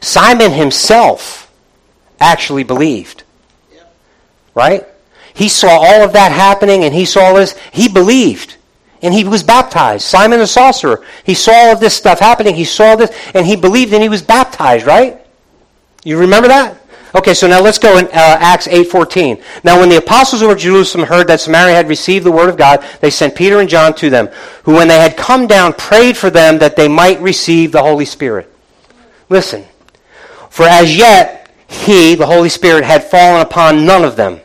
Simon 0.01 0.51
himself 0.51 1.51
actually 2.19 2.63
believed. 2.63 3.23
Right? 4.53 4.86
He 5.34 5.49
saw 5.49 5.69
all 5.69 6.03
of 6.03 6.13
that 6.13 6.32
happening 6.32 6.84
and 6.84 6.93
he 6.93 7.05
saw 7.05 7.34
this. 7.34 7.57
He 7.71 7.88
believed. 7.88 8.57
And 9.02 9.14
he 9.14 9.24
was 9.24 9.43
baptized. 9.43 10.04
Simon 10.04 10.39
the 10.39 10.48
sorcerer, 10.48 11.06
he 11.24 11.34
saw 11.34 11.52
all 11.52 11.74
of 11.74 11.80
this 11.80 11.95
stuff 11.95 12.20
happening. 12.20 12.56
He 12.56 12.66
saw 12.66 12.95
this, 12.95 13.12
and 13.34 13.45
he 13.45 13.56
believed, 13.56 13.93
and 13.93 14.02
he 14.02 14.10
was 14.10 14.22
baptized. 14.22 14.86
Right? 14.86 15.22
You 16.04 16.20
remember 16.20 16.48
that? 16.48 16.78
Okay, 17.16 17.34
so 17.34 17.48
now 17.48 17.62
let's 17.62 17.80
go 17.80 17.98
in 17.98 18.06
uh, 18.06 18.10
Acts 18.14 18.68
8.14. 18.68 19.41
Now 19.64 19.80
when 19.80 19.89
the 19.89 19.98
apostles 19.98 20.41
of 20.41 20.58
Jerusalem 20.58 21.08
heard 21.08 21.28
that 21.28 21.39
Samaria 21.39 21.74
had 21.74 21.88
received 21.88 22.26
the 22.26 22.32
word 22.32 22.50
of 22.50 22.58
God, 22.58 22.86
they 23.02 23.10
sent 23.10 23.34
Peter 23.34 23.60
and 23.60 23.70
John 23.70 23.95
to 23.95 24.10
them, 24.10 24.28
who 24.64 24.74
when 24.74 24.88
they 24.88 25.00
had 25.00 25.16
come 25.16 25.48
down 25.48 25.74
prayed 25.74 26.18
for 26.18 26.30
them 26.30 26.60
that 26.60 26.76
they 26.76 26.88
might 26.88 27.20
receive 27.22 27.72
the 27.72 27.82
Holy 27.82 28.06
Spirit. 28.06 28.54
Listen, 29.30 29.66
for 30.50 30.66
as 30.68 30.95
yet 30.95 31.50
he, 31.68 32.16
the 32.16 32.26
Holy 32.26 32.50
Spirit, 32.50 32.84
had 32.84 33.04
fallen 33.04 33.41
upon 33.41 33.86
none 33.86 34.04
of 34.04 34.16
them. 34.16 34.41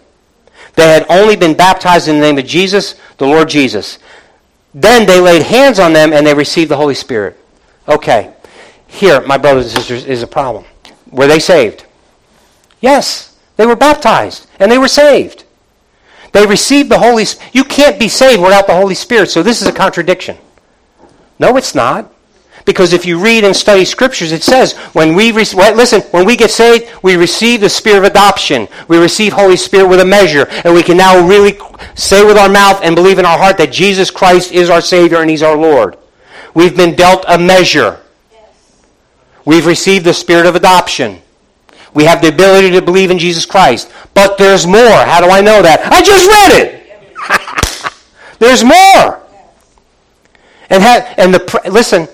They 0.74 0.84
had 0.84 1.06
only 1.08 1.36
been 1.36 1.56
baptized 1.56 2.08
in 2.08 2.16
the 2.16 2.22
name 2.22 2.38
of 2.38 2.46
Jesus, 2.46 2.94
the 3.18 3.26
Lord 3.26 3.48
Jesus. 3.48 3.98
Then 4.74 5.06
they 5.06 5.20
laid 5.20 5.42
hands 5.42 5.78
on 5.78 5.92
them 5.92 6.12
and 6.12 6.26
they 6.26 6.34
received 6.34 6.70
the 6.70 6.76
Holy 6.76 6.94
Spirit. 6.94 7.38
Okay, 7.88 8.32
here, 8.86 9.20
my 9.22 9.36
brothers 9.36 9.66
and 9.66 9.72
sisters, 9.74 10.04
is 10.04 10.22
a 10.22 10.26
problem. 10.26 10.64
Were 11.10 11.26
they 11.26 11.38
saved? 11.38 11.84
Yes, 12.80 13.38
they 13.56 13.66
were 13.66 13.76
baptized 13.76 14.46
and 14.58 14.70
they 14.70 14.78
were 14.78 14.88
saved. 14.88 15.44
They 16.32 16.46
received 16.46 16.90
the 16.90 16.98
Holy 16.98 17.24
Spirit. 17.24 17.54
You 17.54 17.64
can't 17.64 17.98
be 17.98 18.08
saved 18.08 18.42
without 18.42 18.66
the 18.66 18.74
Holy 18.74 18.94
Spirit, 18.94 19.30
so 19.30 19.42
this 19.42 19.60
is 19.60 19.68
a 19.68 19.72
contradiction. 19.72 20.38
No, 21.38 21.56
it's 21.56 21.74
not. 21.74 22.12
Because 22.64 22.92
if 22.92 23.04
you 23.04 23.18
read 23.18 23.44
and 23.44 23.54
study 23.54 23.84
scriptures, 23.84 24.30
it 24.30 24.42
says 24.42 24.74
when 24.92 25.14
we 25.14 25.32
re- 25.32 25.44
listen, 25.74 26.00
when 26.12 26.24
we 26.24 26.36
get 26.36 26.50
saved, 26.50 26.88
we 27.02 27.16
receive 27.16 27.60
the 27.60 27.68
spirit 27.68 27.98
of 27.98 28.04
adoption. 28.04 28.68
We 28.88 28.98
receive 28.98 29.32
Holy 29.32 29.56
Spirit 29.56 29.88
with 29.88 30.00
a 30.00 30.04
measure, 30.04 30.46
and 30.64 30.72
we 30.72 30.82
can 30.82 30.96
now 30.96 31.26
really 31.26 31.58
say 31.94 32.24
with 32.24 32.36
our 32.36 32.48
mouth 32.48 32.80
and 32.82 32.94
believe 32.94 33.18
in 33.18 33.26
our 33.26 33.38
heart 33.38 33.58
that 33.58 33.72
Jesus 33.72 34.10
Christ 34.10 34.52
is 34.52 34.70
our 34.70 34.80
Savior 34.80 35.18
and 35.18 35.30
He's 35.30 35.42
our 35.42 35.56
Lord. 35.56 35.96
We've 36.54 36.76
been 36.76 36.94
dealt 36.94 37.24
a 37.26 37.38
measure. 37.38 37.98
We've 39.44 39.66
received 39.66 40.04
the 40.04 40.14
spirit 40.14 40.46
of 40.46 40.54
adoption. 40.54 41.20
We 41.94 42.04
have 42.04 42.22
the 42.22 42.28
ability 42.28 42.70
to 42.70 42.82
believe 42.82 43.10
in 43.10 43.18
Jesus 43.18 43.44
Christ. 43.44 43.90
But 44.14 44.38
there's 44.38 44.66
more. 44.66 44.76
How 44.76 45.20
do 45.20 45.30
I 45.30 45.40
know 45.40 45.62
that? 45.62 45.80
I 45.92 46.00
just 46.02 46.26
read 46.28 46.62
it. 46.62 46.78
there's 48.38 48.62
more. 48.62 49.20
And, 50.70 50.82
ha- 50.82 51.14
and 51.18 51.34
the 51.34 51.60
listen, 51.70 52.08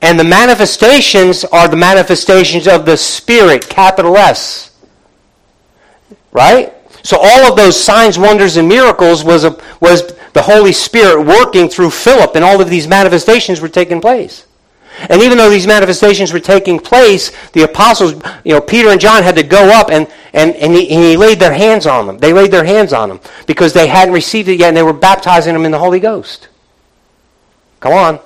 and 0.00 0.18
the 0.18 0.24
manifestations 0.24 1.44
are 1.44 1.68
the 1.68 1.76
manifestations 1.76 2.68
of 2.68 2.86
the 2.86 2.96
Spirit, 2.96 3.68
capital 3.68 4.16
S. 4.16 4.76
Right? 6.30 6.74
So 7.02 7.18
all 7.20 7.50
of 7.50 7.56
those 7.56 7.82
signs, 7.82 8.18
wonders, 8.18 8.56
and 8.56 8.68
miracles 8.68 9.24
was, 9.24 9.44
a, 9.44 9.60
was 9.80 10.14
the 10.34 10.42
Holy 10.42 10.72
Spirit 10.72 11.24
working 11.24 11.68
through 11.68 11.90
Philip, 11.90 12.34
and 12.34 12.44
all 12.44 12.60
of 12.60 12.68
these 12.68 12.86
manifestations 12.86 13.60
were 13.60 13.68
taking 13.68 14.00
place. 14.00 14.46
And 15.08 15.22
even 15.22 15.38
though 15.38 15.50
these 15.50 15.66
manifestations 15.66 16.32
were 16.32 16.40
taking 16.40 16.80
place, 16.80 17.30
the 17.52 17.62
apostles, 17.62 18.14
you 18.44 18.52
know, 18.52 18.60
Peter 18.60 18.88
and 18.88 19.00
John 19.00 19.22
had 19.22 19.36
to 19.36 19.44
go 19.44 19.70
up 19.70 19.90
and, 19.90 20.08
and, 20.32 20.56
and, 20.56 20.72
he, 20.74 20.90
and 20.90 21.04
he 21.04 21.16
laid 21.16 21.38
their 21.38 21.52
hands 21.52 21.86
on 21.86 22.06
them. 22.06 22.18
They 22.18 22.32
laid 22.32 22.50
their 22.50 22.64
hands 22.64 22.92
on 22.92 23.08
them 23.08 23.20
because 23.46 23.72
they 23.72 23.86
hadn't 23.86 24.12
received 24.12 24.48
it 24.48 24.58
yet 24.58 24.68
and 24.68 24.76
they 24.76 24.82
were 24.82 24.92
baptizing 24.92 25.54
them 25.54 25.64
in 25.64 25.70
the 25.70 25.78
Holy 25.78 26.00
Ghost. 26.00 26.48
Come 27.78 27.92
on. 27.92 28.20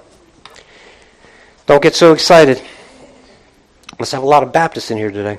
Don't 1.66 1.82
get 1.82 1.94
so 1.94 2.12
excited. 2.12 2.60
Let's 3.98 4.12
have 4.12 4.22
a 4.22 4.26
lot 4.26 4.42
of 4.42 4.52
Baptists 4.52 4.90
in 4.90 4.98
here 4.98 5.10
today. 5.10 5.38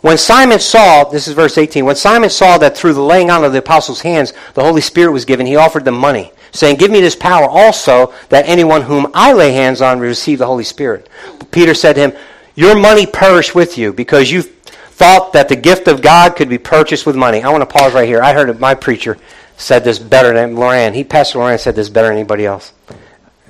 When 0.00 0.18
Simon 0.18 0.58
saw, 0.58 1.04
this 1.04 1.28
is 1.28 1.34
verse 1.34 1.56
18, 1.56 1.84
when 1.86 1.96
Simon 1.96 2.28
saw 2.28 2.58
that 2.58 2.76
through 2.76 2.92
the 2.92 3.00
laying 3.00 3.30
on 3.30 3.42
of 3.42 3.52
the 3.52 3.60
apostles' 3.60 4.02
hands 4.02 4.34
the 4.52 4.62
Holy 4.62 4.82
Spirit 4.82 5.12
was 5.12 5.24
given, 5.24 5.46
he 5.46 5.56
offered 5.56 5.86
them 5.86 5.96
money, 5.96 6.30
saying, 6.52 6.76
Give 6.76 6.90
me 6.90 7.00
this 7.00 7.16
power 7.16 7.48
also, 7.48 8.12
that 8.28 8.46
anyone 8.46 8.82
whom 8.82 9.10
I 9.14 9.32
lay 9.32 9.52
hands 9.52 9.80
on 9.80 9.98
will 9.98 10.06
receive 10.06 10.38
the 10.38 10.46
Holy 10.46 10.64
Spirit. 10.64 11.08
But 11.38 11.50
Peter 11.50 11.72
said 11.72 11.94
to 11.94 12.00
him, 12.00 12.12
Your 12.54 12.78
money 12.78 13.06
perish 13.06 13.54
with 13.54 13.78
you, 13.78 13.94
because 13.94 14.30
you 14.30 14.42
thought 14.42 15.32
that 15.32 15.48
the 15.48 15.56
gift 15.56 15.88
of 15.88 16.02
God 16.02 16.36
could 16.36 16.50
be 16.50 16.58
purchased 16.58 17.06
with 17.06 17.16
money. 17.16 17.42
I 17.42 17.48
want 17.48 17.62
to 17.62 17.66
pause 17.74 17.94
right 17.94 18.06
here. 18.06 18.22
I 18.22 18.34
heard 18.34 18.60
my 18.60 18.74
preacher 18.74 19.16
said 19.56 19.84
this 19.84 19.98
better 19.98 20.32
than 20.32 20.54
Loran. 20.54 20.94
He, 20.94 21.04
Pastor 21.04 21.38
Loran, 21.38 21.58
said 21.58 21.76
this 21.76 21.88
better 21.88 22.08
than 22.08 22.18
anybody 22.18 22.46
else. 22.46 22.72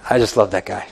I 0.09 0.19
just 0.19 0.37
love 0.37 0.51
that 0.51 0.67
guy. 0.67 0.87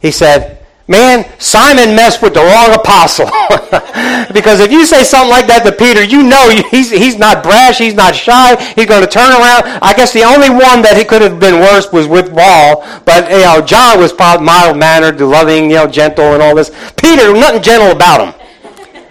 He 0.00 0.10
said, 0.10 0.60
Man, 0.90 1.24
Simon 1.38 1.94
messed 1.94 2.20
with 2.20 2.34
the 2.34 2.40
wrong 2.40 2.74
apostle. 2.74 3.26
because 4.34 4.58
if 4.58 4.72
you 4.72 4.84
say 4.84 5.04
something 5.04 5.30
like 5.30 5.46
that 5.46 5.62
to 5.64 5.70
Peter, 5.70 6.02
you 6.02 6.24
know 6.24 6.50
he's, 6.68 6.90
he's 6.90 7.16
not 7.16 7.44
brash, 7.44 7.78
he's 7.78 7.94
not 7.94 8.12
shy, 8.12 8.60
he's 8.74 8.86
going 8.86 9.00
to 9.00 9.06
turn 9.06 9.30
around. 9.30 9.62
I 9.80 9.94
guess 9.94 10.12
the 10.12 10.24
only 10.24 10.50
one 10.50 10.82
that 10.82 10.96
he 10.96 11.04
could 11.04 11.22
have 11.22 11.38
been 11.38 11.60
worse 11.60 11.92
was 11.92 12.08
with 12.08 12.34
Paul, 12.34 12.82
but 13.06 13.30
you 13.30 13.38
know, 13.38 13.62
John 13.62 14.00
was 14.00 14.12
mild 14.18 14.76
mannered, 14.78 15.20
loving, 15.20 15.70
you 15.70 15.76
know, 15.76 15.86
gentle 15.86 16.34
and 16.34 16.42
all 16.42 16.56
this. 16.56 16.70
Peter, 16.96 17.32
nothing 17.34 17.62
gentle 17.62 17.92
about 17.92 18.26
him. 18.26 18.34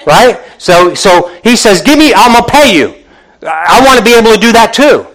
Right? 0.06 0.38
So, 0.58 0.94
so 0.96 1.34
he 1.46 1.56
says, 1.56 1.82
give 1.82 1.98
me, 1.98 2.14
I'm 2.14 2.34
going 2.34 2.44
to 2.44 2.52
pay 2.52 2.76
you. 2.76 2.99
I 3.44 3.84
want 3.86 3.98
to 3.98 4.04
be 4.04 4.14
able 4.14 4.34
to 4.34 4.40
do 4.40 4.52
that 4.52 4.74
too. 4.74 5.08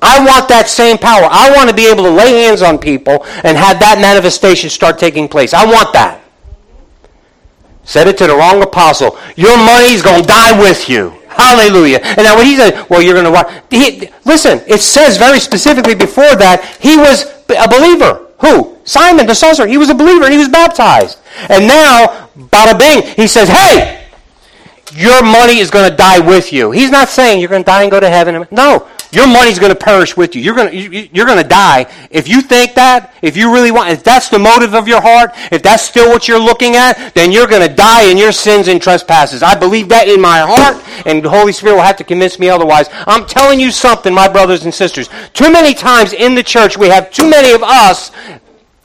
I 0.00 0.24
want 0.24 0.48
that 0.48 0.68
same 0.68 0.96
power. 0.96 1.26
I 1.30 1.50
want 1.54 1.68
to 1.70 1.74
be 1.74 1.86
able 1.86 2.04
to 2.04 2.10
lay 2.10 2.44
hands 2.44 2.62
on 2.62 2.78
people 2.78 3.24
and 3.42 3.56
have 3.56 3.80
that 3.80 3.98
manifestation 4.00 4.70
start 4.70 4.98
taking 4.98 5.28
place. 5.28 5.52
I 5.52 5.66
want 5.66 5.92
that. 5.92 6.22
Said 7.82 8.06
it 8.06 8.18
to 8.18 8.26
the 8.26 8.36
wrong 8.36 8.62
apostle. 8.62 9.18
Your 9.34 9.56
money's 9.56 10.02
going 10.02 10.22
to 10.22 10.28
die 10.28 10.58
with 10.60 10.88
you. 10.88 11.14
Hallelujah. 11.28 12.00
And 12.02 12.18
now 12.18 12.36
when 12.36 12.46
he 12.46 12.56
said, 12.56 12.86
well, 12.90 13.02
you're 13.02 13.14
going 13.14 13.24
to 13.24 13.30
watch. 13.30 13.50
He, 13.70 14.10
listen, 14.24 14.60
it 14.66 14.80
says 14.80 15.16
very 15.16 15.40
specifically 15.40 15.94
before 15.94 16.36
that, 16.36 16.78
he 16.80 16.96
was 16.96 17.24
a 17.48 17.68
believer. 17.68 18.26
Who? 18.40 18.76
Simon 18.84 19.26
the 19.26 19.34
sorcerer. 19.34 19.66
He 19.66 19.78
was 19.78 19.90
a 19.90 19.94
believer 19.94 20.24
and 20.24 20.32
he 20.32 20.38
was 20.38 20.48
baptized. 20.48 21.18
And 21.48 21.66
now, 21.66 22.28
bada 22.36 22.78
bing, 22.78 23.14
he 23.14 23.26
says, 23.26 23.48
hey, 23.48 23.97
your 24.94 25.22
money 25.22 25.58
is 25.58 25.70
going 25.70 25.90
to 25.90 25.96
die 25.96 26.18
with 26.18 26.52
you. 26.52 26.70
He's 26.70 26.90
not 26.90 27.08
saying 27.08 27.40
you're 27.40 27.48
going 27.48 27.62
to 27.62 27.66
die 27.66 27.82
and 27.82 27.90
go 27.90 28.00
to 28.00 28.08
heaven. 28.08 28.46
No, 28.50 28.88
your 29.10 29.26
money's 29.26 29.58
going 29.58 29.72
to 29.72 29.78
perish 29.78 30.16
with 30.16 30.34
you. 30.34 30.42
You're 30.42 30.54
going 30.54 30.70
to, 30.70 31.16
you're 31.16 31.26
going 31.26 31.42
to 31.42 31.48
die. 31.48 31.86
If 32.10 32.28
you 32.28 32.40
think 32.42 32.74
that, 32.74 33.14
if 33.22 33.36
you 33.36 33.52
really 33.52 33.70
want, 33.70 33.90
if 33.90 34.04
that's 34.04 34.28
the 34.28 34.38
motive 34.38 34.74
of 34.74 34.86
your 34.86 35.00
heart, 35.00 35.32
if 35.50 35.62
that's 35.62 35.82
still 35.82 36.10
what 36.10 36.28
you're 36.28 36.38
looking 36.38 36.76
at, 36.76 37.14
then 37.14 37.32
you're 37.32 37.46
going 37.46 37.66
to 37.66 37.74
die 37.74 38.10
in 38.10 38.18
your 38.18 38.32
sins 38.32 38.68
and 38.68 38.80
trespasses. 38.80 39.42
I 39.42 39.58
believe 39.58 39.88
that 39.88 40.08
in 40.08 40.20
my 40.20 40.40
heart, 40.40 40.84
and 41.06 41.22
the 41.22 41.30
Holy 41.30 41.52
Spirit 41.52 41.76
will 41.76 41.82
have 41.82 41.96
to 41.96 42.04
convince 42.04 42.38
me 42.38 42.48
otherwise. 42.48 42.88
I'm 42.92 43.26
telling 43.26 43.60
you 43.60 43.70
something, 43.70 44.12
my 44.12 44.28
brothers 44.28 44.64
and 44.64 44.74
sisters. 44.74 45.08
Too 45.32 45.50
many 45.50 45.74
times 45.74 46.12
in 46.12 46.34
the 46.34 46.42
church, 46.42 46.76
we 46.76 46.88
have 46.88 47.10
too 47.10 47.28
many 47.28 47.52
of 47.52 47.62
us 47.62 48.10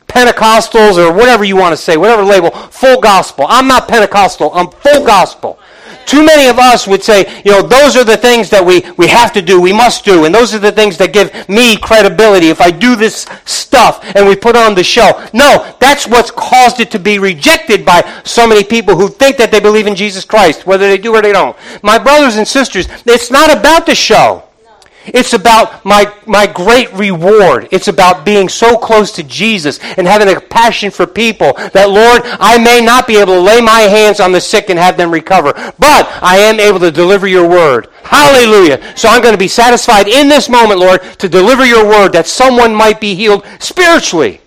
Pentecostals 0.08 0.98
or 0.98 1.12
whatever 1.12 1.44
you 1.44 1.56
want 1.56 1.74
to 1.74 1.78
say, 1.78 1.98
whatever 1.98 2.24
label, 2.24 2.52
full 2.52 3.02
gospel. 3.02 3.46
I'm 3.50 3.68
not 3.68 3.88
Pentecostal, 3.88 4.52
I'm 4.54 4.70
full 4.70 5.06
gospel. 5.06 5.60
Too 6.06 6.26
many 6.26 6.48
of 6.48 6.60
us 6.60 6.88
would 6.88 7.04
say, 7.04 7.42
you 7.46 7.52
know, 7.52 7.62
those 7.62 7.96
are 7.96 8.04
the 8.04 8.18
things 8.18 8.50
that 8.50 8.66
we, 8.66 8.84
we 8.98 9.08
have 9.08 9.32
to 9.34 9.42
do, 9.42 9.60
we 9.60 9.74
must 9.74 10.06
do, 10.06 10.26
and 10.26 10.34
those 10.34 10.54
are 10.54 10.60
the 10.60 10.72
things 10.72 10.98
that 10.98 11.14
give 11.14 11.48
me 11.50 11.78
credibility 11.78 12.50
if 12.50 12.62
I 12.62 12.72
do 12.72 12.96
this 12.96 13.26
stuff 13.46 14.04
and 14.16 14.28
we 14.28 14.36
put 14.36 14.56
on 14.56 14.76
the 14.76 14.84
show. 14.84 15.24
No, 15.34 15.76
that's 15.80 16.08
what's 16.08 16.32
caused 16.32 16.80
it 16.80 16.92
to 16.92 17.00
be 17.00 17.20
rejected 17.20 17.86
by 17.86 18.02
so 18.24 18.48
many 18.48 18.64
people 18.64 18.96
who 18.96 19.10
think 19.10 19.38
that 19.38 19.52
they 19.52 19.60
believe 19.60 19.88
in 19.88 19.96
Jesus 19.96 20.26
Christ, 20.26 20.66
whether 20.66 20.88
they 20.88 20.98
do 20.98 21.14
or 21.14 21.22
they 21.22 21.34
don't. 21.34 21.56
My 21.82 21.98
brothers 21.98 22.36
and 22.36 22.48
sisters, 22.48 22.88
it's 23.06 23.32
not 23.32 23.56
about 23.56 23.86
the 23.86 23.96
show. 23.96 24.44
It's 25.06 25.34
about 25.34 25.84
my, 25.84 26.14
my 26.26 26.48
great 26.48 26.92
reward. 26.94 27.68
It's 27.72 27.88
about 27.88 28.26
being 28.26 28.48
so 28.48 28.78
close 28.78 29.12
to 29.14 29.24
Jesus 29.24 29.80
and 29.98 30.08
having 30.08 30.34
a 30.34 30.40
passion 30.40 30.92
for 30.92 31.06
people 31.06 31.54
that, 31.74 31.90
Lord, 31.90 32.22
I 32.24 32.58
may 32.58 32.84
not 32.84 33.08
be 33.08 33.18
able 33.18 33.34
to 33.34 33.42
lay 33.42 33.60
my 33.62 33.82
hands 33.82 34.20
on 34.20 34.32
the 34.32 34.42
sick 34.42 34.70
and 34.70 34.80
have 34.80 34.98
them 34.98 35.12
recover, 35.12 35.54
but 35.78 36.08
I 36.22 36.38
am 36.38 36.60
able 36.60 36.80
to 36.80 36.92
deliver 36.92 37.28
your 37.28 37.48
word. 37.48 37.88
Hallelujah. 38.04 38.96
So 38.96 39.10
I'm 39.10 39.22
going 39.22 39.34
to 39.34 39.38
be 39.38 39.48
satisfied 39.48 40.08
in 40.08 40.30
this 40.30 40.50
moment, 40.50 40.80
Lord, 40.80 41.02
to 41.20 41.28
deliver 41.28 41.66
your 41.66 41.86
word 41.86 42.14
that 42.14 42.28
someone 42.28 42.74
might 42.74 43.02
be 43.02 43.16
healed 43.16 43.46
spiritually. 43.60 44.40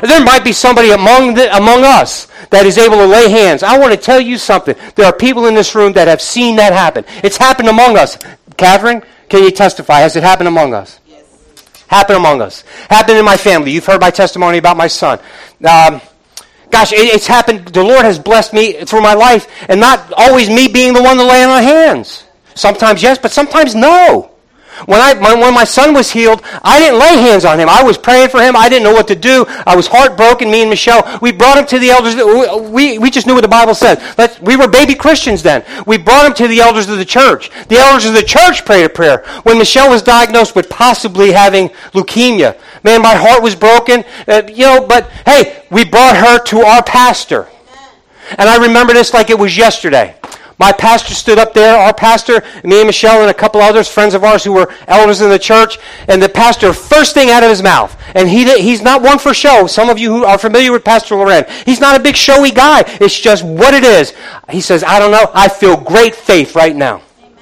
There 0.00 0.24
might 0.24 0.44
be 0.44 0.52
somebody 0.52 0.90
among, 0.90 1.34
the, 1.34 1.54
among 1.56 1.84
us 1.84 2.28
that 2.50 2.66
is 2.66 2.78
able 2.78 2.96
to 2.96 3.06
lay 3.06 3.28
hands. 3.30 3.62
I 3.62 3.78
want 3.78 3.92
to 3.92 3.98
tell 3.98 4.20
you 4.20 4.38
something. 4.38 4.76
There 4.94 5.06
are 5.06 5.12
people 5.12 5.46
in 5.46 5.54
this 5.54 5.74
room 5.74 5.92
that 5.94 6.08
have 6.08 6.22
seen 6.22 6.56
that 6.56 6.72
happen. 6.72 7.04
It's 7.24 7.36
happened 7.36 7.68
among 7.68 7.98
us. 7.98 8.18
Catherine, 8.56 9.02
can 9.28 9.44
you 9.44 9.50
testify? 9.50 10.00
Has 10.00 10.16
it 10.16 10.22
happened 10.22 10.48
among 10.48 10.74
us? 10.74 11.00
Yes. 11.06 11.24
Happened 11.88 12.18
among 12.18 12.40
us. 12.42 12.62
Happened 12.88 13.18
in 13.18 13.24
my 13.24 13.36
family. 13.36 13.72
You've 13.72 13.86
heard 13.86 14.00
my 14.00 14.10
testimony 14.10 14.58
about 14.58 14.76
my 14.76 14.88
son. 14.88 15.18
Um, 15.64 16.00
gosh, 16.70 16.92
it, 16.92 17.14
it's 17.14 17.26
happened. 17.26 17.68
The 17.68 17.82
Lord 17.82 18.04
has 18.04 18.18
blessed 18.18 18.52
me 18.52 18.84
through 18.84 19.02
my 19.02 19.14
life, 19.14 19.46
and 19.68 19.80
not 19.80 20.12
always 20.16 20.48
me 20.48 20.68
being 20.68 20.92
the 20.92 21.02
one 21.02 21.16
to 21.16 21.24
lay 21.24 21.44
on 21.44 21.62
hands. 21.62 22.24
Sometimes 22.54 23.02
yes, 23.02 23.18
but 23.18 23.30
sometimes 23.30 23.74
no. 23.74 24.32
When, 24.86 25.00
I, 25.00 25.14
when 25.14 25.54
my 25.54 25.64
son 25.64 25.94
was 25.94 26.10
healed, 26.10 26.42
I 26.62 26.78
didn't 26.78 26.98
lay 26.98 27.20
hands 27.20 27.44
on 27.44 27.58
him. 27.58 27.68
I 27.68 27.82
was 27.82 27.98
praying 27.98 28.28
for 28.30 28.40
him. 28.40 28.56
I 28.56 28.68
didn't 28.68 28.84
know 28.84 28.92
what 28.92 29.08
to 29.08 29.16
do. 29.16 29.44
I 29.66 29.74
was 29.74 29.86
heartbroken, 29.86 30.50
me 30.50 30.62
and 30.62 30.70
Michelle. 30.70 31.18
We 31.20 31.32
brought 31.32 31.58
him 31.58 31.66
to 31.66 31.78
the 31.78 31.90
elders. 31.90 32.70
We, 32.70 32.98
we 32.98 33.10
just 33.10 33.26
knew 33.26 33.34
what 33.34 33.42
the 33.42 33.48
Bible 33.48 33.74
said. 33.74 34.00
we 34.40 34.56
were 34.56 34.68
baby 34.68 34.94
Christians 34.94 35.42
then. 35.42 35.64
We 35.86 35.98
brought 35.98 36.26
him 36.26 36.34
to 36.34 36.48
the 36.48 36.60
elders 36.60 36.88
of 36.88 36.98
the 36.98 37.04
church. 37.04 37.50
The 37.68 37.76
elders 37.76 38.06
of 38.06 38.14
the 38.14 38.22
church 38.22 38.64
prayed 38.64 38.84
a 38.84 38.88
prayer. 38.88 39.24
When 39.42 39.58
Michelle 39.58 39.90
was 39.90 40.02
diagnosed 40.02 40.54
with 40.54 40.68
possibly 40.68 41.32
having 41.32 41.68
leukemia, 41.92 42.58
man, 42.84 43.02
my 43.02 43.14
heart 43.14 43.42
was 43.42 43.54
broken. 43.54 44.04
Uh, 44.26 44.42
you 44.48 44.64
know, 44.64 44.86
but 44.86 45.10
hey, 45.26 45.64
we 45.70 45.84
brought 45.84 46.16
her 46.16 46.38
to 46.44 46.60
our 46.60 46.82
pastor. 46.82 47.48
And 48.36 48.48
I 48.48 48.58
remember 48.58 48.92
this 48.92 49.14
like 49.14 49.30
it 49.30 49.38
was 49.38 49.56
yesterday. 49.56 50.14
My 50.58 50.72
pastor 50.72 51.14
stood 51.14 51.38
up 51.38 51.54
there, 51.54 51.76
our 51.76 51.94
pastor, 51.94 52.42
me 52.64 52.80
and 52.80 52.86
Michelle 52.86 53.20
and 53.20 53.30
a 53.30 53.34
couple 53.34 53.60
others, 53.60 53.86
friends 53.86 54.14
of 54.14 54.24
ours 54.24 54.42
who 54.42 54.52
were 54.52 54.72
elders 54.88 55.20
in 55.20 55.30
the 55.30 55.38
church, 55.38 55.78
and 56.08 56.20
the 56.20 56.28
pastor, 56.28 56.72
first 56.72 57.14
thing 57.14 57.30
out 57.30 57.44
of 57.44 57.48
his 57.48 57.62
mouth, 57.62 57.96
and 58.16 58.28
he 58.28 58.44
he's 58.60 58.82
not 58.82 59.00
one 59.00 59.20
for 59.20 59.32
show. 59.32 59.68
Some 59.68 59.88
of 59.88 59.98
you 59.98 60.10
who 60.10 60.24
are 60.24 60.36
familiar 60.36 60.72
with 60.72 60.84
Pastor 60.84 61.14
Loren, 61.14 61.44
he's 61.64 61.80
not 61.80 61.98
a 61.98 62.02
big 62.02 62.16
showy 62.16 62.50
guy. 62.50 62.82
It's 63.00 63.18
just 63.18 63.44
what 63.44 63.72
it 63.72 63.84
is. 63.84 64.14
He 64.50 64.60
says, 64.60 64.82
I 64.82 64.98
don't 64.98 65.12
know, 65.12 65.30
I 65.32 65.48
feel 65.48 65.76
great 65.76 66.16
faith 66.16 66.56
right 66.56 66.74
now. 66.74 67.02
Amen. 67.22 67.38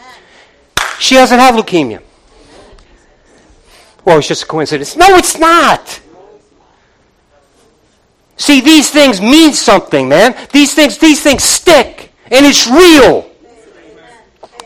She 1.01 1.15
doesn't 1.15 1.39
have 1.39 1.55
leukemia. 1.55 2.03
Well, 4.05 4.19
it's 4.19 4.29
just 4.29 4.43
a 4.43 4.47
coincidence. 4.47 4.95
No, 4.95 5.17
it's 5.17 5.39
not. 5.39 6.01
See, 8.37 8.61
these 8.61 8.91
things 8.91 9.23
mean 9.23 9.55
something, 9.55 10.07
man. 10.07 10.37
These 10.53 10.75
things, 10.75 10.99
these 10.99 11.23
things 11.23 11.43
stick. 11.43 11.96
And 12.31 12.45
it's 12.45 12.67
real. 12.67 13.31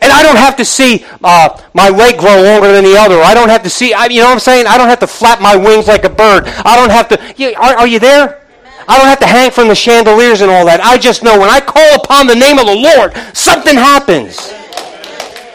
And 0.01 0.11
I 0.11 0.23
don't 0.23 0.37
have 0.37 0.55
to 0.57 0.65
see 0.65 1.05
uh, 1.23 1.61
my 1.73 1.89
leg 1.89 2.17
grow 2.17 2.41
longer 2.41 2.71
than 2.71 2.83
the 2.83 2.97
other. 2.97 3.21
I 3.21 3.35
don't 3.35 3.49
have 3.49 3.61
to 3.63 3.69
see, 3.69 3.93
I, 3.93 4.05
you 4.05 4.21
know 4.21 4.27
what 4.27 4.33
I'm 4.33 4.39
saying? 4.39 4.65
I 4.65 4.77
don't 4.77 4.89
have 4.89 4.99
to 4.99 5.07
flap 5.07 5.41
my 5.41 5.55
wings 5.55 5.87
like 5.87 6.03
a 6.05 6.09
bird. 6.09 6.45
I 6.65 6.75
don't 6.75 6.89
have 6.89 7.07
to, 7.09 7.33
you, 7.37 7.53
are, 7.55 7.77
are 7.77 7.87
you 7.87 7.99
there? 7.99 8.41
I 8.87 8.97
don't 8.97 9.07
have 9.07 9.19
to 9.19 9.27
hang 9.27 9.51
from 9.51 9.67
the 9.67 9.75
chandeliers 9.75 10.41
and 10.41 10.49
all 10.49 10.65
that. 10.65 10.81
I 10.81 10.97
just 10.97 11.21
know 11.23 11.39
when 11.39 11.49
I 11.49 11.59
call 11.59 12.01
upon 12.01 12.25
the 12.25 12.35
name 12.35 12.57
of 12.57 12.65
the 12.65 12.75
Lord, 12.75 13.13
something 13.37 13.75
happens. 13.75 14.51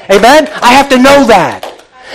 Amen? 0.09 0.47
I 0.63 0.73
have 0.73 0.89
to 0.91 0.97
know 0.97 1.27
that. 1.27 1.67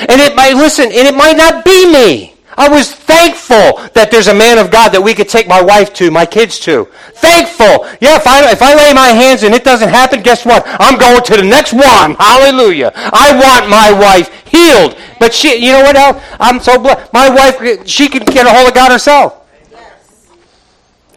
And 0.07 0.21
it 0.21 0.33
might, 0.33 0.53
listen, 0.55 0.85
and 0.85 1.05
it 1.07 1.13
might 1.13 1.35
not 1.35 1.65
be 1.65 1.91
me. 1.91 2.30
I 2.57 2.69
was 2.69 2.93
thankful 2.93 3.79
that 3.93 4.09
there's 4.11 4.27
a 4.27 4.33
man 4.33 4.57
of 4.57 4.71
God 4.71 4.89
that 4.89 5.01
we 5.01 5.13
could 5.13 5.29
take 5.29 5.47
my 5.47 5.61
wife 5.61 5.93
to, 5.95 6.11
my 6.11 6.25
kids 6.25 6.59
to. 6.61 6.85
Thankful. 7.15 7.87
Yeah, 8.01 8.17
if 8.17 8.27
I, 8.27 8.51
if 8.51 8.61
I 8.61 8.75
lay 8.75 8.93
my 8.93 9.09
hands 9.09 9.43
and 9.43 9.53
it 9.55 9.63
doesn't 9.63 9.89
happen, 9.89 10.21
guess 10.21 10.45
what? 10.45 10.63
I'm 10.65 10.99
going 10.99 11.23
to 11.23 11.37
the 11.37 11.43
next 11.43 11.73
one. 11.73 12.15
Hallelujah. 12.15 12.91
I 12.95 13.33
want 13.33 13.69
my 13.69 13.91
wife 13.91 14.47
healed. 14.47 14.97
But 15.19 15.33
she, 15.33 15.55
you 15.63 15.71
know 15.71 15.81
what 15.81 15.95
else? 15.95 16.21
I'm 16.39 16.59
so 16.59 16.79
blessed. 16.79 17.13
My 17.13 17.29
wife, 17.29 17.87
she 17.87 18.09
can 18.09 18.25
get 18.25 18.45
a 18.45 18.49
hold 18.49 18.67
of 18.67 18.73
God 18.73 18.91
herself. 18.91 19.37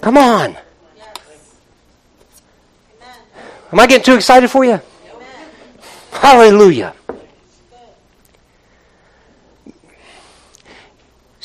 Come 0.00 0.18
on. 0.18 0.56
Am 3.72 3.80
I 3.80 3.86
getting 3.86 4.04
too 4.04 4.14
excited 4.14 4.50
for 4.50 4.64
you? 4.64 4.80
Hallelujah. 6.12 6.94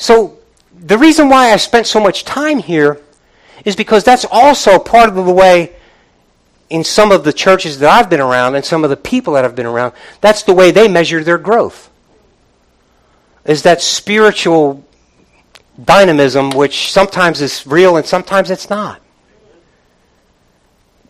So 0.00 0.38
the 0.72 0.96
reason 0.96 1.28
why 1.28 1.52
I 1.52 1.58
spent 1.58 1.86
so 1.86 2.00
much 2.00 2.24
time 2.24 2.58
here 2.58 2.98
is 3.66 3.76
because 3.76 4.02
that's 4.02 4.24
also 4.24 4.78
part 4.78 5.10
of 5.10 5.14
the 5.14 5.22
way 5.22 5.76
in 6.70 6.84
some 6.84 7.12
of 7.12 7.22
the 7.22 7.34
churches 7.34 7.78
that 7.80 7.90
I've 7.90 8.08
been 8.08 8.20
around 8.20 8.54
and 8.54 8.64
some 8.64 8.82
of 8.82 8.88
the 8.88 8.96
people 8.96 9.34
that 9.34 9.44
I've 9.44 9.54
been 9.54 9.66
around, 9.66 9.92
that's 10.22 10.42
the 10.42 10.54
way 10.54 10.70
they 10.70 10.88
measure 10.88 11.22
their 11.22 11.36
growth. 11.36 11.90
Is 13.44 13.62
that 13.64 13.82
spiritual 13.82 14.82
dynamism, 15.84 16.48
which 16.50 16.90
sometimes 16.90 17.42
is 17.42 17.66
real 17.66 17.98
and 17.98 18.06
sometimes 18.06 18.50
it's 18.50 18.70
not. 18.70 19.02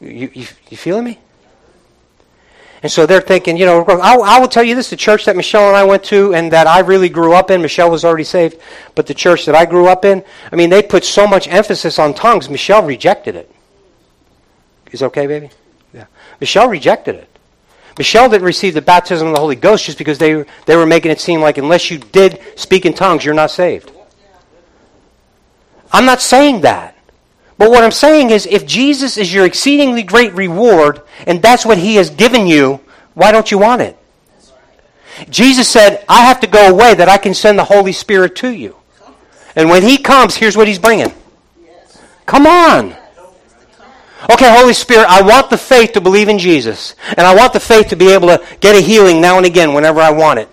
You, 0.00 0.32
you, 0.34 0.46
you 0.68 0.76
feeling 0.76 1.04
me? 1.04 1.20
And 2.82 2.90
so 2.90 3.04
they're 3.04 3.20
thinking, 3.20 3.56
you 3.58 3.66
know, 3.66 3.84
I, 3.84 4.16
I 4.16 4.38
will 4.38 4.48
tell 4.48 4.62
you 4.62 4.74
this 4.74 4.88
the 4.88 4.96
church 4.96 5.26
that 5.26 5.36
Michelle 5.36 5.68
and 5.68 5.76
I 5.76 5.84
went 5.84 6.02
to 6.04 6.34
and 6.34 6.50
that 6.52 6.66
I 6.66 6.80
really 6.80 7.10
grew 7.10 7.34
up 7.34 7.50
in, 7.50 7.60
Michelle 7.60 7.90
was 7.90 8.04
already 8.04 8.24
saved, 8.24 8.58
but 8.94 9.06
the 9.06 9.14
church 9.14 9.44
that 9.46 9.54
I 9.54 9.66
grew 9.66 9.86
up 9.86 10.04
in, 10.04 10.24
I 10.50 10.56
mean, 10.56 10.70
they 10.70 10.82
put 10.82 11.04
so 11.04 11.26
much 11.26 11.46
emphasis 11.48 11.98
on 11.98 12.14
tongues, 12.14 12.48
Michelle 12.48 12.82
rejected 12.82 13.36
it. 13.36 13.50
Is 14.92 15.02
it 15.02 15.06
okay, 15.06 15.26
baby? 15.26 15.50
Yeah. 15.92 16.06
Michelle 16.40 16.68
rejected 16.68 17.16
it. 17.16 17.28
Michelle 17.98 18.30
didn't 18.30 18.46
receive 18.46 18.72
the 18.72 18.80
baptism 18.82 19.28
of 19.28 19.34
the 19.34 19.40
Holy 19.40 19.56
Ghost 19.56 19.84
just 19.84 19.98
because 19.98 20.16
they, 20.16 20.44
they 20.64 20.76
were 20.76 20.86
making 20.86 21.10
it 21.10 21.20
seem 21.20 21.40
like 21.40 21.58
unless 21.58 21.90
you 21.90 21.98
did 21.98 22.40
speak 22.56 22.86
in 22.86 22.94
tongues, 22.94 23.24
you're 23.24 23.34
not 23.34 23.50
saved. 23.50 23.92
I'm 25.92 26.06
not 26.06 26.22
saying 26.22 26.62
that. 26.62 26.96
But 27.60 27.70
what 27.70 27.84
I'm 27.84 27.90
saying 27.90 28.30
is, 28.30 28.46
if 28.46 28.64
Jesus 28.64 29.18
is 29.18 29.34
your 29.34 29.44
exceedingly 29.44 30.02
great 30.02 30.32
reward, 30.32 31.02
and 31.26 31.42
that's 31.42 31.66
what 31.66 31.76
he 31.76 31.96
has 31.96 32.08
given 32.08 32.46
you, 32.46 32.80
why 33.12 33.32
don't 33.32 33.50
you 33.50 33.58
want 33.58 33.82
it? 33.82 33.98
Jesus 35.28 35.68
said, 35.68 36.02
I 36.08 36.24
have 36.24 36.40
to 36.40 36.46
go 36.46 36.70
away 36.70 36.94
that 36.94 37.10
I 37.10 37.18
can 37.18 37.34
send 37.34 37.58
the 37.58 37.64
Holy 37.64 37.92
Spirit 37.92 38.34
to 38.36 38.48
you. 38.48 38.76
And 39.54 39.68
when 39.68 39.82
he 39.82 39.98
comes, 39.98 40.36
here's 40.36 40.56
what 40.56 40.68
he's 40.68 40.78
bringing. 40.78 41.12
Come 42.24 42.46
on. 42.46 42.96
Okay, 44.32 44.50
Holy 44.58 44.72
Spirit, 44.72 45.08
I 45.10 45.20
want 45.20 45.50
the 45.50 45.58
faith 45.58 45.92
to 45.92 46.00
believe 46.00 46.30
in 46.30 46.38
Jesus. 46.38 46.94
And 47.08 47.26
I 47.26 47.34
want 47.34 47.52
the 47.52 47.60
faith 47.60 47.88
to 47.88 47.96
be 47.96 48.08
able 48.08 48.28
to 48.28 48.42
get 48.60 48.74
a 48.74 48.80
healing 48.80 49.20
now 49.20 49.36
and 49.36 49.44
again 49.44 49.74
whenever 49.74 50.00
I 50.00 50.12
want 50.12 50.38
it. 50.38 50.48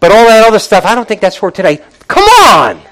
But 0.00 0.10
all 0.10 0.26
that 0.26 0.44
other 0.44 0.58
stuff, 0.58 0.84
I 0.84 0.96
don't 0.96 1.06
think 1.06 1.20
that's 1.20 1.36
for 1.36 1.52
today. 1.52 1.78
Come 2.08 2.24
on! 2.24 2.83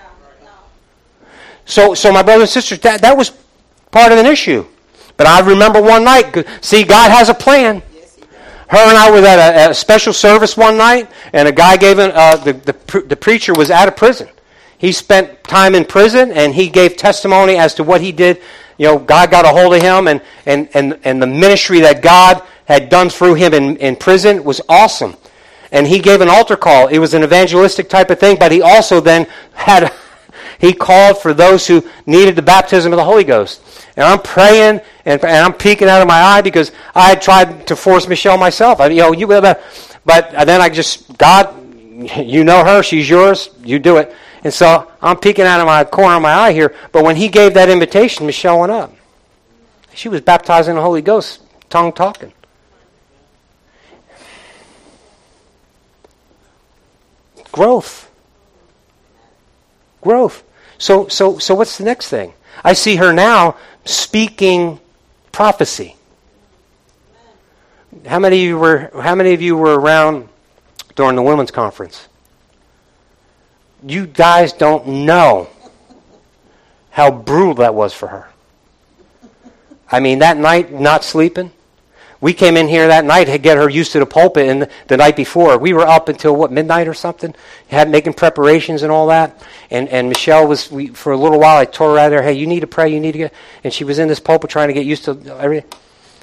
So, 1.65 1.95
so 1.95 2.13
my 2.13 2.23
brothers 2.23 2.43
and 2.43 2.51
sisters, 2.51 2.81
that, 2.81 3.03
that 3.03 3.17
was 3.17 3.33
part 3.91 4.13
of 4.13 4.19
an 4.19 4.27
issue. 4.27 4.67
But 5.17 5.27
I 5.27 5.41
remember 5.41 5.81
one 5.81 6.05
night, 6.05 6.47
see, 6.61 6.83
God 6.83 7.11
has 7.11 7.29
a 7.29 7.35
plan. 7.35 7.83
Her 8.69 8.79
and 8.79 8.97
I 8.97 9.11
were 9.11 9.27
at 9.27 9.69
a, 9.69 9.71
a 9.71 9.75
special 9.75 10.13
service 10.13 10.57
one 10.57 10.79
night, 10.79 11.11
and 11.33 11.47
a 11.47 11.53
guy 11.53 11.77
gave, 11.77 11.99
an, 11.99 12.11
uh, 12.15 12.37
the, 12.37 12.55
the, 12.55 13.01
the 13.03 13.17
preacher 13.17 13.53
was 13.53 13.71
out 13.71 13.87
of 13.87 13.97
prison. 13.97 14.29
He 14.79 14.93
spent 14.93 15.45
time 15.45 15.75
in 15.75 15.85
prison, 15.85 16.33
and 16.33 16.55
he 16.55 16.69
gave 16.69 16.97
testimony 16.97 17.57
as 17.57 17.75
to 17.75 17.85
what 17.85 18.01
he 18.01 18.13
did. 18.13 18.41
You 18.79 18.87
know, 18.87 18.99
God 18.99 19.31
got 19.31 19.45
a 19.45 19.49
hold 19.49 19.75
of 19.75 19.83
him, 19.83 20.09
and, 20.09 20.23
and, 20.47 20.69
and, 20.75 20.99
and 21.05 21.23
the 21.23 21.27
ministry 21.27 21.81
that 21.81 22.03
God 22.03 22.43
had 22.65 22.89
done 22.89 23.11
through 23.11 23.35
him 23.35 23.53
in, 23.53 23.77
in 23.77 23.95
prison 23.95 24.43
was 24.43 24.61
awesome. 24.69 25.17
And 25.71 25.87
he 25.87 26.01
gave 26.01 26.21
an 26.21 26.29
altar 26.29 26.57
call. 26.57 26.89
It 26.89 26.99
was 26.99 27.15
an 27.15 27.23
evangelistic 27.23 27.89
type 27.89 28.11
of 28.11 28.19
thing, 28.19 28.39
but 28.41 28.53
he 28.53 28.63
also 28.63 29.01
then 29.01 29.27
had 29.53 29.93
he 30.63 30.73
called 30.73 31.19
for 31.19 31.35
those 31.35 31.67
who 31.67 31.83
needed 32.07 32.37
the 32.37 32.43
baptism 32.43 32.93
of 32.93 32.97
the 32.97 33.05
Holy 33.05 33.25
Ghost. 33.25 33.61
And 33.97 34.07
I'm 34.07 34.23
praying 34.23 34.81
and, 35.05 35.23
and 35.25 35.45
I'm 35.45 35.53
peeking 35.53 35.89
out 35.89 36.01
of 36.01 36.07
my 36.07 36.23
eye 36.23 36.41
because 36.41 36.71
I 36.95 37.09
had 37.09 37.21
tried 37.21 37.67
to 37.67 37.75
force 37.75 38.07
Michelle 38.07 38.39
myself. 38.39 38.81
I, 38.81 38.87
you 38.87 39.03
know, 39.03 39.13
you, 39.13 39.27
but 39.27 39.61
then 40.07 40.61
I 40.61 40.69
just, 40.69 41.19
God, 41.19 41.53
you 42.17 42.45
know 42.45 42.65
her, 42.65 42.81
she's 42.85 43.11
yours, 43.11 43.51
you 43.65 43.81
do 43.81 43.97
it. 43.97 44.15
And 44.45 44.55
so 44.55 44.89
I'm 45.03 45.17
peeking 45.17 45.47
out 45.47 45.59
of 45.59 45.67
my 45.67 45.83
corner 45.83 46.15
of 46.15 46.23
my 46.23 46.33
eye 46.33 46.53
here. 46.53 46.77
But 46.93 47.03
when 47.03 47.17
he 47.17 47.27
gave 47.27 47.55
that 47.55 47.69
invitation, 47.69 48.25
Michelle 48.25 48.61
went 48.61 48.71
up. 48.71 48.95
She 49.95 50.09
was 50.09 50.21
baptized 50.21 50.69
in 50.69 50.77
the 50.77 50.81
Holy 50.81 51.03
Ghost, 51.03 51.43
tongue 51.71 51.93
talking. 51.93 52.33
Growth. 57.51 58.09
Growth. 60.01 60.45
So, 60.83 61.07
so, 61.07 61.39
so 61.39 61.55
what's 61.55 61.79
the 61.79 61.85
next 61.85 62.09
thing? 62.09 62.35
I 62.65 62.73
see 62.73 62.97
her 62.97 63.13
now 63.13 63.57
speaking 63.85 64.81
prophecy. 65.31 65.95
How 68.05 68.19
many 68.19 68.39
of 68.39 68.43
you 68.43 68.59
were, 68.59 68.91
how 69.01 69.15
many 69.15 69.33
of 69.33 69.41
you 69.41 69.57
were 69.57 69.79
around 69.79 70.29
during 70.97 71.15
the 71.15 71.23
women's 71.23 71.53
conference? 71.53 72.09
You 73.87 74.09
guys 74.09 74.53
don't 74.53 75.07
know 75.07 75.49
how 76.91 77.13
brutal 77.13 77.55
that 77.55 77.77
was 77.77 77.95
for 77.95 78.09
her. 78.09 78.29
I 79.89 80.01
mean, 80.01 80.19
that 80.19 80.37
night, 80.37 80.73
not 80.73 81.05
sleeping, 81.05 81.53
we 82.23 82.33
came 82.33 82.57
in 82.57 82.69
here 82.69 82.87
that 82.87 83.05
night 83.05 83.25
to 83.25 83.37
get 83.37 83.59
her 83.59 83.69
used 83.69 83.91
to 83.93 83.99
the 83.99 84.07
pulpit, 84.07 84.49
and 84.49 84.69
the 84.87 84.97
night 84.97 85.17
before 85.17 85.59
we 85.59 85.73
were 85.73 85.85
up 85.85 86.09
until 86.09 86.37
what 86.37 86.53
midnight 86.53 86.87
or 86.87 86.95
something, 86.95 87.35
had 87.67 87.91
making 87.91 88.13
preparations 88.15 88.85
and 88.85 88.93
all 88.93 89.09
that. 89.09 89.43
And 89.71 89.89
and 89.89 90.09
Michelle 90.09 90.47
was 90.47 90.71
we, 90.71 90.87
for 90.87 91.13
a 91.13 91.17
little 91.17 91.41
while. 91.41 91.59
I 91.59 91.65
told 91.65 91.91
her 91.91 91.97
right 91.97 92.09
there, 92.09 92.23
"Hey, 92.23 92.35
you 92.35 92.47
need 92.47 92.61
to 92.61 92.69
pray. 92.69 92.89
You 92.89 93.01
need 93.01 93.13
to 93.13 93.19
get." 93.19 93.35
And 93.65 93.73
she 93.73 93.83
was 93.83 93.99
in 93.99 94.07
this 94.07 94.21
pulpit 94.21 94.51
trying 94.51 94.69
to 94.69 94.73
get 94.73 94.87
used 94.87 95.05
to 95.07 95.19
everything. 95.37 95.69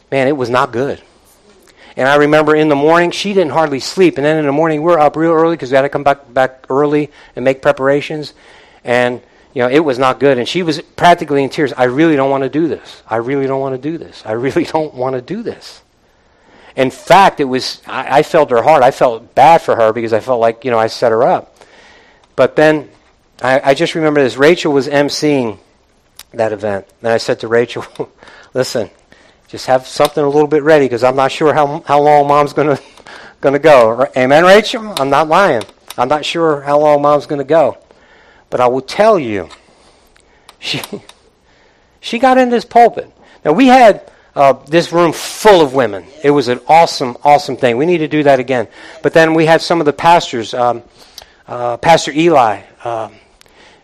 Man, 0.09 0.29
it 0.29 0.37
was 0.37 0.49
not 0.49 0.71
good. 0.71 1.01
And 1.97 2.07
I 2.07 2.15
remember 2.15 2.55
in 2.55 2.69
the 2.69 2.77
morning 2.77 3.11
she 3.11 3.33
didn't 3.33 3.51
hardly 3.51 3.81
sleep, 3.81 4.17
and 4.17 4.25
then 4.25 4.37
in 4.37 4.45
the 4.45 4.53
morning 4.53 4.81
we 4.81 4.85
we're 4.85 4.99
up 4.99 5.17
real 5.17 5.33
early 5.33 5.57
because 5.57 5.69
we 5.69 5.75
had 5.75 5.81
to 5.81 5.89
come 5.89 6.03
back 6.03 6.33
back 6.33 6.65
early 6.69 7.11
and 7.35 7.43
make 7.43 7.61
preparations, 7.61 8.33
and 8.85 9.21
you 9.53 9.63
know, 9.63 9.69
it 9.69 9.79
was 9.79 9.99
not 9.99 10.21
good. 10.21 10.37
And 10.37 10.47
she 10.47 10.63
was 10.63 10.79
practically 10.95 11.43
in 11.43 11.49
tears. 11.49 11.73
I 11.73 11.85
really 11.85 12.15
don't 12.15 12.29
want 12.29 12.43
to 12.43 12.49
do 12.49 12.69
this. 12.69 13.03
I 13.05 13.17
really 13.17 13.47
don't 13.47 13.59
want 13.59 13.75
to 13.75 13.81
do 13.81 13.97
this. 13.97 14.23
I 14.25 14.31
really 14.31 14.63
don't 14.75 14.93
want 14.93 15.15
to 15.15 15.21
do 15.21 15.43
this. 15.43 15.81
In 16.79 16.91
fact, 16.91 17.41
it 17.41 17.43
was 17.43 17.81
I, 17.85 18.19
I 18.19 18.23
felt 18.23 18.51
her 18.51 18.63
heart. 18.63 18.83
I 18.83 18.91
felt 18.91 19.35
bad 19.35 19.61
for 19.61 19.75
her 19.75 19.91
because 19.91 20.13
I 20.13 20.21
felt 20.21 20.39
like 20.39 20.63
you 20.63 20.71
know 20.71 20.79
I 20.79 20.87
set 20.87 21.11
her 21.11 21.23
up. 21.23 21.53
But 22.37 22.55
then 22.55 22.89
I, 23.41 23.59
I 23.71 23.73
just 23.73 23.95
remember 23.95 24.23
this. 24.23 24.37
Rachel 24.37 24.71
was 24.71 24.87
emceeing 24.87 25.59
that 26.31 26.53
event, 26.53 26.87
and 27.01 27.11
I 27.11 27.17
said 27.17 27.41
to 27.41 27.49
Rachel, 27.49 27.85
"Listen, 28.53 28.89
just 29.49 29.65
have 29.65 29.87
something 29.87 30.23
a 30.23 30.29
little 30.29 30.47
bit 30.47 30.63
ready 30.63 30.85
because 30.85 31.03
I'm 31.03 31.17
not 31.17 31.33
sure 31.33 31.53
how 31.53 31.81
how 31.81 32.01
long 32.01 32.29
Mom's 32.29 32.53
going 32.53 32.77
to 32.77 32.81
going 33.41 33.53
to 33.53 33.59
go." 33.59 34.07
Amen, 34.15 34.45
Rachel. 34.45 34.95
I'm 35.01 35.09
not 35.09 35.27
lying. 35.27 35.63
I'm 35.97 36.07
not 36.07 36.23
sure 36.23 36.61
how 36.61 36.79
long 36.79 37.01
Mom's 37.01 37.25
going 37.25 37.39
to 37.39 37.43
go, 37.43 37.77
but 38.49 38.61
I 38.61 38.67
will 38.67 38.79
tell 38.79 39.19
you, 39.19 39.49
she 40.59 40.81
she 41.99 42.19
got 42.19 42.37
in 42.37 42.49
this 42.49 42.63
pulpit. 42.63 43.11
Now 43.43 43.51
we 43.51 43.67
had 43.67 44.09
uh, 44.39 44.53
this 44.67 44.93
room 44.93 45.11
full 45.11 45.59
of 45.59 45.73
women. 45.73 46.05
It 46.23 46.31
was 46.31 46.47
an 46.47 46.61
awesome, 46.65 47.17
awesome 47.25 47.57
thing. 47.57 47.75
We 47.75 47.85
need 47.85 47.97
to 47.97 48.07
do 48.07 48.23
that 48.23 48.39
again. 48.39 48.69
But 49.03 49.13
then 49.13 49.33
we 49.33 49.45
had 49.45 49.61
some 49.61 49.81
of 49.81 49.85
the 49.85 49.91
pastors, 49.91 50.53
um, 50.53 50.81
uh, 51.45 51.75
Pastor 51.75 52.13
Eli. 52.13 52.61
Um, 52.85 53.13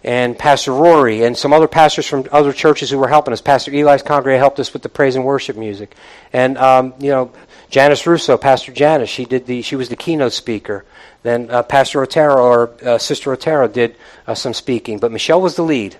and 0.01 0.37
Pastor 0.37 0.71
Rory 0.71 1.23
and 1.23 1.35
some 1.35 1.51
other 1.51 1.67
pastors 1.67 2.05
from 2.05 2.25
other 2.31 2.53
churches 2.53 2.91
who 2.91 2.99
were 2.99 3.07
helping 3.07 3.33
us. 3.33 3.41
Pastor 3.41 3.71
Eli's 3.71 4.03
congregation 4.03 4.39
helped 4.39 4.59
us 4.59 4.71
with 4.71 4.83
the 4.83 4.89
praise 4.89 5.15
and 5.15 5.25
worship 5.25 5.57
music, 5.57 5.95
and 6.31 6.59
um, 6.59 6.93
you 6.99 7.09
know 7.09 7.31
Janice 7.71 8.05
Russo, 8.05 8.37
Pastor 8.37 8.71
Janice, 8.71 9.09
she 9.09 9.25
did 9.25 9.47
the 9.47 9.63
she 9.63 9.75
was 9.75 9.89
the 9.89 9.95
keynote 9.95 10.33
speaker. 10.33 10.85
Then 11.23 11.49
uh, 11.49 11.63
Pastor 11.63 12.03
Otero 12.03 12.35
or 12.35 12.71
uh, 12.85 12.99
Sister 12.99 13.33
Otero 13.33 13.67
did 13.67 13.95
uh, 14.27 14.35
some 14.35 14.53
speaking, 14.53 14.99
but 14.99 15.11
Michelle 15.11 15.41
was 15.41 15.55
the 15.55 15.63
lead. 15.63 15.97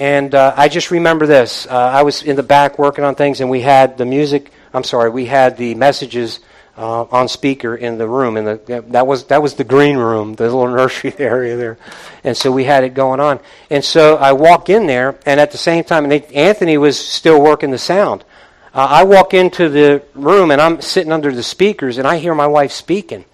And 0.00 0.34
uh, 0.34 0.54
I 0.56 0.68
just 0.68 0.90
remember 0.90 1.26
this. 1.26 1.66
Uh, 1.66 1.74
I 1.74 2.04
was 2.04 2.22
in 2.22 2.34
the 2.34 2.42
back 2.42 2.78
working 2.78 3.04
on 3.04 3.14
things, 3.14 3.42
and 3.42 3.50
we 3.50 3.60
had 3.60 3.98
the 3.98 4.06
music. 4.06 4.50
I'm 4.72 4.82
sorry, 4.82 5.10
we 5.10 5.26
had 5.26 5.58
the 5.58 5.74
messages 5.74 6.40
uh, 6.78 7.02
on 7.02 7.28
speaker 7.28 7.76
in 7.76 7.98
the 7.98 8.08
room, 8.08 8.38
and 8.38 8.46
the, 8.46 8.82
that 8.88 9.06
was 9.06 9.24
that 9.24 9.42
was 9.42 9.54
the 9.54 9.64
green 9.64 9.98
room, 9.98 10.34
the 10.36 10.44
little 10.44 10.66
nursery 10.68 11.12
area 11.18 11.54
there, 11.58 11.76
and 12.24 12.34
so 12.34 12.50
we 12.50 12.64
had 12.64 12.82
it 12.82 12.94
going 12.94 13.20
on. 13.20 13.40
And 13.68 13.84
so 13.84 14.16
I 14.16 14.32
walk 14.32 14.70
in 14.70 14.86
there, 14.86 15.18
and 15.26 15.38
at 15.38 15.50
the 15.50 15.58
same 15.58 15.84
time, 15.84 16.04
and 16.04 16.12
they, 16.12 16.22
Anthony 16.28 16.78
was 16.78 16.98
still 16.98 17.38
working 17.38 17.70
the 17.70 17.78
sound. 17.78 18.24
Uh, 18.72 18.86
I 18.88 19.04
walk 19.04 19.34
into 19.34 19.68
the 19.68 20.02
room, 20.14 20.50
and 20.50 20.62
I'm 20.62 20.80
sitting 20.80 21.12
under 21.12 21.30
the 21.30 21.42
speakers, 21.42 21.98
and 21.98 22.08
I 22.08 22.16
hear 22.16 22.34
my 22.34 22.46
wife 22.46 22.72
speaking. 22.72 23.26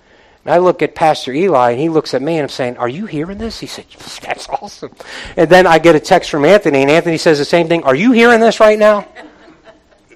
And 0.46 0.54
I 0.54 0.58
look 0.58 0.80
at 0.80 0.94
Pastor 0.94 1.32
Eli, 1.32 1.72
and 1.72 1.80
he 1.80 1.88
looks 1.88 2.14
at 2.14 2.22
me, 2.22 2.34
and 2.34 2.44
I'm 2.44 2.48
saying, 2.48 2.76
Are 2.76 2.88
you 2.88 3.06
hearing 3.06 3.36
this? 3.36 3.58
He 3.58 3.66
said, 3.66 3.84
That's 4.22 4.48
awesome. 4.48 4.94
And 5.36 5.50
then 5.50 5.66
I 5.66 5.80
get 5.80 5.96
a 5.96 6.00
text 6.00 6.30
from 6.30 6.44
Anthony, 6.44 6.82
and 6.82 6.90
Anthony 6.90 7.18
says 7.18 7.38
the 7.38 7.44
same 7.44 7.66
thing. 7.66 7.82
Are 7.82 7.96
you 7.96 8.12
hearing 8.12 8.38
this 8.38 8.60
right 8.60 8.78
now? 8.78 9.08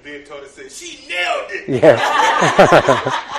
then 0.01 0.23
Tony 0.23 0.47
said, 0.47 0.71
She 0.71 1.05
nailed 1.09 1.47
it. 1.49 1.81
Yeah. 1.83 3.27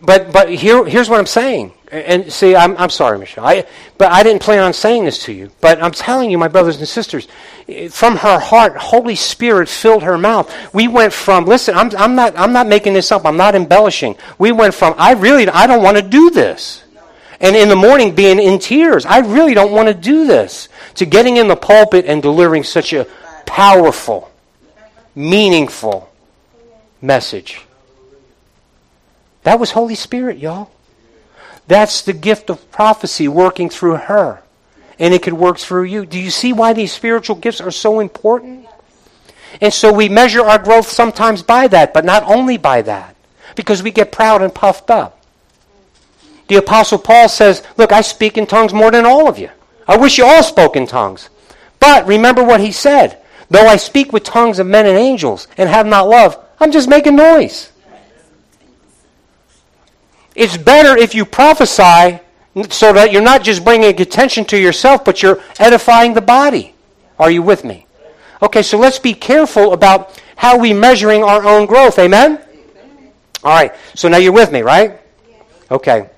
but 0.00 0.32
but 0.32 0.48
here 0.50 0.84
here's 0.84 1.08
what 1.08 1.18
I'm 1.18 1.26
saying. 1.26 1.72
And 1.90 2.32
see, 2.32 2.54
I'm, 2.54 2.76
I'm 2.76 2.90
sorry, 2.90 3.18
Michelle. 3.18 3.44
I, 3.44 3.66
but 3.98 4.12
I 4.12 4.22
didn't 4.22 4.42
plan 4.42 4.60
on 4.60 4.72
saying 4.72 5.06
this 5.06 5.24
to 5.24 5.32
you. 5.32 5.50
But 5.60 5.82
I'm 5.82 5.90
telling 5.90 6.30
you, 6.30 6.38
my 6.38 6.46
brothers 6.46 6.76
and 6.76 6.86
sisters, 6.86 7.26
eh, 7.68 7.88
from 7.88 8.16
her 8.18 8.38
heart, 8.38 8.76
Holy 8.76 9.16
Spirit 9.16 9.68
filled 9.68 10.04
her 10.04 10.16
mouth. 10.16 10.54
We 10.72 10.86
went 10.86 11.12
from, 11.12 11.46
listen, 11.46 11.74
I'm, 11.74 11.90
I'm, 11.96 12.14
not, 12.14 12.38
I'm 12.38 12.52
not 12.52 12.68
making 12.68 12.92
this 12.92 13.10
up. 13.10 13.26
I'm 13.26 13.36
not 13.36 13.56
embellishing. 13.56 14.14
We 14.38 14.52
went 14.52 14.72
from, 14.72 14.94
I 14.98 15.14
really, 15.14 15.48
I 15.48 15.66
don't 15.66 15.82
want 15.82 15.96
to 15.96 16.02
do 16.02 16.30
this. 16.30 16.84
And 17.40 17.56
in 17.56 17.68
the 17.68 17.76
morning 17.76 18.14
being 18.14 18.38
in 18.38 18.60
tears, 18.60 19.04
I 19.04 19.18
really 19.18 19.54
don't 19.54 19.72
want 19.72 19.88
to 19.88 19.94
do 19.94 20.26
this. 20.26 20.68
To 20.96 21.06
getting 21.06 21.38
in 21.38 21.48
the 21.48 21.56
pulpit 21.56 22.04
and 22.06 22.22
delivering 22.22 22.62
such 22.62 22.92
a 22.92 23.04
powerful, 23.46 24.30
meaningful 25.16 26.08
message. 27.02 27.62
That 29.42 29.58
was 29.58 29.72
Holy 29.72 29.94
Spirit, 29.94 30.38
y'all. 30.38 30.70
That's 31.66 32.02
the 32.02 32.12
gift 32.12 32.50
of 32.50 32.70
prophecy 32.70 33.28
working 33.28 33.70
through 33.70 33.96
her. 33.96 34.42
And 34.98 35.14
it 35.14 35.22
could 35.22 35.34
work 35.34 35.58
through 35.58 35.84
you. 35.84 36.04
Do 36.04 36.18
you 36.18 36.30
see 36.30 36.52
why 36.52 36.72
these 36.72 36.92
spiritual 36.92 37.36
gifts 37.36 37.60
are 37.60 37.70
so 37.70 38.00
important? 38.00 38.66
And 39.60 39.72
so 39.72 39.92
we 39.92 40.08
measure 40.08 40.42
our 40.42 40.58
growth 40.58 40.88
sometimes 40.88 41.42
by 41.42 41.68
that, 41.68 41.94
but 41.94 42.04
not 42.04 42.22
only 42.24 42.56
by 42.56 42.82
that, 42.82 43.16
because 43.56 43.82
we 43.82 43.90
get 43.90 44.12
proud 44.12 44.42
and 44.42 44.54
puffed 44.54 44.90
up. 44.90 45.24
The 46.48 46.56
Apostle 46.56 46.98
Paul 46.98 47.28
says, 47.28 47.62
Look, 47.76 47.92
I 47.92 48.00
speak 48.00 48.36
in 48.36 48.46
tongues 48.46 48.74
more 48.74 48.90
than 48.90 49.06
all 49.06 49.28
of 49.28 49.38
you. 49.38 49.50
I 49.86 49.96
wish 49.96 50.18
you 50.18 50.24
all 50.24 50.42
spoke 50.42 50.76
in 50.76 50.86
tongues. 50.86 51.30
But 51.78 52.06
remember 52.06 52.44
what 52.44 52.60
he 52.60 52.72
said. 52.72 53.18
Though 53.48 53.66
I 53.66 53.76
speak 53.76 54.12
with 54.12 54.22
tongues 54.22 54.58
of 54.58 54.66
men 54.66 54.86
and 54.86 54.96
angels 54.96 55.48
and 55.56 55.68
have 55.68 55.86
not 55.86 56.08
love, 56.08 56.38
I'm 56.60 56.70
just 56.70 56.88
making 56.88 57.16
noise. 57.16 57.69
It's 60.34 60.56
better 60.56 60.96
if 60.96 61.14
you 61.14 61.24
prophesy 61.24 62.20
so 62.68 62.92
that 62.92 63.12
you're 63.12 63.22
not 63.22 63.42
just 63.42 63.64
bringing 63.64 64.00
attention 64.00 64.44
to 64.46 64.58
yourself, 64.58 65.04
but 65.04 65.22
you're 65.22 65.40
edifying 65.58 66.14
the 66.14 66.20
body. 66.20 66.74
Are 67.18 67.30
you 67.30 67.42
with 67.42 67.64
me? 67.64 67.86
Okay, 68.42 68.62
so 68.62 68.78
let's 68.78 68.98
be 68.98 69.14
careful 69.14 69.72
about 69.72 70.20
how 70.36 70.58
we 70.58 70.72
measuring 70.72 71.22
our 71.22 71.44
own 71.44 71.66
growth. 71.66 71.98
Amen? 71.98 72.40
All 73.44 73.52
right, 73.52 73.74
so 73.94 74.08
now 74.08 74.16
you're 74.16 74.32
with 74.32 74.52
me, 74.52 74.62
right? 74.62 74.98
Okay. 75.70 76.08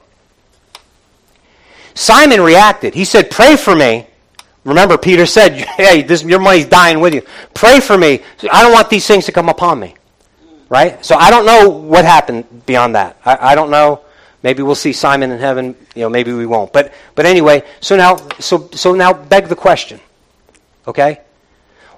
Simon 1.94 2.40
reacted. 2.40 2.94
He 2.94 3.04
said, 3.04 3.30
Pray 3.30 3.56
for 3.56 3.76
me. 3.76 4.06
Remember, 4.64 4.96
Peter 4.96 5.26
said, 5.26 5.52
Hey, 5.76 6.02
this, 6.02 6.22
your 6.22 6.40
money's 6.40 6.66
dying 6.66 7.00
with 7.00 7.14
you. 7.14 7.22
Pray 7.54 7.80
for 7.80 7.98
me. 7.98 8.22
I 8.50 8.62
don't 8.62 8.72
want 8.72 8.88
these 8.88 9.06
things 9.06 9.26
to 9.26 9.32
come 9.32 9.48
upon 9.48 9.80
me. 9.80 9.94
Right? 10.72 11.04
So 11.04 11.16
I 11.16 11.28
don't 11.28 11.44
know 11.44 11.68
what 11.68 12.06
happened 12.06 12.64
beyond 12.64 12.94
that. 12.94 13.18
I, 13.24 13.52
I 13.52 13.54
don't 13.54 13.70
know 13.70 14.00
Maybe 14.42 14.62
we'll 14.62 14.74
see 14.74 14.92
Simon 14.92 15.30
in 15.30 15.38
heaven. 15.38 15.76
You 15.94 16.02
know, 16.02 16.08
maybe 16.08 16.32
we 16.32 16.46
won't. 16.46 16.72
But 16.72 16.92
but 17.14 17.26
anyway, 17.26 17.62
so 17.80 17.96
now 17.96 18.16
so 18.40 18.68
so 18.72 18.94
now 18.94 19.12
beg 19.12 19.46
the 19.46 19.56
question. 19.56 20.00
Okay? 20.86 21.20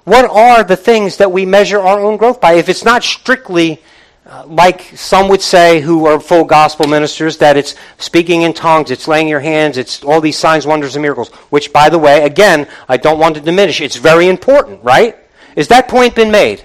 What 0.03 0.29
are 0.29 0.63
the 0.63 0.75
things 0.75 1.17
that 1.17 1.31
we 1.31 1.45
measure 1.45 1.79
our 1.79 1.99
own 1.99 2.17
growth 2.17 2.39
by? 2.39 2.53
If 2.53 2.69
it's 2.69 2.85
not 2.85 3.03
strictly 3.03 3.81
uh, 4.27 4.45
like 4.45 4.81
some 4.95 5.27
would 5.29 5.41
say 5.41 5.81
who 5.81 6.05
are 6.05 6.19
full 6.19 6.43
gospel 6.43 6.87
ministers, 6.87 7.37
that 7.37 7.57
it's 7.57 7.73
speaking 7.97 8.43
in 8.43 8.53
tongues, 8.53 8.91
it's 8.91 9.07
laying 9.07 9.27
your 9.27 9.39
hands, 9.39 9.77
it's 9.79 10.03
all 10.03 10.21
these 10.21 10.37
signs, 10.37 10.67
wonders, 10.67 10.95
and 10.95 11.01
miracles, 11.01 11.29
which, 11.49 11.71
by 11.71 11.89
the 11.89 11.99
way, 11.99 12.23
again, 12.23 12.67
I 12.87 12.97
don't 12.97 13.19
want 13.19 13.35
to 13.35 13.41
diminish. 13.41 13.81
It's 13.81 13.97
very 13.97 14.27
important, 14.27 14.83
right? 14.83 15.15
Is 15.55 15.67
that 15.67 15.87
point 15.87 16.15
been 16.15 16.31
made? 16.31 16.63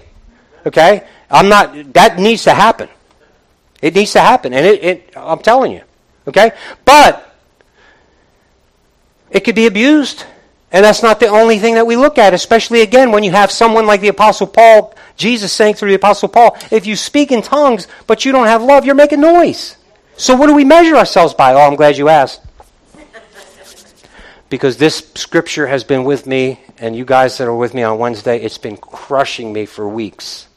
Okay? 0.66 1.06
I'm 1.30 1.48
not, 1.48 1.94
that 1.94 2.18
needs 2.18 2.44
to 2.44 2.54
happen. 2.54 2.88
It 3.80 3.94
needs 3.94 4.12
to 4.12 4.20
happen, 4.20 4.52
and 4.52 4.66
it, 4.66 4.84
it 4.84 5.12
I'm 5.16 5.38
telling 5.38 5.72
you. 5.72 5.82
Okay? 6.28 6.52
But 6.84 7.34
it 9.30 9.40
could 9.40 9.54
be 9.54 9.66
abused. 9.66 10.24
And 10.72 10.84
that's 10.84 11.02
not 11.02 11.18
the 11.18 11.26
only 11.26 11.58
thing 11.58 11.74
that 11.74 11.86
we 11.86 11.96
look 11.96 12.16
at, 12.16 12.32
especially 12.32 12.82
again 12.82 13.10
when 13.10 13.24
you 13.24 13.32
have 13.32 13.50
someone 13.50 13.86
like 13.86 14.00
the 14.00 14.08
Apostle 14.08 14.46
Paul, 14.46 14.94
Jesus 15.16 15.52
saying 15.52 15.74
through 15.74 15.88
the 15.88 15.96
Apostle 15.96 16.28
Paul, 16.28 16.56
if 16.70 16.86
you 16.86 16.94
speak 16.94 17.32
in 17.32 17.42
tongues 17.42 17.88
but 18.06 18.24
you 18.24 18.30
don't 18.30 18.46
have 18.46 18.62
love, 18.62 18.84
you're 18.84 18.94
making 18.94 19.20
noise. 19.20 19.76
So 20.16 20.36
what 20.36 20.46
do 20.46 20.54
we 20.54 20.64
measure 20.64 20.96
ourselves 20.96 21.34
by? 21.34 21.54
Oh, 21.54 21.60
I'm 21.60 21.74
glad 21.74 21.96
you 21.96 22.08
asked. 22.08 22.42
Because 24.48 24.76
this 24.76 25.10
scripture 25.14 25.66
has 25.66 25.82
been 25.82 26.04
with 26.04 26.26
me, 26.26 26.60
and 26.78 26.94
you 26.94 27.04
guys 27.04 27.38
that 27.38 27.46
are 27.46 27.54
with 27.54 27.72
me 27.72 27.82
on 27.82 27.98
Wednesday, 27.98 28.40
it's 28.40 28.58
been 28.58 28.76
crushing 28.76 29.52
me 29.52 29.64
for 29.64 29.88
weeks. 29.88 30.48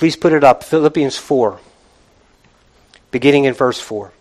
Please 0.00 0.16
put 0.16 0.32
it 0.32 0.42
up. 0.42 0.64
Philippians 0.64 1.18
4 1.18 1.60
beginning 3.10 3.44
in 3.44 3.52
verse 3.52 3.78
4. 3.78 4.12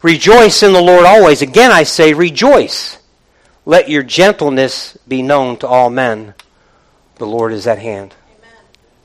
Rejoice 0.00 0.62
in 0.62 0.72
the 0.72 0.80
Lord 0.80 1.04
always. 1.04 1.42
Again, 1.42 1.72
I 1.72 1.82
say, 1.82 2.12
rejoice. 2.12 2.98
Let 3.64 3.88
your 3.88 4.04
gentleness 4.04 4.96
be 5.08 5.22
known 5.22 5.56
to 5.56 5.66
all 5.66 5.90
men. 5.90 6.34
The 7.16 7.26
Lord 7.26 7.52
is 7.52 7.66
at 7.66 7.80
hand. 7.80 8.14
Amen. 8.38 8.52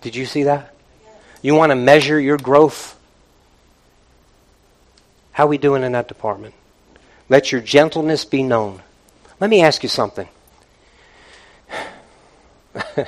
Did 0.02 0.16
you 0.16 0.28
see 0.28 0.43
that? 0.43 0.72
Yes. 1.04 1.16
You 1.41 1.56
want 1.56 1.72
to 1.72 1.76
measure 1.76 2.20
your 2.20 2.38
growth? 2.38 2.95
How 5.32 5.45
are 5.45 5.49
we 5.49 5.58
doing 5.58 5.82
in 5.82 5.93
that 5.93 6.08
department? 6.08 6.54
Let 7.28 7.52
your 7.52 7.62
gentleness 7.62 8.24
be 8.24 8.43
known. 8.43 8.84
Let 9.39 9.49
me 9.49 9.64
ask 9.64 9.82
you 9.82 9.89
something. 9.89 10.28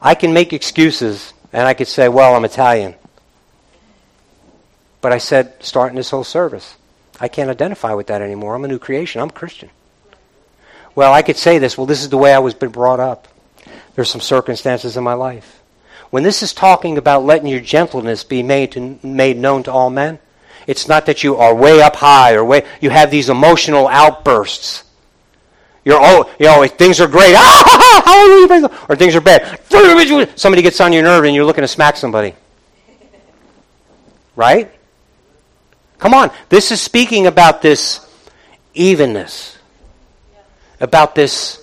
I 0.00 0.14
can 0.14 0.32
make 0.32 0.52
excuses 0.52 1.32
and 1.52 1.66
I 1.66 1.74
could 1.74 1.88
say, 1.88 2.08
well, 2.08 2.34
I'm 2.34 2.44
Italian. 2.44 2.94
But 5.00 5.12
I 5.12 5.18
said, 5.18 5.54
starting 5.60 5.96
this 5.96 6.10
whole 6.10 6.24
service, 6.24 6.76
I 7.20 7.28
can't 7.28 7.50
identify 7.50 7.94
with 7.94 8.08
that 8.08 8.22
anymore. 8.22 8.54
I'm 8.54 8.64
a 8.64 8.68
new 8.68 8.78
creation. 8.78 9.20
I'm 9.20 9.30
Christian. 9.30 9.70
Well, 10.94 11.12
I 11.12 11.22
could 11.22 11.36
say 11.36 11.58
this, 11.58 11.78
well, 11.78 11.86
this 11.86 12.02
is 12.02 12.08
the 12.08 12.18
way 12.18 12.34
I 12.34 12.38
was 12.40 12.54
been 12.54 12.70
brought 12.70 13.00
up. 13.00 13.28
There's 13.94 14.10
some 14.10 14.20
circumstances 14.20 14.96
in 14.96 15.04
my 15.04 15.14
life. 15.14 15.62
When 16.10 16.22
this 16.22 16.42
is 16.42 16.52
talking 16.52 16.98
about 16.98 17.24
letting 17.24 17.48
your 17.48 17.60
gentleness 17.60 18.24
be 18.24 18.42
made, 18.42 18.72
to, 18.72 18.98
made 19.02 19.36
known 19.36 19.62
to 19.64 19.72
all 19.72 19.90
men, 19.90 20.18
it's 20.66 20.88
not 20.88 21.06
that 21.06 21.22
you 21.22 21.36
are 21.36 21.54
way 21.54 21.80
up 21.82 21.96
high 21.96 22.34
or 22.34 22.44
way, 22.44 22.66
you 22.80 22.90
have 22.90 23.10
these 23.10 23.28
emotional 23.28 23.88
outbursts. 23.88 24.84
You're 25.84 25.98
oh, 26.00 26.30
you 26.38 26.46
know, 26.46 26.66
things 26.66 27.00
are 27.00 27.06
great. 27.06 27.34
Ah, 27.36 28.02
hallelujah, 28.04 28.70
or 28.88 28.96
things 28.96 29.14
are 29.14 29.20
bad. 29.20 29.60
Somebody 30.38 30.62
gets 30.62 30.80
on 30.80 30.92
your 30.92 31.02
nerve 31.02 31.24
and 31.24 31.34
you're 31.34 31.44
looking 31.44 31.62
to 31.62 31.68
smack 31.68 31.96
somebody. 31.96 32.34
Right? 34.36 34.70
Come 35.98 36.14
on. 36.14 36.30
This 36.48 36.70
is 36.70 36.80
speaking 36.80 37.26
about 37.26 37.62
this 37.62 38.06
evenness. 38.74 39.58
About 40.80 41.14
this 41.14 41.58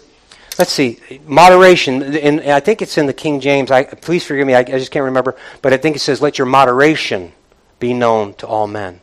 let's 0.57 0.71
see, 0.71 0.99
moderation. 1.25 2.15
And 2.15 2.41
I 2.41 2.59
think 2.59 2.81
it's 2.81 2.97
in 2.97 3.05
the 3.05 3.13
King 3.13 3.39
James. 3.39 3.71
I, 3.71 3.83
please 3.83 4.25
forgive 4.25 4.47
me, 4.47 4.53
I, 4.53 4.59
I, 4.59 4.63
just 4.63 4.91
can't 4.91 5.05
remember. 5.05 5.35
But 5.61 5.73
I 5.73 5.77
think 5.77 5.95
it 5.95 5.99
says, 5.99 6.21
"Let 6.21 6.37
your 6.37 6.47
moderation 6.47 7.33
be 7.79 7.93
known 7.93 8.33
to 8.35 8.47
all 8.47 8.67
men." 8.67 9.01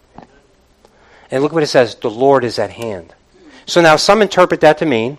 And 1.30 1.42
look 1.42 1.52
what 1.52 1.62
it 1.62 1.68
says: 1.68 1.94
"The 1.96 2.10
Lord 2.10 2.44
is 2.44 2.58
at 2.58 2.70
hand." 2.70 3.14
So 3.66 3.80
now 3.80 3.96
some 3.96 4.22
interpret 4.22 4.60
that 4.60 4.78
to 4.78 4.86
mean 4.86 5.18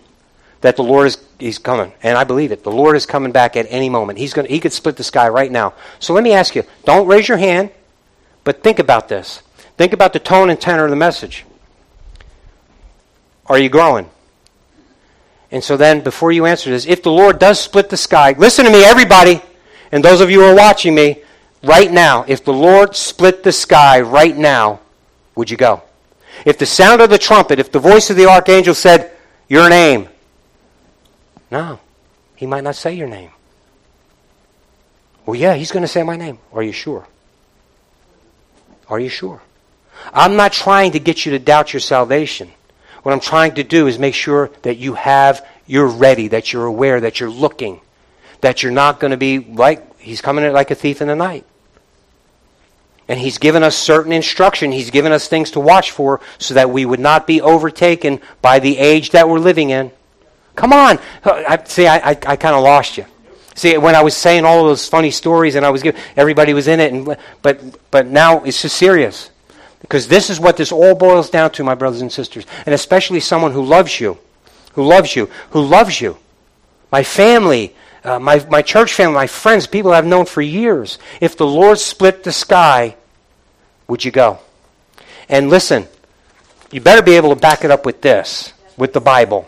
that 0.61 0.75
the 0.75 0.83
Lord 0.83 1.07
is 1.07 1.17
he's 1.39 1.59
coming, 1.59 1.91
and 2.01 2.17
I 2.17 2.23
believe 2.23 2.51
it. 2.51 2.63
The 2.63 2.71
Lord 2.71 2.95
is 2.95 3.05
coming 3.05 3.31
back 3.31 3.55
at 3.55 3.65
any 3.69 3.89
moment. 3.89 4.17
He's 4.17 4.33
going. 4.33 4.47
He 4.47 4.59
could 4.59 4.73
split 4.73 4.95
the 4.95 5.03
sky 5.03 5.27
right 5.29 5.51
now. 5.51 5.73
So 5.99 6.13
let 6.13 6.23
me 6.23 6.33
ask 6.33 6.55
you: 6.55 6.63
Don't 6.85 7.07
raise 7.07 7.27
your 7.27 7.37
hand, 7.37 7.69
but 8.43 8.63
think 8.63 8.79
about 8.79 9.09
this. 9.09 9.41
Think 9.77 9.93
about 9.93 10.13
the 10.13 10.19
tone 10.19 10.49
and 10.49 10.59
tenor 10.59 10.85
of 10.85 10.89
the 10.89 10.95
message. 10.95 11.45
Are 13.47 13.57
you 13.57 13.69
growing? 13.69 14.09
And 15.51 15.63
so 15.63 15.77
then, 15.77 16.01
before 16.01 16.31
you 16.31 16.45
answer 16.45 16.69
this, 16.69 16.87
if 16.87 17.03
the 17.03 17.11
Lord 17.11 17.39
does 17.39 17.59
split 17.59 17.89
the 17.89 17.97
sky, 17.97 18.33
listen 18.37 18.65
to 18.65 18.71
me, 18.71 18.83
everybody, 18.83 19.41
and 19.91 20.03
those 20.03 20.21
of 20.21 20.31
you 20.31 20.39
who 20.39 20.47
are 20.47 20.55
watching 20.55 20.95
me, 20.95 21.21
right 21.61 21.91
now, 21.91 22.25
if 22.27 22.43
the 22.43 22.53
Lord 22.53 22.95
split 22.95 23.43
the 23.43 23.51
sky 23.51 24.01
right 24.01 24.35
now, 24.35 24.79
would 25.35 25.51
you 25.51 25.57
go? 25.57 25.83
If 26.45 26.57
the 26.57 26.65
sound 26.65 27.01
of 27.01 27.09
the 27.09 27.17
trumpet, 27.17 27.59
if 27.59 27.71
the 27.71 27.79
voice 27.79 28.09
of 28.09 28.17
the 28.17 28.25
archangel 28.27 28.73
said, 28.73 29.11
Your 29.47 29.69
name, 29.69 30.09
no, 31.51 31.79
he 32.35 32.45
might 32.45 32.63
not 32.63 32.75
say 32.75 32.93
your 32.93 33.07
name. 33.07 33.31
Well, 35.25 35.35
yeah, 35.35 35.53
he's 35.53 35.71
going 35.71 35.83
to 35.83 35.87
say 35.87 36.03
my 36.03 36.17
name. 36.17 36.39
Are 36.51 36.63
you 36.63 36.71
sure? 36.71 37.07
Are 38.89 38.99
you 38.99 39.09
sure? 39.09 39.41
I'm 40.13 40.35
not 40.35 40.51
trying 40.51 40.91
to 40.93 40.99
get 40.99 41.25
you 41.25 41.31
to 41.31 41.39
doubt 41.39 41.71
your 41.71 41.79
salvation. 41.79 42.51
What 43.03 43.13
I'm 43.13 43.19
trying 43.19 43.55
to 43.55 43.63
do 43.63 43.87
is 43.87 43.99
make 43.99 44.15
sure 44.15 44.49
that 44.63 44.77
you 44.77 44.95
have, 44.95 45.45
you're 45.67 45.87
ready, 45.87 46.29
that 46.29 46.51
you're 46.51 46.65
aware, 46.65 46.99
that 47.01 47.19
you're 47.19 47.29
looking, 47.29 47.79
that 48.41 48.63
you're 48.63 48.71
not 48.71 48.99
going 48.99 49.11
to 49.11 49.17
be 49.17 49.39
like, 49.39 49.99
he's 49.99 50.21
coming 50.21 50.43
in 50.43 50.53
like 50.53 50.71
a 50.71 50.75
thief 50.75 51.01
in 51.01 51.07
the 51.07 51.15
night. 51.15 51.45
And 53.13 53.21
he's 53.21 53.37
given 53.37 53.61
us 53.61 53.77
certain 53.77 54.11
instruction. 54.11 54.71
He's 54.71 54.89
given 54.89 55.11
us 55.11 55.27
things 55.27 55.51
to 55.51 55.59
watch 55.59 55.91
for 55.91 56.19
so 56.39 56.55
that 56.55 56.71
we 56.71 56.83
would 56.83 56.99
not 56.99 57.27
be 57.27 57.41
overtaken 57.41 58.19
by 58.41 58.57
the 58.57 58.79
age 58.79 59.11
that 59.11 59.29
we're 59.29 59.37
living 59.37 59.69
in. 59.69 59.91
Come 60.55 60.73
on. 60.73 60.97
I, 61.23 61.61
see, 61.63 61.85
I, 61.85 61.97
I, 61.97 62.09
I 62.09 62.35
kind 62.37 62.55
of 62.55 62.63
lost 62.63 62.97
you. 62.97 63.05
See, 63.53 63.77
when 63.77 63.93
I 63.93 64.01
was 64.01 64.17
saying 64.17 64.45
all 64.45 64.63
those 64.63 64.87
funny 64.87 65.11
stories 65.11 65.53
and 65.53 65.63
I 65.63 65.69
was 65.69 65.83
giving, 65.83 66.01
everybody 66.17 66.55
was 66.55 66.67
in 66.67 66.79
it, 66.79 66.91
and, 66.91 67.15
but, 67.43 67.91
but 67.91 68.07
now 68.07 68.43
it's 68.45 68.63
just 68.63 68.77
serious. 68.77 69.29
Because 69.79 70.07
this 70.07 70.31
is 70.31 70.39
what 70.39 70.57
this 70.57 70.71
all 70.71 70.95
boils 70.95 71.29
down 71.29 71.51
to, 71.51 71.63
my 71.63 71.75
brothers 71.75 72.01
and 72.01 72.11
sisters. 72.11 72.47
And 72.65 72.73
especially 72.73 73.19
someone 73.19 73.51
who 73.51 73.63
loves 73.63 73.99
you, 73.99 74.17
who 74.73 74.83
loves 74.83 75.15
you, 75.15 75.29
who 75.51 75.61
loves 75.61 76.01
you. 76.01 76.17
My 76.91 77.03
family, 77.03 77.75
uh, 78.03 78.17
my, 78.17 78.43
my 78.49 78.63
church 78.63 78.91
family, 78.91 79.13
my 79.13 79.27
friends, 79.27 79.67
people 79.67 79.93
I've 79.93 80.03
known 80.03 80.25
for 80.25 80.41
years. 80.41 80.97
If 81.21 81.37
the 81.37 81.45
Lord 81.45 81.77
split 81.77 82.23
the 82.23 82.31
sky, 82.31 82.95
would 83.87 84.03
you 84.03 84.11
go? 84.11 84.39
And 85.29 85.49
listen, 85.49 85.87
you 86.71 86.81
better 86.81 87.01
be 87.01 87.13
able 87.13 87.29
to 87.33 87.39
back 87.39 87.63
it 87.63 87.71
up 87.71 87.85
with 87.85 88.01
this, 88.01 88.53
with 88.77 88.93
the 88.93 89.01
Bible. 89.01 89.47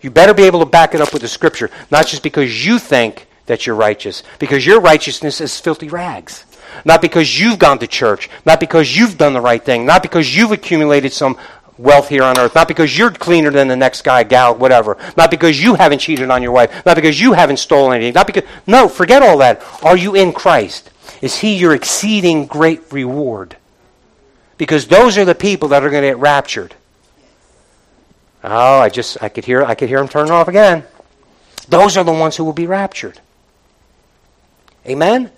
You 0.00 0.10
better 0.10 0.34
be 0.34 0.44
able 0.44 0.60
to 0.60 0.66
back 0.66 0.94
it 0.94 1.00
up 1.00 1.12
with 1.12 1.22
the 1.22 1.28
Scripture, 1.28 1.70
not 1.90 2.06
just 2.06 2.22
because 2.22 2.64
you 2.64 2.78
think 2.78 3.26
that 3.46 3.66
you're 3.66 3.76
righteous, 3.76 4.22
because 4.38 4.64
your 4.64 4.80
righteousness 4.80 5.40
is 5.40 5.58
filthy 5.58 5.88
rags. 5.88 6.44
Not 6.84 7.02
because 7.02 7.38
you've 7.38 7.58
gone 7.58 7.78
to 7.80 7.86
church. 7.86 8.30
Not 8.46 8.60
because 8.60 8.96
you've 8.96 9.18
done 9.18 9.32
the 9.32 9.40
right 9.40 9.62
thing. 9.62 9.86
Not 9.86 10.02
because 10.02 10.34
you've 10.36 10.52
accumulated 10.52 11.12
some 11.12 11.36
wealth 11.78 12.08
here 12.08 12.22
on 12.22 12.38
earth. 12.38 12.54
Not 12.54 12.68
because 12.68 12.96
you're 12.96 13.10
cleaner 13.10 13.50
than 13.50 13.68
the 13.68 13.76
next 13.76 14.02
guy, 14.02 14.22
gal, 14.22 14.54
whatever. 14.54 14.96
Not 15.16 15.30
because 15.30 15.62
you 15.62 15.74
haven't 15.74 15.98
cheated 15.98 16.30
on 16.30 16.42
your 16.42 16.52
wife. 16.52 16.84
Not 16.86 16.96
because 16.96 17.20
you 17.20 17.32
haven't 17.32 17.58
stolen 17.58 17.96
anything. 17.96 18.14
Not 18.14 18.26
because, 18.26 18.44
no, 18.66 18.88
forget 18.88 19.22
all 19.22 19.38
that. 19.38 19.62
Are 19.82 19.96
you 19.96 20.14
in 20.14 20.32
Christ? 20.32 20.90
Is 21.20 21.38
He 21.38 21.56
your 21.56 21.74
exceeding 21.74 22.46
great 22.46 22.92
reward? 22.92 23.56
Because 24.60 24.88
those 24.88 25.16
are 25.16 25.24
the 25.24 25.34
people 25.34 25.70
that 25.70 25.84
are 25.84 25.88
going 25.88 26.02
to 26.02 26.08
get 26.10 26.18
raptured. 26.18 26.74
Oh, 28.44 28.78
I 28.80 28.90
just, 28.90 29.16
I 29.22 29.30
could 29.30 29.46
hear, 29.46 29.64
I 29.64 29.74
could 29.74 29.88
hear 29.88 29.96
them 29.96 30.06
turning 30.06 30.32
off 30.32 30.48
again. 30.48 30.84
Those 31.70 31.96
are 31.96 32.04
the 32.04 32.12
ones 32.12 32.36
who 32.36 32.44
will 32.44 32.52
be 32.52 32.66
raptured. 32.66 33.18
Amen? 34.86 35.30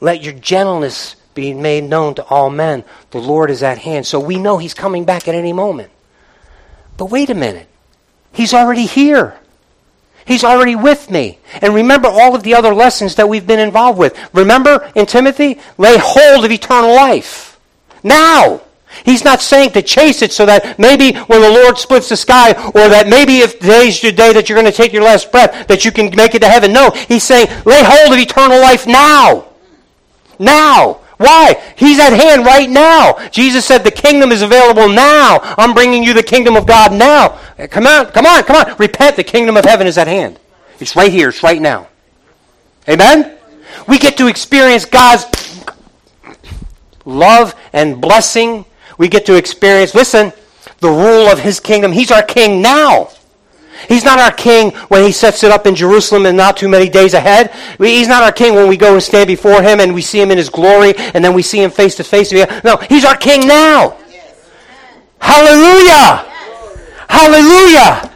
Let 0.00 0.24
your 0.24 0.32
gentleness 0.32 1.14
be 1.34 1.54
made 1.54 1.84
known 1.84 2.16
to 2.16 2.24
all 2.24 2.50
men. 2.50 2.82
The 3.12 3.20
Lord 3.20 3.48
is 3.48 3.62
at 3.62 3.78
hand. 3.78 4.08
So 4.08 4.18
we 4.18 4.40
know 4.40 4.58
He's 4.58 4.74
coming 4.74 5.04
back 5.04 5.28
at 5.28 5.36
any 5.36 5.52
moment. 5.52 5.92
But 6.96 7.12
wait 7.12 7.30
a 7.30 7.34
minute. 7.36 7.68
He's 8.32 8.52
already 8.52 8.86
here. 8.86 9.38
He's 10.24 10.42
already 10.42 10.74
with 10.74 11.12
me. 11.12 11.38
And 11.62 11.76
remember 11.76 12.08
all 12.08 12.34
of 12.34 12.42
the 12.42 12.56
other 12.56 12.74
lessons 12.74 13.14
that 13.14 13.28
we've 13.28 13.46
been 13.46 13.60
involved 13.60 14.00
with. 14.00 14.18
Remember 14.34 14.90
in 14.96 15.06
Timothy? 15.06 15.60
Lay 15.78 15.96
hold 15.96 16.44
of 16.44 16.50
eternal 16.50 16.92
life. 16.96 17.49
Now. 18.02 18.62
He's 19.04 19.24
not 19.24 19.40
saying 19.40 19.70
to 19.72 19.82
chase 19.82 20.20
it 20.20 20.32
so 20.32 20.44
that 20.46 20.78
maybe 20.78 21.12
when 21.12 21.40
the 21.40 21.50
Lord 21.50 21.78
splits 21.78 22.08
the 22.08 22.16
sky, 22.16 22.50
or 22.50 22.88
that 22.88 23.06
maybe 23.08 23.38
if 23.38 23.60
today's 23.60 24.02
your 24.02 24.12
day 24.12 24.32
that 24.32 24.48
you're 24.48 24.60
going 24.60 24.70
to 24.70 24.76
take 24.76 24.92
your 24.92 25.04
last 25.04 25.30
breath, 25.30 25.68
that 25.68 25.84
you 25.84 25.92
can 25.92 26.14
make 26.16 26.34
it 26.34 26.40
to 26.40 26.48
heaven. 26.48 26.72
No, 26.72 26.90
he's 26.90 27.22
saying 27.22 27.46
lay 27.64 27.82
hold 27.84 28.12
of 28.12 28.18
eternal 28.18 28.60
life 28.60 28.86
now. 28.86 29.46
Now. 30.38 31.00
Why? 31.20 31.62
He's 31.76 31.98
at 31.98 32.14
hand 32.14 32.46
right 32.46 32.68
now. 32.68 33.28
Jesus 33.28 33.66
said 33.66 33.84
the 33.84 33.90
kingdom 33.90 34.32
is 34.32 34.40
available 34.40 34.88
now. 34.88 35.38
I'm 35.58 35.74
bringing 35.74 36.02
you 36.02 36.14
the 36.14 36.22
kingdom 36.22 36.56
of 36.56 36.66
God 36.66 36.94
now. 36.94 37.38
Eh, 37.58 37.66
come 37.66 37.86
on, 37.86 38.06
come 38.06 38.24
on, 38.24 38.42
come 38.44 38.56
on. 38.56 38.74
Repent. 38.78 39.16
The 39.16 39.24
kingdom 39.24 39.58
of 39.58 39.66
heaven 39.66 39.86
is 39.86 39.98
at 39.98 40.06
hand. 40.06 40.40
It's 40.78 40.96
right 40.96 41.12
here. 41.12 41.28
It's 41.28 41.42
right 41.42 41.60
now. 41.60 41.88
Amen? 42.88 43.36
We 43.86 43.98
get 43.98 44.16
to 44.16 44.28
experience 44.28 44.86
God's 44.86 45.26
love 47.04 47.54
and 47.72 48.00
blessing. 48.00 48.64
We 48.98 49.08
get 49.08 49.26
to 49.26 49.36
experience, 49.36 49.94
listen, 49.94 50.32
the 50.78 50.88
rule 50.88 51.28
of 51.28 51.38
His 51.38 51.60
kingdom. 51.60 51.92
He's 51.92 52.10
our 52.10 52.22
king 52.22 52.60
now. 52.62 53.10
He's 53.88 54.04
not 54.04 54.18
our 54.18 54.32
king 54.32 54.72
when 54.88 55.04
he 55.04 55.12
sets 55.12 55.42
it 55.42 55.50
up 55.50 55.66
in 55.66 55.74
Jerusalem 55.74 56.26
and 56.26 56.36
not 56.36 56.56
too 56.56 56.68
many 56.68 56.88
days 56.88 57.14
ahead. 57.14 57.50
He's 57.78 58.08
not 58.08 58.22
our 58.22 58.32
king 58.32 58.54
when 58.54 58.68
we 58.68 58.76
go 58.76 58.92
and 58.92 59.02
stand 59.02 59.26
before 59.26 59.62
him 59.62 59.80
and 59.80 59.94
we 59.94 60.02
see 60.02 60.20
him 60.20 60.30
in 60.30 60.38
his 60.38 60.50
glory 60.50 60.94
and 61.14 61.24
then 61.24 61.32
we 61.32 61.42
see 61.42 61.62
him 61.62 61.70
face 61.70 61.94
to 61.96 62.04
face. 62.04 62.30
No, 62.62 62.76
he's 62.88 63.04
our 63.04 63.16
king 63.16 63.46
now. 63.46 63.96
Hallelujah! 65.20 66.26
Hallelujah! 67.08 68.10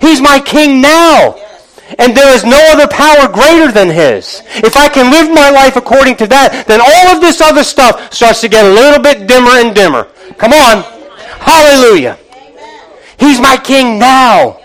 He's 0.00 0.20
my 0.20 0.40
king 0.40 0.80
now. 0.80 1.36
And 1.98 2.16
there 2.16 2.34
is 2.34 2.44
no 2.44 2.58
other 2.70 2.86
power 2.86 3.28
greater 3.28 3.72
than 3.72 3.88
his. 3.88 4.42
If 4.56 4.76
I 4.76 4.88
can 4.88 5.10
live 5.10 5.32
my 5.34 5.50
life 5.50 5.76
according 5.76 6.16
to 6.16 6.26
that, 6.28 6.66
then 6.66 6.80
all 6.80 7.14
of 7.14 7.20
this 7.20 7.40
other 7.40 7.64
stuff 7.64 8.12
starts 8.12 8.40
to 8.42 8.48
get 8.48 8.64
a 8.64 8.70
little 8.70 9.02
bit 9.02 9.26
dimmer 9.26 9.58
and 9.58 9.74
dimmer. 9.74 10.04
Come 10.38 10.52
on. 10.52 10.82
Hallelujah. 11.40 12.18
He's 13.18 13.40
my 13.40 13.56
king 13.56 13.98
now. 13.98 14.60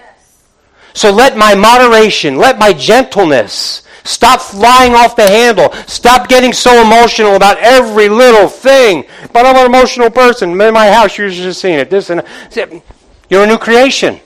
So 0.93 1.11
let 1.11 1.36
my 1.36 1.55
moderation, 1.55 2.38
let 2.38 2.57
my 2.57 2.71
gentleness 2.71 3.82
stop 4.05 4.39
flying 4.39 4.93
off 4.93 5.15
the 5.15 5.28
handle. 5.28 5.73
Stop 5.88 6.30
getting 6.30 6.53
so 6.53 6.82
emotional 6.82 7.36
about 7.36 7.57
every 7.57 8.07
little 8.07 8.47
thing. 8.47 9.03
But 9.34 9.45
I'm 9.45 9.57
an 9.57 9.65
emotional 9.65 10.09
person. 10.09 10.51
In 10.51 10.73
my 10.73 10.89
house, 10.89 11.17
you're 11.17 11.30
just 11.30 11.59
seeing 11.59 11.80
it. 11.80 11.89
This 11.89 12.09
and 12.09 12.21
that. 12.51 12.71
You're 13.30 13.43
a 13.43 13.47
new 13.47 13.57
creation. 13.57 14.19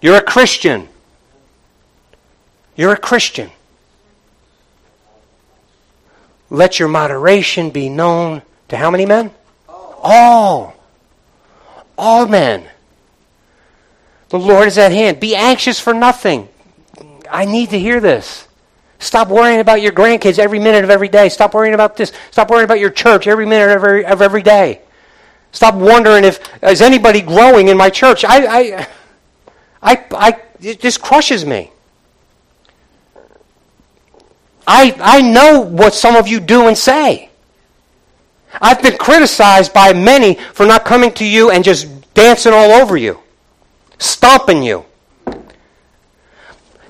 You're 0.00 0.16
a 0.16 0.22
Christian. 0.22 0.88
You're 2.76 2.92
a 2.92 2.98
Christian. 2.98 3.50
Let 6.50 6.78
your 6.78 6.88
moderation 6.88 7.70
be 7.70 7.88
known 7.88 8.42
to 8.68 8.76
how 8.76 8.90
many 8.90 9.06
men? 9.06 9.32
All. 9.68 10.74
All 11.98 12.26
men. 12.26 12.68
The 14.28 14.38
Lord 14.38 14.68
is 14.68 14.78
at 14.78 14.92
hand. 14.92 15.18
Be 15.18 15.34
anxious 15.34 15.80
for 15.80 15.94
nothing. 15.94 16.48
I 17.30 17.44
need 17.44 17.70
to 17.70 17.78
hear 17.78 18.00
this. 18.00 18.46
Stop 18.98 19.28
worrying 19.28 19.60
about 19.60 19.82
your 19.82 19.92
grandkids 19.92 20.38
every 20.38 20.58
minute 20.58 20.84
of 20.84 20.90
every 20.90 21.08
day. 21.08 21.28
Stop 21.28 21.54
worrying 21.54 21.74
about 21.74 21.96
this. 21.96 22.12
Stop 22.30 22.50
worrying 22.50 22.64
about 22.64 22.80
your 22.80 22.90
church 22.90 23.26
every 23.26 23.46
minute 23.46 23.76
of 23.76 23.82
every, 23.82 24.04
of 24.04 24.22
every 24.22 24.42
day. 24.42 24.80
Stop 25.52 25.74
wondering 25.74 26.24
if 26.24 26.40
is 26.62 26.82
anybody 26.82 27.22
growing 27.22 27.68
in 27.68 27.76
my 27.76 27.90
church. 27.90 28.24
I, 28.24 28.46
I, 28.46 28.86
I, 29.82 30.04
I 30.12 30.42
it 30.60 30.80
just 30.80 31.00
crushes 31.00 31.44
me. 31.44 31.72
I, 34.66 34.96
I 35.00 35.22
know 35.22 35.60
what 35.60 35.94
some 35.94 36.16
of 36.16 36.26
you 36.26 36.40
do 36.40 36.66
and 36.66 36.76
say. 36.76 37.30
I've 38.60 38.82
been 38.82 38.96
criticized 38.96 39.72
by 39.72 39.92
many 39.92 40.34
for 40.34 40.66
not 40.66 40.84
coming 40.84 41.12
to 41.14 41.24
you 41.24 41.50
and 41.50 41.62
just 41.62 41.88
dancing 42.14 42.52
all 42.52 42.72
over 42.72 42.96
you. 42.96 43.20
stomping 43.98 44.62
you. 44.62 44.84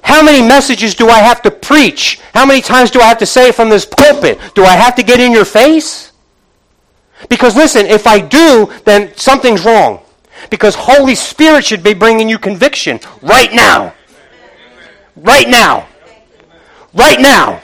How 0.02 0.22
many 0.22 0.46
messages 0.46 0.94
do 0.94 1.08
I 1.08 1.18
have 1.18 1.42
to 1.42 1.50
preach? 1.50 2.20
How 2.32 2.46
many 2.46 2.60
times 2.60 2.90
do 2.90 3.00
I 3.00 3.04
have 3.04 3.18
to 3.18 3.26
say 3.26 3.50
from 3.50 3.68
this 3.68 3.84
pulpit? 3.84 4.38
Do 4.54 4.64
I 4.64 4.74
have 4.76 4.94
to 4.96 5.02
get 5.02 5.18
in 5.18 5.32
your 5.32 5.44
face? 5.44 6.12
Because 7.28 7.56
listen, 7.56 7.86
if 7.86 8.06
I 8.06 8.20
do, 8.20 8.72
then 8.84 9.16
something's 9.16 9.64
wrong. 9.64 10.00
Because 10.50 10.74
Holy 10.76 11.14
Spirit 11.14 11.64
should 11.64 11.82
be 11.82 11.94
bringing 11.94 12.28
you 12.28 12.38
conviction 12.38 13.00
right 13.20 13.52
now. 13.52 13.94
Right 15.16 15.48
now. 15.48 15.88
Right 16.94 17.20
now. 17.20 17.62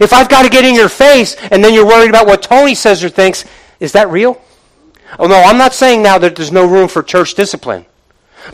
If 0.00 0.12
I've 0.12 0.28
got 0.28 0.42
to 0.42 0.48
get 0.48 0.64
in 0.64 0.74
your 0.74 0.88
face 0.88 1.36
and 1.50 1.62
then 1.62 1.74
you're 1.74 1.86
worried 1.86 2.10
about 2.10 2.26
what 2.26 2.42
Tony 2.42 2.74
says 2.74 3.02
or 3.04 3.08
thinks, 3.08 3.44
is 3.80 3.92
that 3.92 4.10
real? 4.10 4.40
Oh, 5.18 5.26
no, 5.26 5.36
I'm 5.36 5.58
not 5.58 5.74
saying 5.74 6.02
now 6.02 6.18
that 6.18 6.34
there's 6.36 6.52
no 6.52 6.66
room 6.66 6.88
for 6.88 7.02
church 7.02 7.34
discipline. 7.34 7.86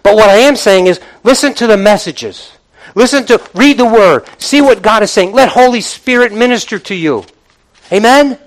But 0.03 0.17
what 0.17 0.29
I 0.29 0.37
am 0.37 0.57
saying 0.57 0.87
is 0.87 1.01
listen 1.25 1.55
to 1.55 1.67
the 1.67 1.77
messages. 1.77 2.53
Listen 2.95 3.25
to, 3.27 3.41
read 3.55 3.79
the 3.79 3.85
word. 3.85 4.29
See 4.39 4.61
what 4.61 4.83
God 4.83 5.03
is 5.03 5.11
saying. 5.11 5.33
Let 5.33 5.49
Holy 5.49 5.81
Spirit 5.81 6.33
minister 6.33 6.79
to 6.79 6.95
you. 6.95 7.25
Amen? 7.93 8.39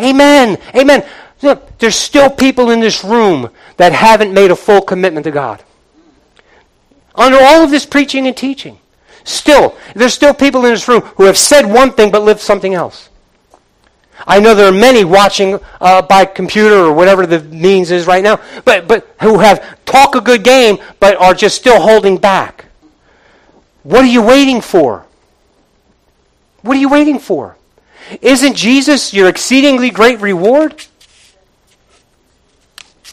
Amen. 0.00 0.58
Amen. 0.74 1.06
Look, 1.42 1.78
there's 1.78 1.96
still 1.96 2.30
people 2.30 2.70
in 2.70 2.80
this 2.80 3.04
room 3.04 3.50
that 3.76 3.92
haven't 3.92 4.32
made 4.32 4.50
a 4.50 4.56
full 4.56 4.80
commitment 4.80 5.24
to 5.24 5.30
God. 5.30 5.62
Under 7.14 7.38
all 7.38 7.62
of 7.62 7.70
this 7.70 7.84
preaching 7.84 8.26
and 8.26 8.36
teaching. 8.36 8.78
Still, 9.24 9.76
there's 9.94 10.14
still 10.14 10.34
people 10.34 10.64
in 10.64 10.72
this 10.72 10.88
room 10.88 11.02
who 11.16 11.24
have 11.24 11.36
said 11.36 11.66
one 11.66 11.92
thing 11.92 12.10
but 12.10 12.22
lived 12.22 12.40
something 12.40 12.74
else. 12.74 13.08
I 14.26 14.40
know 14.40 14.54
there 14.54 14.68
are 14.68 14.72
many 14.72 15.04
watching 15.04 15.58
uh, 15.80 16.02
by 16.02 16.24
computer 16.24 16.76
or 16.76 16.92
whatever 16.92 17.26
the 17.26 17.40
means 17.40 17.90
is 17.90 18.06
right 18.06 18.22
now, 18.22 18.40
but, 18.64 18.86
but 18.86 19.08
who 19.20 19.38
have 19.38 19.84
talk 19.84 20.14
a 20.14 20.20
good 20.20 20.44
game 20.44 20.78
but 21.00 21.16
are 21.16 21.34
just 21.34 21.56
still 21.56 21.80
holding 21.80 22.18
back. 22.18 22.66
What 23.82 24.02
are 24.02 24.08
you 24.08 24.22
waiting 24.22 24.60
for? 24.60 25.04
What 26.62 26.76
are 26.76 26.80
you 26.80 26.88
waiting 26.88 27.18
for? 27.18 27.56
Isn't 28.20 28.54
Jesus 28.54 29.12
your 29.12 29.28
exceedingly 29.28 29.90
great 29.90 30.20
reward? 30.20 30.84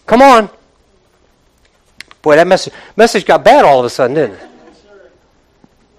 Come 0.06 0.22
on. 0.22 0.50
Boy, 2.22 2.36
that 2.36 2.48
message, 2.48 2.74
message 2.96 3.26
got 3.26 3.44
bad 3.44 3.66
all 3.66 3.80
of 3.80 3.86
a 3.86 3.90
sudden, 3.90 4.16
didn't 4.16 4.36
it? 4.38 4.49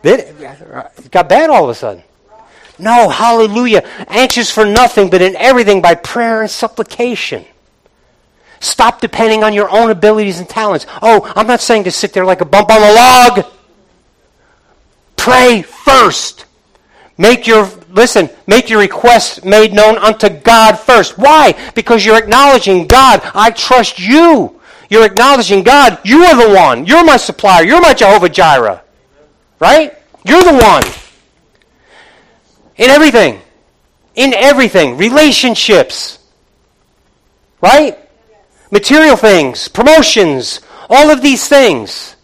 It 0.02 1.10
got 1.10 1.28
bad 1.28 1.50
all 1.50 1.64
of 1.64 1.70
a 1.70 1.74
sudden. 1.74 2.02
No, 2.78 3.08
hallelujah. 3.10 3.82
Anxious 4.08 4.50
for 4.50 4.64
nothing, 4.64 5.10
but 5.10 5.20
in 5.20 5.36
everything 5.36 5.82
by 5.82 5.94
prayer 5.94 6.40
and 6.40 6.50
supplication. 6.50 7.44
Stop 8.60 9.00
depending 9.00 9.42
on 9.44 9.52
your 9.52 9.70
own 9.70 9.90
abilities 9.90 10.38
and 10.38 10.48
talents. 10.48 10.86
Oh, 11.02 11.30
I'm 11.36 11.46
not 11.46 11.60
saying 11.60 11.84
to 11.84 11.90
sit 11.90 12.12
there 12.12 12.24
like 12.24 12.40
a 12.40 12.44
bump 12.44 12.70
on 12.70 12.82
a 12.82 12.92
log. 12.92 13.46
Pray 15.16 15.62
first. 15.62 16.46
Make 17.18 17.46
your, 17.46 17.68
listen, 17.90 18.30
make 18.46 18.70
your 18.70 18.80
requests 18.80 19.44
made 19.44 19.74
known 19.74 19.98
unto 19.98 20.30
God 20.30 20.78
first. 20.78 21.18
Why? 21.18 21.54
Because 21.74 22.04
you're 22.04 22.18
acknowledging, 22.18 22.86
God, 22.86 23.20
I 23.34 23.50
trust 23.50 23.98
you. 23.98 24.58
You're 24.88 25.04
acknowledging, 25.04 25.62
God, 25.62 25.98
you 26.02 26.24
are 26.24 26.48
the 26.48 26.54
one. 26.54 26.86
You're 26.86 27.04
my 27.04 27.18
supplier. 27.18 27.64
You're 27.64 27.82
my 27.82 27.92
Jehovah 27.92 28.30
Jireh. 28.30 28.82
Right? 29.60 29.96
You're 30.24 30.42
the 30.42 30.54
one. 30.54 30.82
In 32.76 32.90
everything. 32.90 33.40
In 34.14 34.34
everything. 34.34 34.96
Relationships. 34.96 36.18
Right? 37.60 37.98
Material 38.70 39.16
things. 39.16 39.68
Promotions. 39.68 40.60
All 40.88 41.10
of 41.10 41.22
these 41.22 41.46
things. 41.46 42.16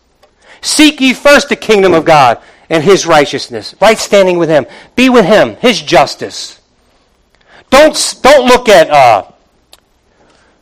Seek 0.62 1.01
ye 1.01 1.12
first 1.12 1.49
the 1.49 1.57
kingdom 1.57 1.95
of 1.95 2.05
God 2.05 2.43
and 2.68 2.82
his 2.82 3.07
righteousness, 3.07 3.74
right 3.80 3.99
standing 3.99 4.39
with 4.39 4.49
him. 4.49 4.66
Be 4.95 5.09
with 5.09 5.24
him, 5.24 5.57
his 5.57 5.80
justice. 5.80 6.61
Don't, 7.70 8.16
don't 8.22 8.47
look 8.47 8.68
at, 8.68 8.91
uh, 8.91 9.30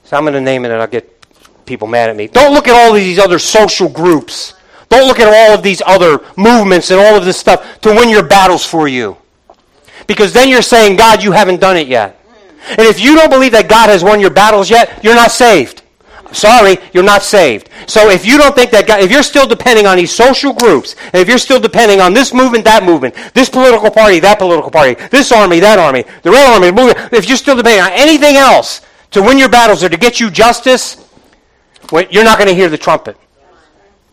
so 0.05 0.17
I'm 0.17 0.25
going 0.25 0.35
to 0.35 0.41
name 0.41 0.65
it 0.65 0.71
and 0.71 0.81
I'll 0.81 0.87
get 0.87 1.11
people 1.65 1.89
mad 1.89 2.11
at 2.11 2.17
me. 2.17 2.29
Don't 2.29 2.53
look 2.53 2.69
at 2.69 2.75
all 2.75 2.93
these 2.93 3.19
other 3.19 3.39
social 3.39 3.89
groups. 3.89 4.55
Don't 4.95 5.09
look 5.09 5.19
at 5.19 5.27
all 5.27 5.53
of 5.53 5.65
these 5.65 5.83
other 5.85 6.21
movements 6.37 6.93
and 6.93 7.01
all 7.01 7.17
of 7.17 7.25
this 7.25 7.37
stuff 7.37 7.81
to 7.81 7.91
win 7.91 8.09
your 8.09 8.23
battles 8.23 8.65
for 8.65 8.87
you. 8.87 9.17
Because 10.07 10.33
then 10.33 10.49
you're 10.49 10.63
saying, 10.63 10.95
God, 10.95 11.21
you 11.21 11.33
haven't 11.33 11.61
done 11.61 11.77
it 11.77 11.89
yet. 11.89 12.25
And 12.69 12.83
if 12.83 13.01
you 13.01 13.17
don't 13.17 13.29
believe 13.29 13.51
that 13.53 13.69
God 13.69 13.89
has 13.89 14.05
won 14.05 14.21
your 14.21 14.31
battles 14.31 14.71
yet, 14.71 15.03
you're 15.03 15.17
not 15.17 15.33
saved. 15.33 15.83
Sorry, 16.31 16.77
you're 16.93 17.03
not 17.03 17.25
saved. 17.25 17.71
So 17.89 18.09
if 18.09 18.25
you 18.25 18.39
don't 18.39 18.55
think 18.55 18.71
that 18.71 18.87
God, 18.87 19.01
if 19.01 19.11
you're 19.11 19.25
still 19.25 19.49
depending 19.49 19.85
on 19.85 19.97
these 19.97 20.13
social 20.13 20.53
groups, 20.53 20.95
and 21.07 21.17
if 21.17 21.29
you're 21.29 21.39
still 21.39 21.59
depending 21.59 22.01
on 22.01 22.15
this 22.15 22.33
movement, 22.33 22.65
that 22.65 22.85
movement, 22.85 23.17
this 23.35 23.49
political 23.49 23.91
party, 23.91 24.21
that 24.21 24.39
political 24.39 24.71
party, 24.71 24.95
this 25.09 25.33
army, 25.33 25.59
that 25.59 25.81
army, 25.81 26.05
the 26.23 26.31
red 26.31 26.47
army, 26.55 26.69
if 27.11 27.27
you're 27.27 27.37
still 27.37 27.57
depending 27.57 27.83
on 27.83 27.91
anything 27.95 28.37
else 28.37 28.81
to 29.11 29.21
win 29.23 29.39
your 29.39 29.49
battles 29.49 29.83
or 29.83 29.89
to 29.89 29.97
get 29.97 30.21
you 30.21 30.31
justice, 30.31 31.05
well, 31.91 32.05
you're 32.11 32.23
not 32.23 32.39
going 32.39 32.49
to 32.49 32.55
hear 32.55 32.69
the 32.69 32.79
trumpet. 32.79 33.17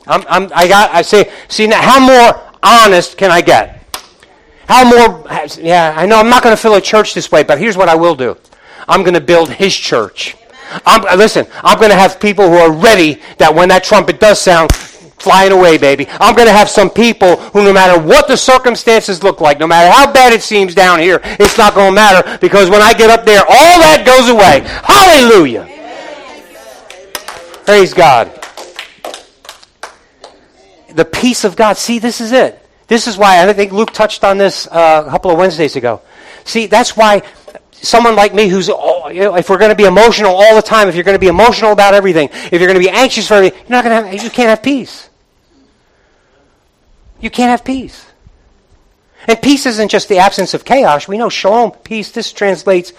I'm, 0.07 0.23
I'm, 0.27 0.51
I 0.53 0.67
got. 0.67 0.91
I 0.91 1.01
say, 1.01 1.31
see 1.47 1.67
now, 1.67 1.81
how 1.81 1.99
more 1.99 2.41
honest 2.63 3.17
can 3.17 3.31
I 3.31 3.41
get? 3.41 3.77
How 4.67 4.83
more? 4.83 5.25
Yeah, 5.59 5.93
I 5.97 6.05
know 6.05 6.17
I'm 6.17 6.29
not 6.29 6.43
going 6.43 6.55
to 6.55 6.61
fill 6.61 6.75
a 6.75 6.81
church 6.81 7.13
this 7.13 7.31
way, 7.31 7.43
but 7.43 7.59
here's 7.59 7.77
what 7.77 7.89
I 7.89 7.95
will 7.95 8.15
do. 8.15 8.37
I'm 8.87 9.01
going 9.01 9.13
to 9.13 9.21
build 9.21 9.49
His 9.49 9.75
church. 9.75 10.35
I'm, 10.85 11.17
listen, 11.17 11.45
I'm 11.63 11.77
going 11.77 11.89
to 11.91 11.97
have 11.97 12.19
people 12.19 12.47
who 12.47 12.55
are 12.55 12.71
ready 12.71 13.21
that 13.37 13.53
when 13.53 13.69
that 13.69 13.83
trumpet 13.83 14.19
does 14.19 14.39
sound, 14.39 14.71
flying 15.21 15.51
away, 15.51 15.77
baby. 15.77 16.07
I'm 16.19 16.35
going 16.35 16.47
to 16.47 16.53
have 16.53 16.69
some 16.69 16.89
people 16.89 17.37
who, 17.37 17.63
no 17.63 17.73
matter 17.73 18.01
what 18.01 18.27
the 18.27 18.35
circumstances 18.35 19.23
look 19.23 19.39
like, 19.39 19.59
no 19.59 19.67
matter 19.67 19.91
how 19.91 20.11
bad 20.11 20.33
it 20.33 20.41
seems 20.41 20.73
down 20.73 20.99
here, 20.99 21.19
it's 21.23 21.57
not 21.57 21.75
going 21.75 21.91
to 21.91 21.95
matter 21.95 22.37
because 22.39 22.69
when 22.69 22.81
I 22.81 22.93
get 22.93 23.09
up 23.09 23.25
there, 23.25 23.41
all 23.41 23.79
that 23.79 24.03
goes 24.05 24.29
away. 24.29 24.61
Hallelujah. 24.83 25.67
Praise 27.65 27.93
God. 27.93 28.40
The 30.93 31.05
peace 31.05 31.43
of 31.43 31.55
God. 31.55 31.77
See, 31.77 31.99
this 31.99 32.21
is 32.21 32.31
it. 32.31 32.57
This 32.87 33.07
is 33.07 33.17
why 33.17 33.47
I 33.47 33.53
think 33.53 33.71
Luke 33.71 33.91
touched 33.91 34.23
on 34.23 34.37
this 34.37 34.67
uh, 34.67 35.03
a 35.07 35.09
couple 35.09 35.31
of 35.31 35.37
Wednesdays 35.37 35.75
ago. 35.75 36.01
See, 36.43 36.65
that's 36.67 36.97
why 36.97 37.23
someone 37.71 38.15
like 38.15 38.33
me 38.33 38.47
who's, 38.47 38.69
oh, 38.69 39.09
you 39.09 39.21
know, 39.21 39.35
if 39.35 39.49
we're 39.49 39.57
going 39.57 39.71
to 39.71 39.75
be 39.75 39.85
emotional 39.85 40.35
all 40.35 40.55
the 40.55 40.61
time, 40.61 40.87
if 40.89 40.95
you're 40.95 41.03
going 41.03 41.15
to 41.15 41.19
be 41.19 41.27
emotional 41.27 41.71
about 41.71 41.93
everything, 41.93 42.29
if 42.31 42.53
you're 42.53 42.67
going 42.67 42.73
to 42.73 42.79
be 42.79 42.89
anxious 42.89 43.27
for 43.27 43.35
everything, 43.35 43.59
you're 43.59 43.69
not 43.69 43.83
going 43.83 44.03
to 44.03 44.09
have, 44.09 44.23
you 44.23 44.29
can't 44.29 44.49
have 44.49 44.61
peace. 44.61 45.09
You 47.19 47.29
can't 47.29 47.49
have 47.49 47.63
peace. 47.63 48.05
And 49.27 49.41
peace 49.41 49.65
isn't 49.65 49.89
just 49.89 50.09
the 50.09 50.17
absence 50.17 50.53
of 50.53 50.65
chaos. 50.65 51.07
We 51.07 51.17
know 51.17 51.29
shalom, 51.29 51.71
peace, 51.71 52.11
this 52.11 52.33
translates 52.33 52.93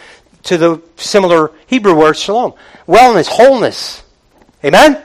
to 0.44 0.56
the 0.56 0.82
similar 0.96 1.50
Hebrew 1.66 1.94
word 1.94 2.16
shalom. 2.16 2.54
Wellness, 2.86 3.26
wholeness. 3.26 4.02
Amen? 4.64 5.02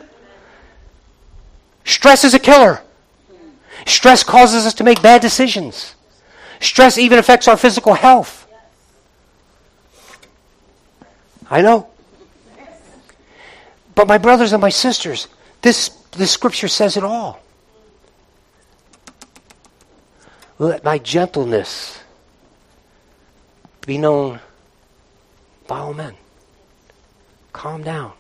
Stress 1.88 2.26
is 2.26 2.34
a 2.34 2.40
killer. 2.40 2.82
Stress 3.86 4.22
causes 4.22 4.66
us 4.66 4.74
to 4.74 4.84
make 4.84 5.02
bad 5.02 5.22
decisions. 5.22 5.96
Stress 6.60 6.98
even 6.98 7.18
affects 7.18 7.48
our 7.48 7.56
physical 7.56 7.94
health. 7.94 8.46
I 11.50 11.62
know. 11.62 11.88
But 13.96 14.08
my 14.08 14.18
brothers 14.18 14.52
and 14.52 14.62
my 14.62 14.70
sisters, 14.70 15.30
this, 15.62 15.88
this 16.12 16.30
scripture 16.30 16.68
says 16.68 16.98
it 16.98 17.06
all. 17.06 17.40
Let 20.60 20.84
my 20.84 20.98
gentleness 20.98 22.02
be 23.86 23.98
known 23.98 24.42
by 25.68 25.80
all 25.80 25.94
men. 25.94 26.16
Calm 27.54 27.82
down. 27.82 28.12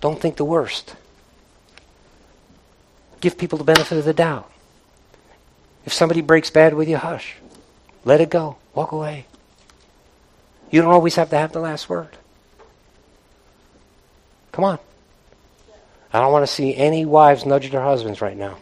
Don't 0.00 0.18
think 0.18 0.36
the 0.36 0.44
worst. 0.44 0.96
Give 3.24 3.38
people 3.38 3.56
the 3.56 3.64
benefit 3.64 3.96
of 3.96 4.04
the 4.04 4.12
doubt. 4.12 4.50
If 5.86 5.94
somebody 5.94 6.20
breaks 6.20 6.50
bad 6.50 6.74
with 6.74 6.90
you, 6.90 6.98
hush. 6.98 7.36
Let 8.04 8.20
it 8.20 8.28
go. 8.28 8.58
Walk 8.74 8.92
away. 8.92 9.24
You 10.70 10.82
don't 10.82 10.92
always 10.92 11.14
have 11.14 11.30
to 11.30 11.38
have 11.38 11.50
the 11.50 11.58
last 11.58 11.88
word. 11.88 12.18
Come 14.52 14.66
on. 14.66 14.78
I 16.12 16.20
don't 16.20 16.32
want 16.32 16.46
to 16.46 16.52
see 16.52 16.76
any 16.76 17.06
wives 17.06 17.46
nudge 17.46 17.70
their 17.70 17.80
husbands 17.80 18.20
right 18.20 18.36
now. 18.36 18.58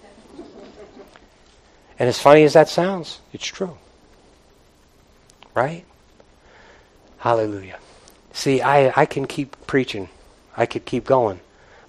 And 1.98 2.08
as 2.08 2.20
funny 2.20 2.44
as 2.44 2.52
that 2.52 2.68
sounds, 2.68 3.18
it's 3.32 3.44
true. 3.44 3.76
Right? 5.56 5.84
Hallelujah. 7.18 7.80
See, 8.32 8.60
I, 8.60 8.92
I 8.94 9.06
can 9.06 9.26
keep 9.26 9.56
preaching. 9.66 10.08
I 10.56 10.66
could 10.66 10.84
keep 10.84 11.04
going, 11.04 11.40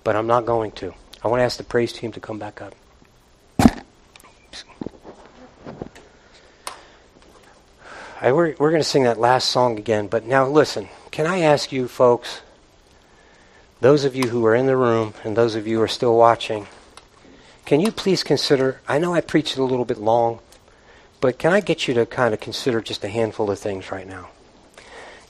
but 0.04 0.16
I'm 0.16 0.26
not 0.26 0.48
going 0.48 0.72
to. 0.72 0.96
I 1.24 1.28
want 1.28 1.40
to 1.40 1.44
ask 1.44 1.58
the 1.58 1.64
praise 1.64 1.94
team 1.94 2.12
to 2.12 2.20
come 2.20 2.38
back 2.38 2.62
up. 2.62 2.76
I, 8.22 8.32
we're 8.32 8.56
we're 8.58 8.72
going 8.72 8.82
to 8.82 8.88
sing 8.88 9.04
that 9.04 9.20
last 9.20 9.50
song 9.50 9.78
again, 9.78 10.08
but 10.08 10.26
now 10.26 10.48
listen. 10.48 10.90
Can 11.12 11.28
I 11.28 11.40
ask 11.40 11.72
you, 11.72 11.88
folks? 11.88 12.42
those 13.84 14.06
of 14.06 14.16
you 14.16 14.30
who 14.30 14.46
are 14.46 14.56
in 14.56 14.66
the 14.66 14.78
room 14.78 15.14
and 15.26 15.36
those 15.36 15.56
of 15.56 15.68
you 15.68 15.78
who 15.78 15.84
are 15.84 15.90
still 15.90 16.16
watching, 16.16 16.68
can 17.66 17.82
you 17.82 17.92
please 17.92 18.24
consider? 18.24 18.80
I 18.88 18.98
know 18.98 19.14
I 19.14 19.20
preached 19.20 19.58
a 19.58 19.64
little 19.64 19.84
bit 19.84 19.98
long, 19.98 20.40
but 21.20 21.38
can 21.38 21.52
I 21.52 21.60
get 21.60 21.86
you 21.86 21.94
to 21.96 22.06
kind 22.06 22.34
of 22.34 22.40
consider 22.40 22.80
just 22.80 23.04
a 23.04 23.10
handful 23.10 23.52
of 23.52 23.60
things 23.60 23.92
right 23.92 24.08
now? 24.08 24.30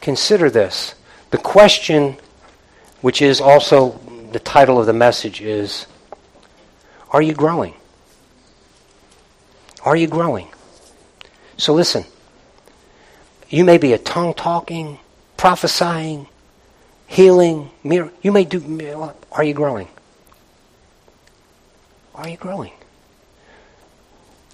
Consider 0.01 0.51
this. 0.51 0.93
The 1.31 1.39
question, 1.39 2.17
which 3.01 3.23
is 3.23 3.41
also 3.41 3.99
the 4.33 4.39
title 4.39 4.79
of 4.79 4.85
the 4.85 4.93
message, 4.93 5.41
is 5.41 5.85
Are 7.11 7.21
you 7.21 7.33
growing? 7.33 7.75
Are 9.85 9.95
you 9.95 10.07
growing? 10.07 10.49
So 11.57 11.73
listen. 11.73 12.05
You 13.49 13.63
may 13.63 13.77
be 13.77 13.93
a 13.93 13.99
tongue 13.99 14.33
talking, 14.33 14.97
prophesying, 15.37 16.27
healing, 17.05 17.69
mirror. 17.83 18.11
You 18.23 18.31
may 18.31 18.45
do. 18.45 19.13
Are 19.31 19.43
you 19.43 19.53
growing? 19.53 19.87
Are 22.15 22.27
you 22.27 22.37
growing? 22.37 22.73